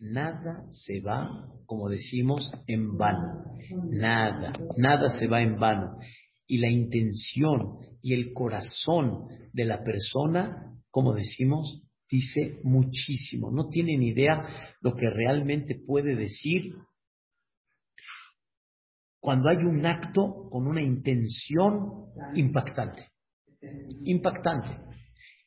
Nada 0.00 0.64
se 0.70 1.00
va, 1.00 1.48
como 1.66 1.88
decimos, 1.88 2.52
en 2.66 2.96
vano. 2.96 3.44
Nada, 3.90 4.52
nada 4.76 5.18
se 5.18 5.26
va 5.26 5.42
en 5.42 5.58
vano. 5.58 5.98
Y 6.46 6.58
la 6.58 6.70
intención 6.70 7.78
y 8.02 8.12
el 8.12 8.32
corazón 8.32 9.28
de 9.52 9.64
la 9.64 9.82
persona, 9.82 10.74
como 10.90 11.14
decimos, 11.14 11.82
dice 12.10 12.58
muchísimo. 12.64 13.50
No 13.50 13.68
tienen 13.68 14.02
idea 14.02 14.76
lo 14.80 14.94
que 14.94 15.08
realmente 15.08 15.80
puede 15.86 16.16
decir 16.16 16.74
cuando 19.24 19.48
hay 19.48 19.56
un 19.56 19.86
acto 19.86 20.50
con 20.50 20.66
una 20.66 20.82
intención 20.82 22.10
impactante. 22.34 23.08
Impactante. 24.04 24.76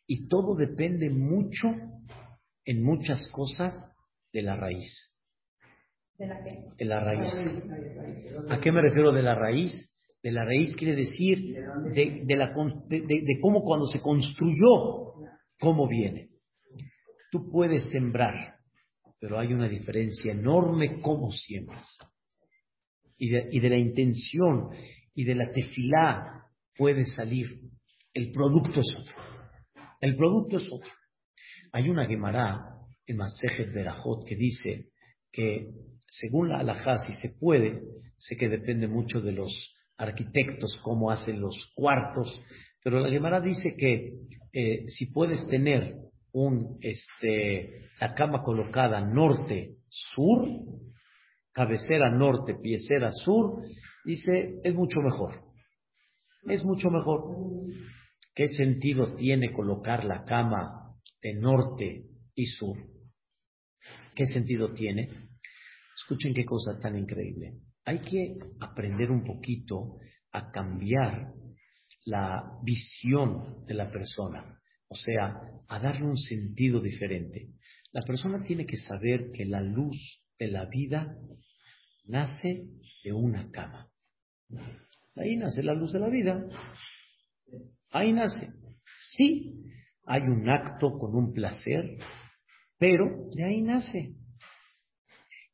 Y 0.08 0.28
todo 0.28 0.56
depende 0.56 1.12
mucho, 1.12 1.68
en 2.66 2.84
muchas 2.84 3.28
cosas, 3.28 3.76
de 4.34 4.42
la 4.42 4.56
raíz. 4.56 5.14
¿De 6.18 6.26
la 6.26 6.44
qué? 6.44 6.64
De 6.76 6.86
la 6.86 7.00
raíz. 7.02 7.32
¿A 8.50 8.60
qué 8.60 8.72
me 8.72 8.82
refiero 8.82 9.12
de 9.12 9.22
la 9.22 9.36
raíz? 9.36 9.72
De 10.24 10.32
la 10.32 10.44
raíz 10.44 10.76
quiere 10.76 10.96
decir 10.96 11.38
de, 11.94 12.24
de, 12.26 12.36
la, 12.36 12.52
de, 12.88 13.02
de 13.02 13.40
cómo 13.40 13.62
cuando 13.64 13.86
se 13.86 14.02
construyó, 14.02 15.14
cómo 15.60 15.88
viene. 15.88 16.30
Tú 17.32 17.52
puedes 17.52 17.84
sembrar, 17.92 18.56
pero 19.20 19.38
hay 19.38 19.54
una 19.54 19.70
diferencia 19.70 20.32
enorme 20.32 21.00
cómo 21.00 21.30
siembras 21.30 21.88
y 23.18 23.30
de, 23.30 23.70
la 23.70 23.78
intención 23.78 24.70
y 25.14 25.24
de 25.24 25.36
la 25.36 25.52
tefilá 25.52 26.46
puede 26.76 27.06
salir. 27.06 27.60
El 28.14 28.32
producto 28.32 28.80
es 28.80 28.96
otro. 28.96 29.16
El 30.02 30.16
producto 30.16 30.58
es 30.58 30.70
otro. 30.72 30.92
Hay 31.72 31.90
una 31.90 32.06
Gemara 32.06 32.64
en 33.06 33.18
Masejet 33.18 33.74
Berajot 33.74 34.26
que 34.28 34.36
dice 34.36 34.90
que 35.32 35.70
según 36.10 36.50
la 36.50 36.60
halajá, 36.60 36.98
si 36.98 37.14
se 37.14 37.30
puede, 37.30 37.82
sé 38.18 38.38
que 38.38 38.50
depende 38.50 38.88
mucho 38.88 39.22
de 39.22 39.32
los 39.32 39.54
arquitectos, 39.98 40.80
cómo 40.84 41.12
hacen 41.12 41.42
los 41.42 41.72
cuartos, 41.76 42.42
pero 42.84 43.00
la 43.00 43.10
Gemara 43.10 43.42
dice 43.42 43.76
que 43.76 44.08
eh, 44.54 44.86
si 44.88 45.08
puedes 45.08 45.46
tener 45.48 45.96
un, 46.32 46.78
este, 46.82 47.90
la 48.00 48.14
cama 48.14 48.44
colocada 48.44 49.02
norte-sur, 49.02 50.48
cabecera 51.58 52.12
norte, 52.12 52.54
piecera 52.62 53.12
sur, 53.12 53.64
dice, 54.06 54.60
es 54.64 54.76
mucho 54.76 55.02
mejor. 55.02 55.44
Es 56.44 56.64
mucho 56.64 56.92
mejor. 56.92 57.36
¿Qué 58.36 58.48
sentido 58.50 59.16
tiene 59.16 59.52
colocar 59.52 60.06
la 60.06 60.24
cama 60.24 60.94
de 61.20 61.34
norte 61.34 62.04
y 62.36 62.46
sur? 62.46 62.78
¿Qué 64.14 64.26
sentido 64.26 64.72
tiene? 64.76 65.30
Escuchen 65.96 66.36
qué 66.36 66.46
cosa 66.46 66.78
tan 66.80 66.96
increíble. 66.96 67.54
Hay 67.86 68.02
que 68.02 68.36
aprender 68.60 69.10
un 69.10 69.24
poquito 69.24 69.98
a 70.34 70.52
cambiar 70.52 71.34
la 72.06 72.52
visión 72.64 73.66
de 73.66 73.74
la 73.74 73.90
persona, 73.90 74.62
o 74.90 74.96
sea, 74.96 75.42
a 75.68 75.80
darle 75.80 76.06
un 76.06 76.18
sentido 76.18 76.80
diferente. 76.80 77.48
La 77.94 78.02
persona 78.04 78.44
tiene 78.44 78.68
que 78.68 78.78
saber 78.78 79.32
que 79.34 79.46
la 79.46 79.62
luz 79.62 79.98
de 80.38 80.50
la 80.50 80.66
vida 80.66 81.18
nace 82.08 82.66
de 83.04 83.14
una 83.14 83.50
cama. 83.52 83.90
Ahí 85.16 85.36
nace 85.36 85.64
la 85.64 85.74
luz 85.74 85.94
de 85.94 86.00
la 86.00 86.10
vida. 86.10 86.46
Ahí 87.92 88.14
nace. 88.14 88.54
Sí, 89.12 89.64
hay 90.06 90.24
un 90.24 90.50
acto 90.50 90.98
con 90.98 91.16
un 91.16 91.34
placer, 91.34 91.98
pero 92.78 93.30
de 93.36 93.44
ahí 93.44 93.62
nace. 93.62 94.16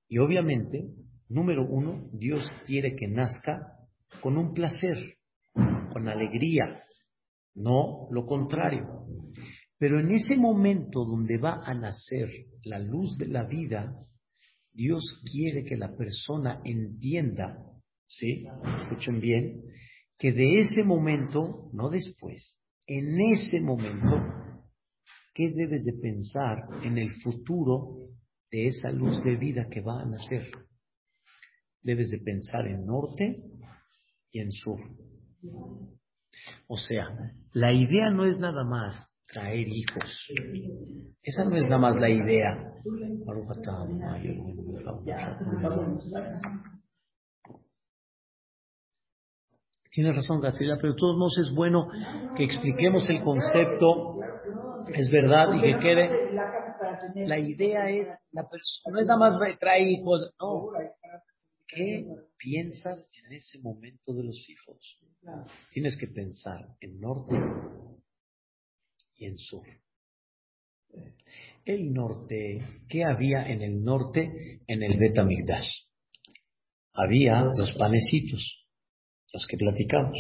Y 0.08 0.18
obviamente, 0.20 0.90
número 1.30 1.66
uno, 1.66 2.10
Dios 2.14 2.44
quiere 2.66 2.96
que 2.96 3.08
nazca 3.08 3.74
con 4.22 4.38
un 4.38 4.54
placer, 4.54 5.16
con 5.54 6.08
alegría, 6.08 6.84
no 7.56 8.08
lo 8.12 8.26
contrario. 8.26 9.06
Pero 9.78 10.00
en 10.00 10.12
ese 10.12 10.38
momento 10.38 11.04
donde 11.04 11.38
va 11.38 11.62
a 11.66 11.74
nacer 11.74 12.30
la 12.64 12.80
luz 12.80 13.18
de 13.18 13.28
la 13.28 13.44
vida, 13.44 13.96
Dios 14.74 15.22
quiere 15.32 15.64
que 15.64 15.78
la 15.78 15.96
persona 15.96 16.62
entienda, 16.64 17.58
¿sí? 18.08 18.46
Escuchen 18.82 19.20
bien, 19.20 19.62
que 20.18 20.32
de 20.32 20.62
ese 20.62 20.84
momento, 20.84 21.70
no 21.74 21.90
después, 21.90 22.60
en 22.88 23.20
ese 23.22 23.60
momento, 23.60 24.22
¿qué 25.34 25.52
debes 25.56 25.86
de 25.86 25.94
pensar 25.94 26.58
en 26.84 26.98
el 26.98 27.12
futuro 27.22 28.10
de 28.52 28.68
esa 28.68 28.92
luz 28.92 29.24
de 29.24 29.36
vida 29.36 29.68
que 29.70 29.82
va 29.82 30.02
a 30.02 30.06
nacer? 30.06 30.52
Debes 31.82 32.10
de 32.10 32.20
pensar 32.20 32.68
en 32.68 32.86
norte 32.86 33.44
y 34.32 34.40
en 34.40 34.52
sur. 34.52 34.80
O 36.68 36.78
sea, 36.78 37.08
la 37.52 37.74
idea 37.74 38.10
no 38.10 38.26
es 38.26 38.40
nada 38.40 38.64
más 38.64 39.13
traer 39.34 39.68
hijos. 39.68 40.32
Esa 41.22 41.44
no 41.44 41.56
es 41.58 41.64
nada 41.64 41.80
más 41.80 41.96
la 41.96 42.10
idea. 42.10 42.72
Tiene 49.92 50.12
razón, 50.12 50.42
Gastila, 50.42 50.78
pero 50.78 50.94
de 50.94 51.00
todos 51.00 51.18
modos 51.18 51.38
es 51.38 51.54
bueno 51.54 51.88
que 52.36 52.44
expliquemos 52.44 53.08
el 53.10 53.22
concepto, 53.22 54.20
es 54.88 55.10
verdad, 55.12 55.54
y 55.56 55.62
que 55.62 55.80
quede. 55.80 56.10
La 57.28 57.38
idea 57.38 57.90
es, 57.90 58.08
la 58.32 58.48
persona, 58.50 58.94
no 58.94 59.00
es 59.02 59.08
nada 59.08 59.20
más 59.20 59.60
traer 59.60 59.88
hijos, 59.88 60.34
no. 60.40 60.70
¿Qué 61.68 62.06
piensas 62.38 63.10
en 63.24 63.34
ese 63.34 63.60
momento 63.60 64.14
de 64.14 64.24
los 64.24 64.50
hijos? 64.50 65.00
Tienes 65.72 65.98
que 65.98 66.08
pensar 66.08 66.60
en 66.82 67.00
norte 67.00 67.36
en 69.26 69.38
sur. 69.38 69.66
El 71.66 71.94
norte, 71.94 72.62
¿qué 72.90 73.04
había 73.04 73.48
en 73.48 73.62
el 73.62 73.84
norte? 73.84 74.62
En 74.68 74.84
el 74.84 74.98
Betamigdash. 74.98 75.70
Había 76.94 77.44
los 77.44 77.74
panecitos, 77.74 78.68
los 79.32 79.48
que 79.48 79.58
platicamos. 79.58 80.18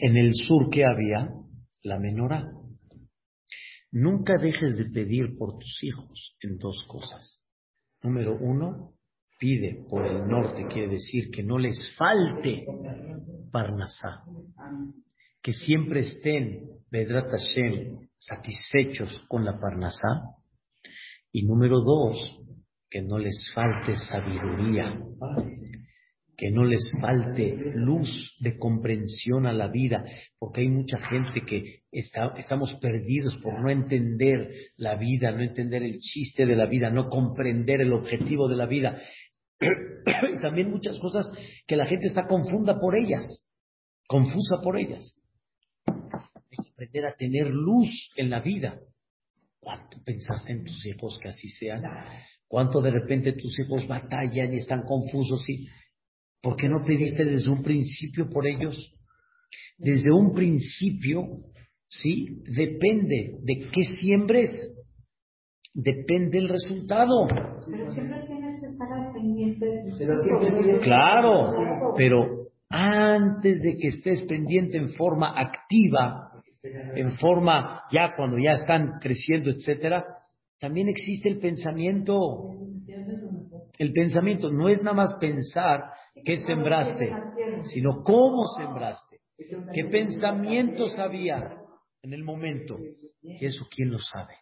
En 0.00 0.16
el 0.16 0.34
sur, 0.34 0.70
¿qué 0.70 0.84
había? 0.84 1.28
La 1.82 1.98
menorá. 1.98 2.44
Nunca 3.92 4.34
dejes 4.40 4.76
de 4.76 4.86
pedir 4.86 5.36
por 5.36 5.58
tus 5.58 5.82
hijos 5.82 6.36
en 6.40 6.58
dos 6.58 6.84
cosas. 6.88 7.42
Número 8.02 8.36
uno, 8.38 8.94
pide 9.38 9.84
por 9.88 10.06
el 10.06 10.26
norte, 10.26 10.66
quiere 10.72 10.88
decir 10.88 11.30
que 11.30 11.42
no 11.42 11.58
les 11.58 11.78
falte 11.96 12.66
Parnasá, 13.50 14.24
que 15.46 15.52
siempre 15.52 16.00
estén, 16.00 16.58
Vedrat 16.90 17.30
Hashem, 17.30 18.08
satisfechos 18.18 19.24
con 19.28 19.44
la 19.44 19.60
Parnasá. 19.60 20.34
Y 21.30 21.46
número 21.46 21.82
dos, 21.82 22.18
que 22.90 23.00
no 23.02 23.16
les 23.16 23.48
falte 23.54 23.94
sabiduría, 23.94 25.00
que 26.36 26.50
no 26.50 26.64
les 26.64 26.90
falte 27.00 27.56
luz 27.76 28.36
de 28.40 28.58
comprensión 28.58 29.46
a 29.46 29.52
la 29.52 29.68
vida, 29.68 30.04
porque 30.36 30.62
hay 30.62 30.68
mucha 30.68 30.98
gente 30.98 31.42
que 31.46 31.82
está, 31.92 32.34
estamos 32.36 32.74
perdidos 32.80 33.36
por 33.36 33.62
no 33.62 33.70
entender 33.70 34.50
la 34.76 34.96
vida, 34.96 35.30
no 35.30 35.42
entender 35.42 35.84
el 35.84 36.00
chiste 36.00 36.44
de 36.44 36.56
la 36.56 36.66
vida, 36.66 36.90
no 36.90 37.08
comprender 37.08 37.82
el 37.82 37.92
objetivo 37.92 38.48
de 38.48 38.56
la 38.56 38.66
vida. 38.66 39.00
También 40.42 40.72
muchas 40.72 40.98
cosas 40.98 41.30
que 41.68 41.76
la 41.76 41.86
gente 41.86 42.08
está 42.08 42.26
confunda 42.26 42.80
por 42.80 42.98
ellas, 42.98 43.44
confusa 44.08 44.56
por 44.60 44.76
ellas. 44.76 45.15
Aprender 46.76 47.06
a 47.06 47.16
tener 47.16 47.46
luz 47.54 47.88
en 48.16 48.28
la 48.28 48.40
vida. 48.40 48.78
¿Cuánto 49.60 49.96
pensaste 50.04 50.52
en 50.52 50.62
tus 50.64 50.84
hijos 50.84 51.18
que 51.22 51.28
así 51.28 51.48
sean? 51.48 51.82
¿Cuánto 52.46 52.82
de 52.82 52.90
repente 52.90 53.32
tus 53.32 53.58
hijos 53.60 53.86
batallan 53.88 54.52
y 54.52 54.58
están 54.58 54.82
confusos? 54.82 55.42
¿Y 55.48 55.66
por 56.42 56.54
qué 56.56 56.68
no 56.68 56.84
pediste 56.84 57.24
desde 57.24 57.48
un 57.50 57.62
principio 57.62 58.28
por 58.28 58.46
ellos? 58.46 58.76
Desde 59.78 60.12
un 60.12 60.34
principio, 60.34 61.22
¿sí? 61.88 62.42
Depende 62.54 63.38
de 63.42 63.70
qué 63.72 63.82
siembres, 63.98 64.50
depende 65.72 66.36
el 66.38 66.48
resultado. 66.50 67.26
Pero 67.26 67.90
siempre 67.90 68.20
tienes 68.26 68.60
que 68.60 68.66
estar 68.66 68.92
al 68.92 69.12
pendiente 69.14 69.64
de 69.64 69.82
tus 69.90 69.98
Pero 69.98 70.12
hijos. 70.12 70.52
siempre- 70.52 70.80
Claro, 70.80 71.94
pero 71.96 72.26
antes 72.68 73.62
de 73.62 73.78
que 73.78 73.88
estés 73.88 74.22
pendiente 74.24 74.76
en 74.76 74.90
forma 74.90 75.32
activa, 75.40 76.25
en 76.94 77.12
forma 77.18 77.82
ya 77.90 78.14
cuando 78.16 78.36
ya 78.38 78.52
están 78.52 78.98
creciendo, 79.00 79.50
etcétera, 79.50 80.04
también 80.58 80.88
existe 80.88 81.28
el 81.28 81.38
pensamiento. 81.38 82.52
El 83.78 83.92
pensamiento 83.92 84.50
no 84.50 84.68
es 84.68 84.82
nada 84.82 84.96
más 84.96 85.14
pensar 85.20 85.82
qué 86.24 86.38
sembraste, 86.38 87.12
sino 87.64 88.02
cómo 88.02 88.44
sembraste, 88.56 89.18
qué 89.72 89.84
pensamientos 89.84 90.98
había 90.98 91.56
en 92.02 92.12
el 92.12 92.24
momento. 92.24 92.76
Y 93.22 93.44
eso 93.44 93.66
quién 93.70 93.90
lo 93.90 93.98
sabe. 93.98 94.34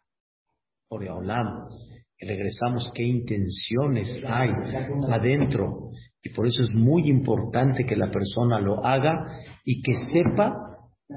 Por 0.88 1.08
hablamos 1.08 1.74
y 2.18 2.26
regresamos 2.26 2.90
qué 2.94 3.02
intenciones 3.02 4.14
hay 4.26 4.50
adentro. 5.10 5.90
Y 6.22 6.30
por 6.32 6.46
eso 6.46 6.62
es 6.62 6.74
muy 6.74 7.08
importante 7.08 7.84
que 7.84 7.96
la 7.96 8.10
persona 8.10 8.60
lo 8.60 8.84
haga 8.84 9.26
y 9.64 9.82
que 9.82 9.94
sepa 10.12 10.63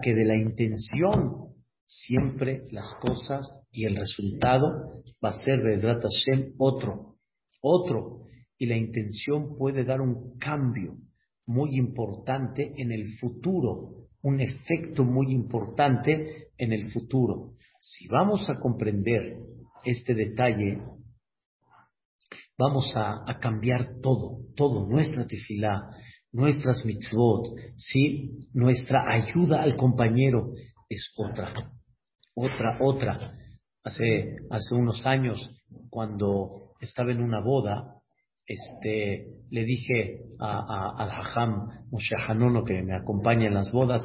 que 0.01 0.13
de 0.13 0.25
la 0.25 0.35
intención 0.35 1.47
siempre 1.85 2.67
las 2.71 2.89
cosas 2.99 3.45
y 3.71 3.85
el 3.85 3.95
resultado 3.95 5.03
va 5.23 5.29
a 5.29 5.43
ser 5.43 5.61
Vedrat 5.61 6.03
Hashem 6.03 6.53
otro, 6.57 7.15
otro. 7.61 8.25
Y 8.57 8.65
la 8.65 8.75
intención 8.75 9.55
puede 9.57 9.85
dar 9.85 10.01
un 10.01 10.37
cambio 10.37 10.97
muy 11.45 11.77
importante 11.77 12.73
en 12.75 12.91
el 12.91 13.17
futuro, 13.19 14.07
un 14.21 14.41
efecto 14.41 15.03
muy 15.05 15.31
importante 15.31 16.49
en 16.57 16.73
el 16.73 16.91
futuro. 16.91 17.53
Si 17.79 18.07
vamos 18.07 18.49
a 18.49 18.55
comprender 18.59 19.37
este 19.85 20.13
detalle, 20.13 20.81
vamos 22.57 22.91
a, 22.95 23.23
a 23.25 23.39
cambiar 23.39 23.99
todo, 24.01 24.39
todo, 24.55 24.87
nuestra 24.87 25.25
tefilá, 25.27 25.89
nuestras 26.37 26.85
mitzvot, 26.85 27.47
¿sí? 27.75 28.47
nuestra 28.53 29.11
ayuda 29.11 29.61
al 29.63 29.75
compañero 29.75 30.51
es 30.87 31.11
otra, 31.17 31.71
otra, 32.35 32.77
otra. 32.79 33.33
Hace, 33.83 34.35
hace 34.51 34.75
unos 34.75 35.05
años, 35.05 35.39
cuando 35.89 36.61
estaba 36.79 37.11
en 37.11 37.21
una 37.21 37.41
boda, 37.41 37.95
este, 38.45 39.25
le 39.49 39.63
dije 39.65 40.19
a, 40.39 40.59
a- 40.59 41.03
al 41.03 41.09
Hajam 41.11 41.67
Moshe 41.91 42.15
Hanono 42.15 42.63
que 42.63 42.81
me 42.83 42.95
acompaña 42.95 43.47
en 43.47 43.53
las 43.55 43.71
bodas, 43.71 44.01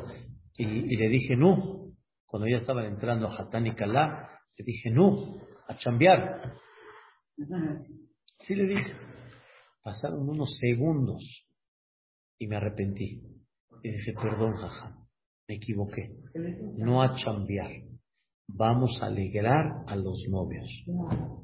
y, 0.57 0.65
y 0.65 0.97
le 0.97 1.09
dije, 1.09 1.37
no, 1.37 1.91
cuando 2.27 2.49
ya 2.49 2.57
estaban 2.59 2.87
entrando 2.87 3.29
a 3.29 3.37
Hatán 3.43 3.67
y 3.67 3.75
Kalá, 3.75 4.29
le 4.57 4.65
dije, 4.65 4.91
no, 4.91 5.37
a 5.69 5.77
chambear. 5.77 6.55
Sí 8.39 8.55
le 8.55 8.67
dije. 8.67 8.93
Pasaron 9.83 10.29
unos 10.29 10.57
segundos 10.59 11.23
y 12.43 12.49
me 12.49 12.57
arrepentí. 12.57 13.23
Y 13.85 13.91
dije, 13.93 14.15
perdón, 14.15 14.55
jaja, 14.55 14.97
me 15.49 15.55
equivoqué. 15.55 16.11
No 16.77 17.01
a 17.01 17.15
chambear. 17.15 17.71
Vamos 18.49 18.99
a 19.01 19.07
alegrar 19.07 19.85
a 19.87 19.95
los 19.95 20.27
novios. 20.29 20.69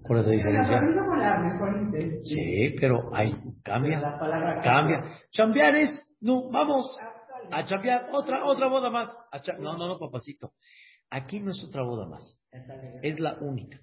¿Cuál 0.03 0.21
es 0.21 0.27
la 0.27 0.33
diferencia? 0.33 0.81
Sí, 2.25 2.75
pero 2.81 3.15
hay, 3.15 3.33
cambia, 3.63 4.01
cambia. 4.65 5.05
Chambear 5.31 5.77
es, 5.77 6.05
no, 6.21 6.51
vamos 6.51 6.85
a 7.53 7.65
chambear, 7.65 8.09
otra, 8.13 8.45
otra 8.45 8.67
boda 8.67 8.91
más. 8.91 9.09
A 9.31 9.41
no, 9.61 9.79
no, 9.79 9.87
no, 9.87 9.99
papacito. 10.01 10.53
Aquí 11.11 11.39
no 11.39 11.53
es 11.53 11.63
otra 11.63 11.85
boda 11.85 12.07
más. 12.07 12.41
Es 13.03 13.21
la 13.21 13.39
única. 13.41 13.79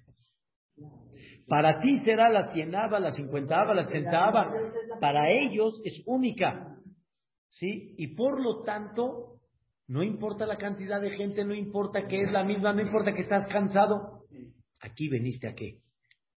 Para 1.48 1.78
ti 1.80 1.98
será 2.00 2.28
la 2.28 2.52
cienava, 2.52 3.00
la 3.00 3.12
cincuentava, 3.12 3.72
la 3.72 3.86
centava. 3.86 4.52
Para 5.00 5.30
ellos 5.30 5.80
es 5.82 6.02
única. 6.04 6.75
¿Sí? 7.48 7.94
Y 7.98 8.14
por 8.14 8.40
lo 8.40 8.62
tanto, 8.62 9.40
no 9.88 10.02
importa 10.02 10.46
la 10.46 10.56
cantidad 10.56 11.00
de 11.00 11.10
gente, 11.10 11.44
no 11.44 11.54
importa 11.54 12.06
que 12.06 12.22
es 12.22 12.32
la 12.32 12.44
misma, 12.44 12.72
no 12.72 12.82
importa 12.82 13.12
que 13.12 13.22
estás 13.22 13.46
cansado. 13.48 14.24
Aquí 14.80 15.08
veniste 15.08 15.48
a 15.48 15.54
qué? 15.54 15.78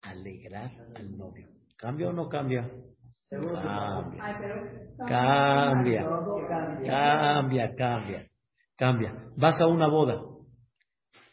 Alegrar 0.02 0.70
al 0.94 1.16
novio. 1.16 1.48
¿Cambia 1.76 2.09
o 2.09 2.12
no 2.12 2.28
cambia? 2.28 2.70
Cambia. 3.30 4.22
Cambia. 5.06 6.02
Cambia. 6.86 7.74
Cambia, 7.76 8.26
cambia. 8.76 9.14
Vas 9.36 9.61
a 9.61 9.66
una 9.66 9.88
boda. 9.88 10.20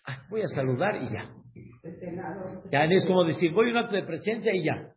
Ah, 0.05 0.25
voy 0.29 0.41
a 0.41 0.47
saludar 0.47 1.01
y 1.01 1.13
ya. 1.13 1.31
Este 1.83 2.15
Ya 2.71 2.85
es 2.85 3.05
como 3.05 3.23
decir, 3.23 3.53
voy 3.53 3.69
a 3.69 3.71
un 3.71 3.77
acto 3.77 3.95
de 3.95 4.03
presencia 4.03 4.53
y 4.53 4.65
ya. 4.65 4.93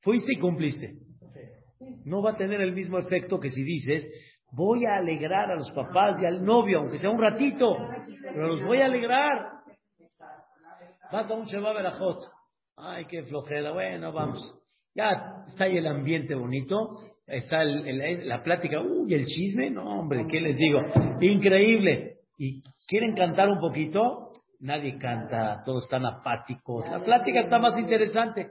Fuiste 0.00 0.32
y 0.34 0.38
cumpliste. 0.40 0.96
No 2.04 2.22
va 2.22 2.32
a 2.32 2.36
tener 2.36 2.60
el 2.60 2.72
mismo 2.72 2.98
efecto 2.98 3.38
que 3.38 3.50
si 3.50 3.62
dices, 3.62 4.06
voy 4.52 4.84
a 4.84 4.96
alegrar 4.96 5.50
a 5.50 5.56
los 5.56 5.70
papás 5.72 6.20
y 6.20 6.26
al 6.26 6.44
novio, 6.44 6.80
aunque 6.80 6.98
sea 6.98 7.10
un 7.10 7.20
ratito, 7.20 7.76
pero 8.22 8.48
los 8.48 8.64
voy 8.64 8.78
a 8.78 8.86
alegrar. 8.86 9.52
Vas 11.12 11.30
a 11.30 11.34
un 11.34 11.44
Sheba 11.44 11.72
Berajot. 11.74 12.18
Ay, 12.76 13.04
qué 13.06 13.22
flojera. 13.24 13.72
Bueno, 13.72 14.12
vamos. 14.12 14.40
Ya 14.94 15.44
está 15.46 15.64
ahí 15.64 15.76
el 15.76 15.86
ambiente 15.86 16.34
bonito. 16.34 16.88
Está 17.26 17.62
el, 17.62 18.26
la 18.26 18.42
plática. 18.42 18.80
Uy, 18.80 19.12
el 19.12 19.26
chisme. 19.26 19.70
No, 19.70 20.00
hombre, 20.00 20.26
¿qué 20.26 20.40
les 20.40 20.56
digo? 20.56 20.80
Increíble. 21.20 22.20
¿Y 22.38 22.62
quieren 22.86 23.14
cantar 23.14 23.50
un 23.50 23.60
poquito? 23.60 24.32
Nadie 24.60 24.98
canta. 24.98 25.62
Todos 25.64 25.84
están 25.84 26.06
apáticos. 26.06 26.88
La 26.88 27.04
plática 27.04 27.40
está 27.40 27.58
más 27.58 27.78
interesante. 27.78 28.50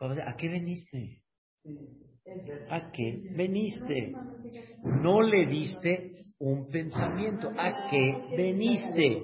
¿A 0.00 0.34
qué 0.36 0.48
veniste? 0.48 1.22
¿A 2.70 2.90
qué 2.90 3.20
veniste? 3.36 4.14
No 4.82 5.20
le 5.20 5.46
diste 5.46 6.24
un 6.38 6.68
pensamiento. 6.68 7.50
¿A 7.56 7.88
qué 7.90 8.34
veniste? 8.36 9.22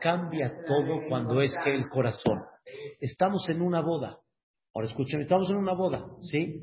Cambia 0.00 0.52
todo 0.66 1.06
cuando 1.08 1.40
es 1.40 1.56
que 1.62 1.74
el 1.74 1.88
corazón. 1.88 2.42
Estamos 3.00 3.48
en 3.48 3.62
una 3.62 3.80
boda. 3.80 4.18
Ahora 4.74 4.88
escúchame, 4.88 5.22
estamos 5.22 5.48
en 5.50 5.56
una 5.56 5.74
boda, 5.74 6.04
¿sí? 6.20 6.60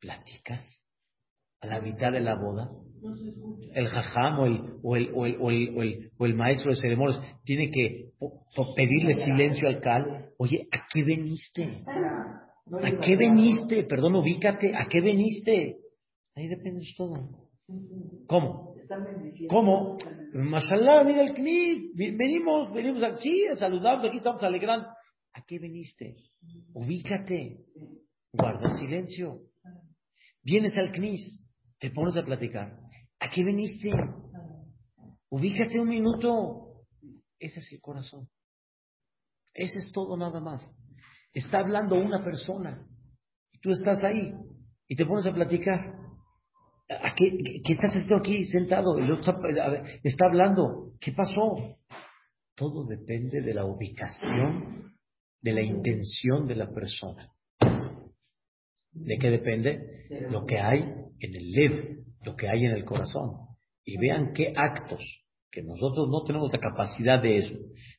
Platicas 0.00 0.82
a 1.60 1.66
la 1.66 1.80
mitad 1.80 2.10
de 2.10 2.20
la 2.20 2.34
boda. 2.34 2.70
El 3.74 3.88
jajam 3.88 4.40
o 4.40 4.46
el, 4.46 4.60
o 4.82 4.96
el, 4.96 5.10
o 5.14 5.26
el, 5.26 5.38
o 5.40 5.50
el, 5.82 6.10
o 6.18 6.26
el, 6.26 6.34
maestro 6.34 6.70
de 6.70 6.76
ceremonias 6.76 7.20
tiene 7.44 7.70
que 7.70 8.10
pedirle 8.74 9.14
silencio 9.14 9.68
al 9.68 9.80
cal. 9.80 10.30
Oye, 10.38 10.66
¿a 10.72 10.86
qué 10.92 11.04
veniste? 11.04 11.84
¿A 12.80 13.00
qué 13.00 13.16
veniste? 13.16 13.84
Perdón, 13.84 14.16
ubícate. 14.16 14.74
¿A 14.74 14.86
qué 14.88 15.00
veniste? 15.00 15.78
Ahí 16.34 16.48
depende 16.48 16.80
de 16.80 16.94
todo. 16.96 17.14
¿Cómo? 18.26 18.74
¿Cómo? 19.48 19.98
Mashallah, 20.32 21.04
mira 21.04 21.22
el 21.22 21.34
CNIS. 21.34 21.92
Venimos, 21.94 22.72
venimos 22.72 23.02
aquí, 23.02 23.44
saludamos, 23.56 24.04
aquí 24.04 24.18
estamos 24.18 24.42
alegrando. 24.42 24.88
¿A 25.34 25.42
qué 25.46 25.58
veniste? 25.58 26.16
Ubícate. 26.74 27.64
Guarda 28.32 28.70
silencio. 28.78 29.40
Vienes 30.42 30.76
al 30.78 30.90
CNIS, 30.90 31.40
te 31.78 31.90
pones 31.90 32.16
a 32.16 32.24
platicar. 32.24 32.78
¿A 33.20 33.30
qué 33.30 33.44
viniste? 33.44 33.90
Ubícate 35.30 35.78
un 35.78 35.88
minuto. 35.88 36.86
Ese 37.38 37.60
es 37.60 37.72
el 37.72 37.80
corazón. 37.80 38.28
Ese 39.54 39.78
es 39.78 39.92
todo 39.92 40.16
nada 40.16 40.40
más. 40.40 40.62
Está 41.32 41.58
hablando 41.60 41.96
una 41.96 42.22
persona. 42.24 42.86
Y 43.52 43.58
tú 43.60 43.70
estás 43.70 44.02
ahí 44.04 44.32
y 44.88 44.96
te 44.96 45.06
pones 45.06 45.26
a 45.26 45.32
platicar. 45.32 45.80
¿A 46.88 47.14
qué, 47.14 47.30
estás 47.66 47.96
aquí 48.18 48.44
sentado? 48.44 48.98
está 50.02 50.26
hablando. 50.26 50.92
¿Qué 51.00 51.12
pasó? 51.12 51.78
Todo 52.54 52.86
depende 52.86 53.40
de 53.40 53.54
la 53.54 53.64
ubicación, 53.64 54.92
de 55.40 55.52
la 55.52 55.62
intención 55.62 56.46
de 56.46 56.56
la 56.56 56.70
persona. 56.70 57.28
¿De 58.92 59.16
qué 59.18 59.30
depende? 59.30 60.06
Lo 60.30 60.44
que 60.44 60.58
hay 60.58 60.80
en 60.80 61.34
el 61.34 61.50
lev, 61.52 62.04
lo 62.24 62.36
que 62.36 62.48
hay 62.48 62.66
en 62.66 62.72
el 62.72 62.84
corazón. 62.84 63.30
Y 63.84 63.96
vean 63.96 64.32
qué 64.34 64.52
actos, 64.54 65.00
que 65.50 65.62
nosotros 65.62 66.08
no 66.10 66.22
tenemos 66.24 66.52
la 66.52 66.60
capacidad 66.60 67.22
de 67.22 67.38
eso, 67.38 67.54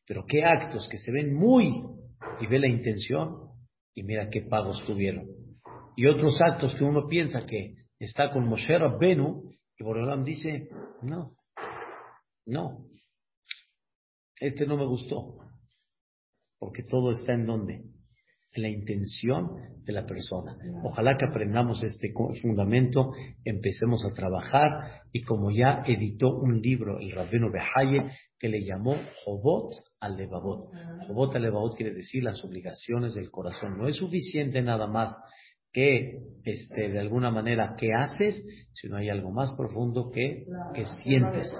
pero 0.06 0.24
qué 0.28 0.46
actos 0.46 0.88
que 0.90 1.00
se 1.00 1.12
ven 1.12 1.34
muy 1.34 1.84
y 2.40 2.48
ve 2.48 2.60
la 2.60 2.68
intención 2.68 3.50
y 3.94 4.04
mira 4.04 4.30
qué 4.30 4.42
pagos 4.42 4.84
tuvieron. 4.86 5.28
Y 5.96 6.08
otros 6.08 6.40
actos 6.42 6.76
que 6.76 6.84
uno 6.84 7.08
piensa 7.08 7.46
que 7.46 7.76
está 8.00 8.32
con 8.32 8.48
Moshe 8.48 8.78
Rabbenu 8.78 9.52
y 9.78 9.84
Boreolam 9.84 10.24
dice, 10.24 10.70
no, 11.02 11.36
no, 12.46 12.88
este 14.40 14.66
no 14.66 14.78
me 14.78 14.86
gustó, 14.86 15.38
porque 16.60 16.84
todo 16.84 17.12
está 17.12 17.34
en 17.34 17.46
donde, 17.46 17.84
en 18.54 18.62
la 18.62 18.70
intención 18.70 19.50
de 19.84 19.94
la 19.94 20.06
persona. 20.06 20.56
Ojalá 20.84 21.18
que 21.18 21.26
aprendamos 21.26 21.84
este 21.84 22.14
fundamento, 22.42 23.12
empecemos 23.44 24.06
a 24.06 24.14
trabajar 24.14 25.02
y 25.12 25.24
como 25.24 25.52
ya 25.52 25.84
editó 25.86 26.30
un 26.30 26.62
libro 26.62 27.00
el 27.00 27.12
Rabino 27.12 27.52
Behaye 27.52 28.12
que 28.40 28.50
le 28.50 28.64
llamó 28.64 28.96
Jobot 29.24 29.72
al 30.00 30.18
Levavot. 30.18 30.70
Jobot 31.08 31.36
al 31.36 31.42
Levavot 31.42 31.76
quiere 31.76 31.94
decir 31.94 32.24
las 32.24 32.44
obligaciones 32.44 33.16
del 33.16 33.32
corazón. 33.32 33.78
No 33.78 33.88
es 33.88 33.98
suficiente 33.98 34.62
nada 34.62 34.88
más 34.88 35.16
que 35.72 36.20
este, 36.44 36.90
de 36.90 37.00
alguna 37.00 37.32
manera 37.32 37.76
que 37.78 37.94
haces, 37.94 38.44
sino 38.74 38.98
hay 38.98 39.10
algo 39.10 39.32
más 39.32 39.52
profundo 39.54 40.12
que, 40.12 40.46
que 40.76 40.86
sientes 41.04 41.52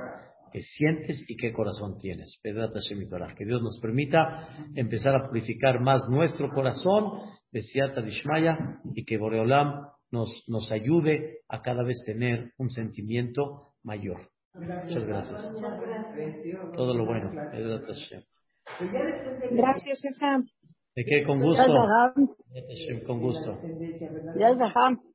que 0.54 0.62
sientes 0.62 1.26
y 1.28 1.36
qué 1.36 1.52
corazón 1.52 1.98
tienes. 1.98 2.40
Que 2.44 2.54
Dios 2.54 3.62
nos 3.64 3.80
permita 3.82 4.48
empezar 4.76 5.16
a 5.16 5.28
purificar 5.28 5.82
más 5.82 6.08
nuestro 6.08 6.50
corazón, 6.52 7.22
Besiata 7.52 8.02
Dishmaya, 8.02 8.80
y 8.94 9.04
que 9.04 9.18
Boreolam 9.18 9.88
nos, 10.12 10.44
nos 10.48 10.72
ayude 10.72 11.40
a 11.50 11.62
cada 11.64 11.84
vez 11.84 12.04
tener 12.06 12.52
un 12.58 12.70
sentimiento 12.70 13.74
mayor. 13.84 14.30
Muchas 14.54 15.06
gracias. 15.06 15.52
Todo 16.76 16.94
lo 16.94 17.06
bueno. 17.08 17.32
Gracias, 19.52 20.02
Sam. 20.20 20.46
¿De 20.96 21.04
qué? 21.04 21.24
Con 21.24 21.42
gusto. 21.42 21.64
Con 23.08 23.20
gusto. 23.20 23.60
Gracias, 24.36 24.74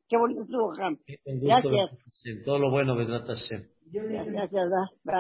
Qué 0.08 0.16
bonito 0.16 0.40
estuvo, 0.42 0.72
Gracias. 1.26 1.90
Todo 2.44 2.58
lo 2.58 2.70
bueno, 2.70 2.96
Vedrat 2.96 3.28
Gracias, 3.92 4.50
Bye. 5.04 5.14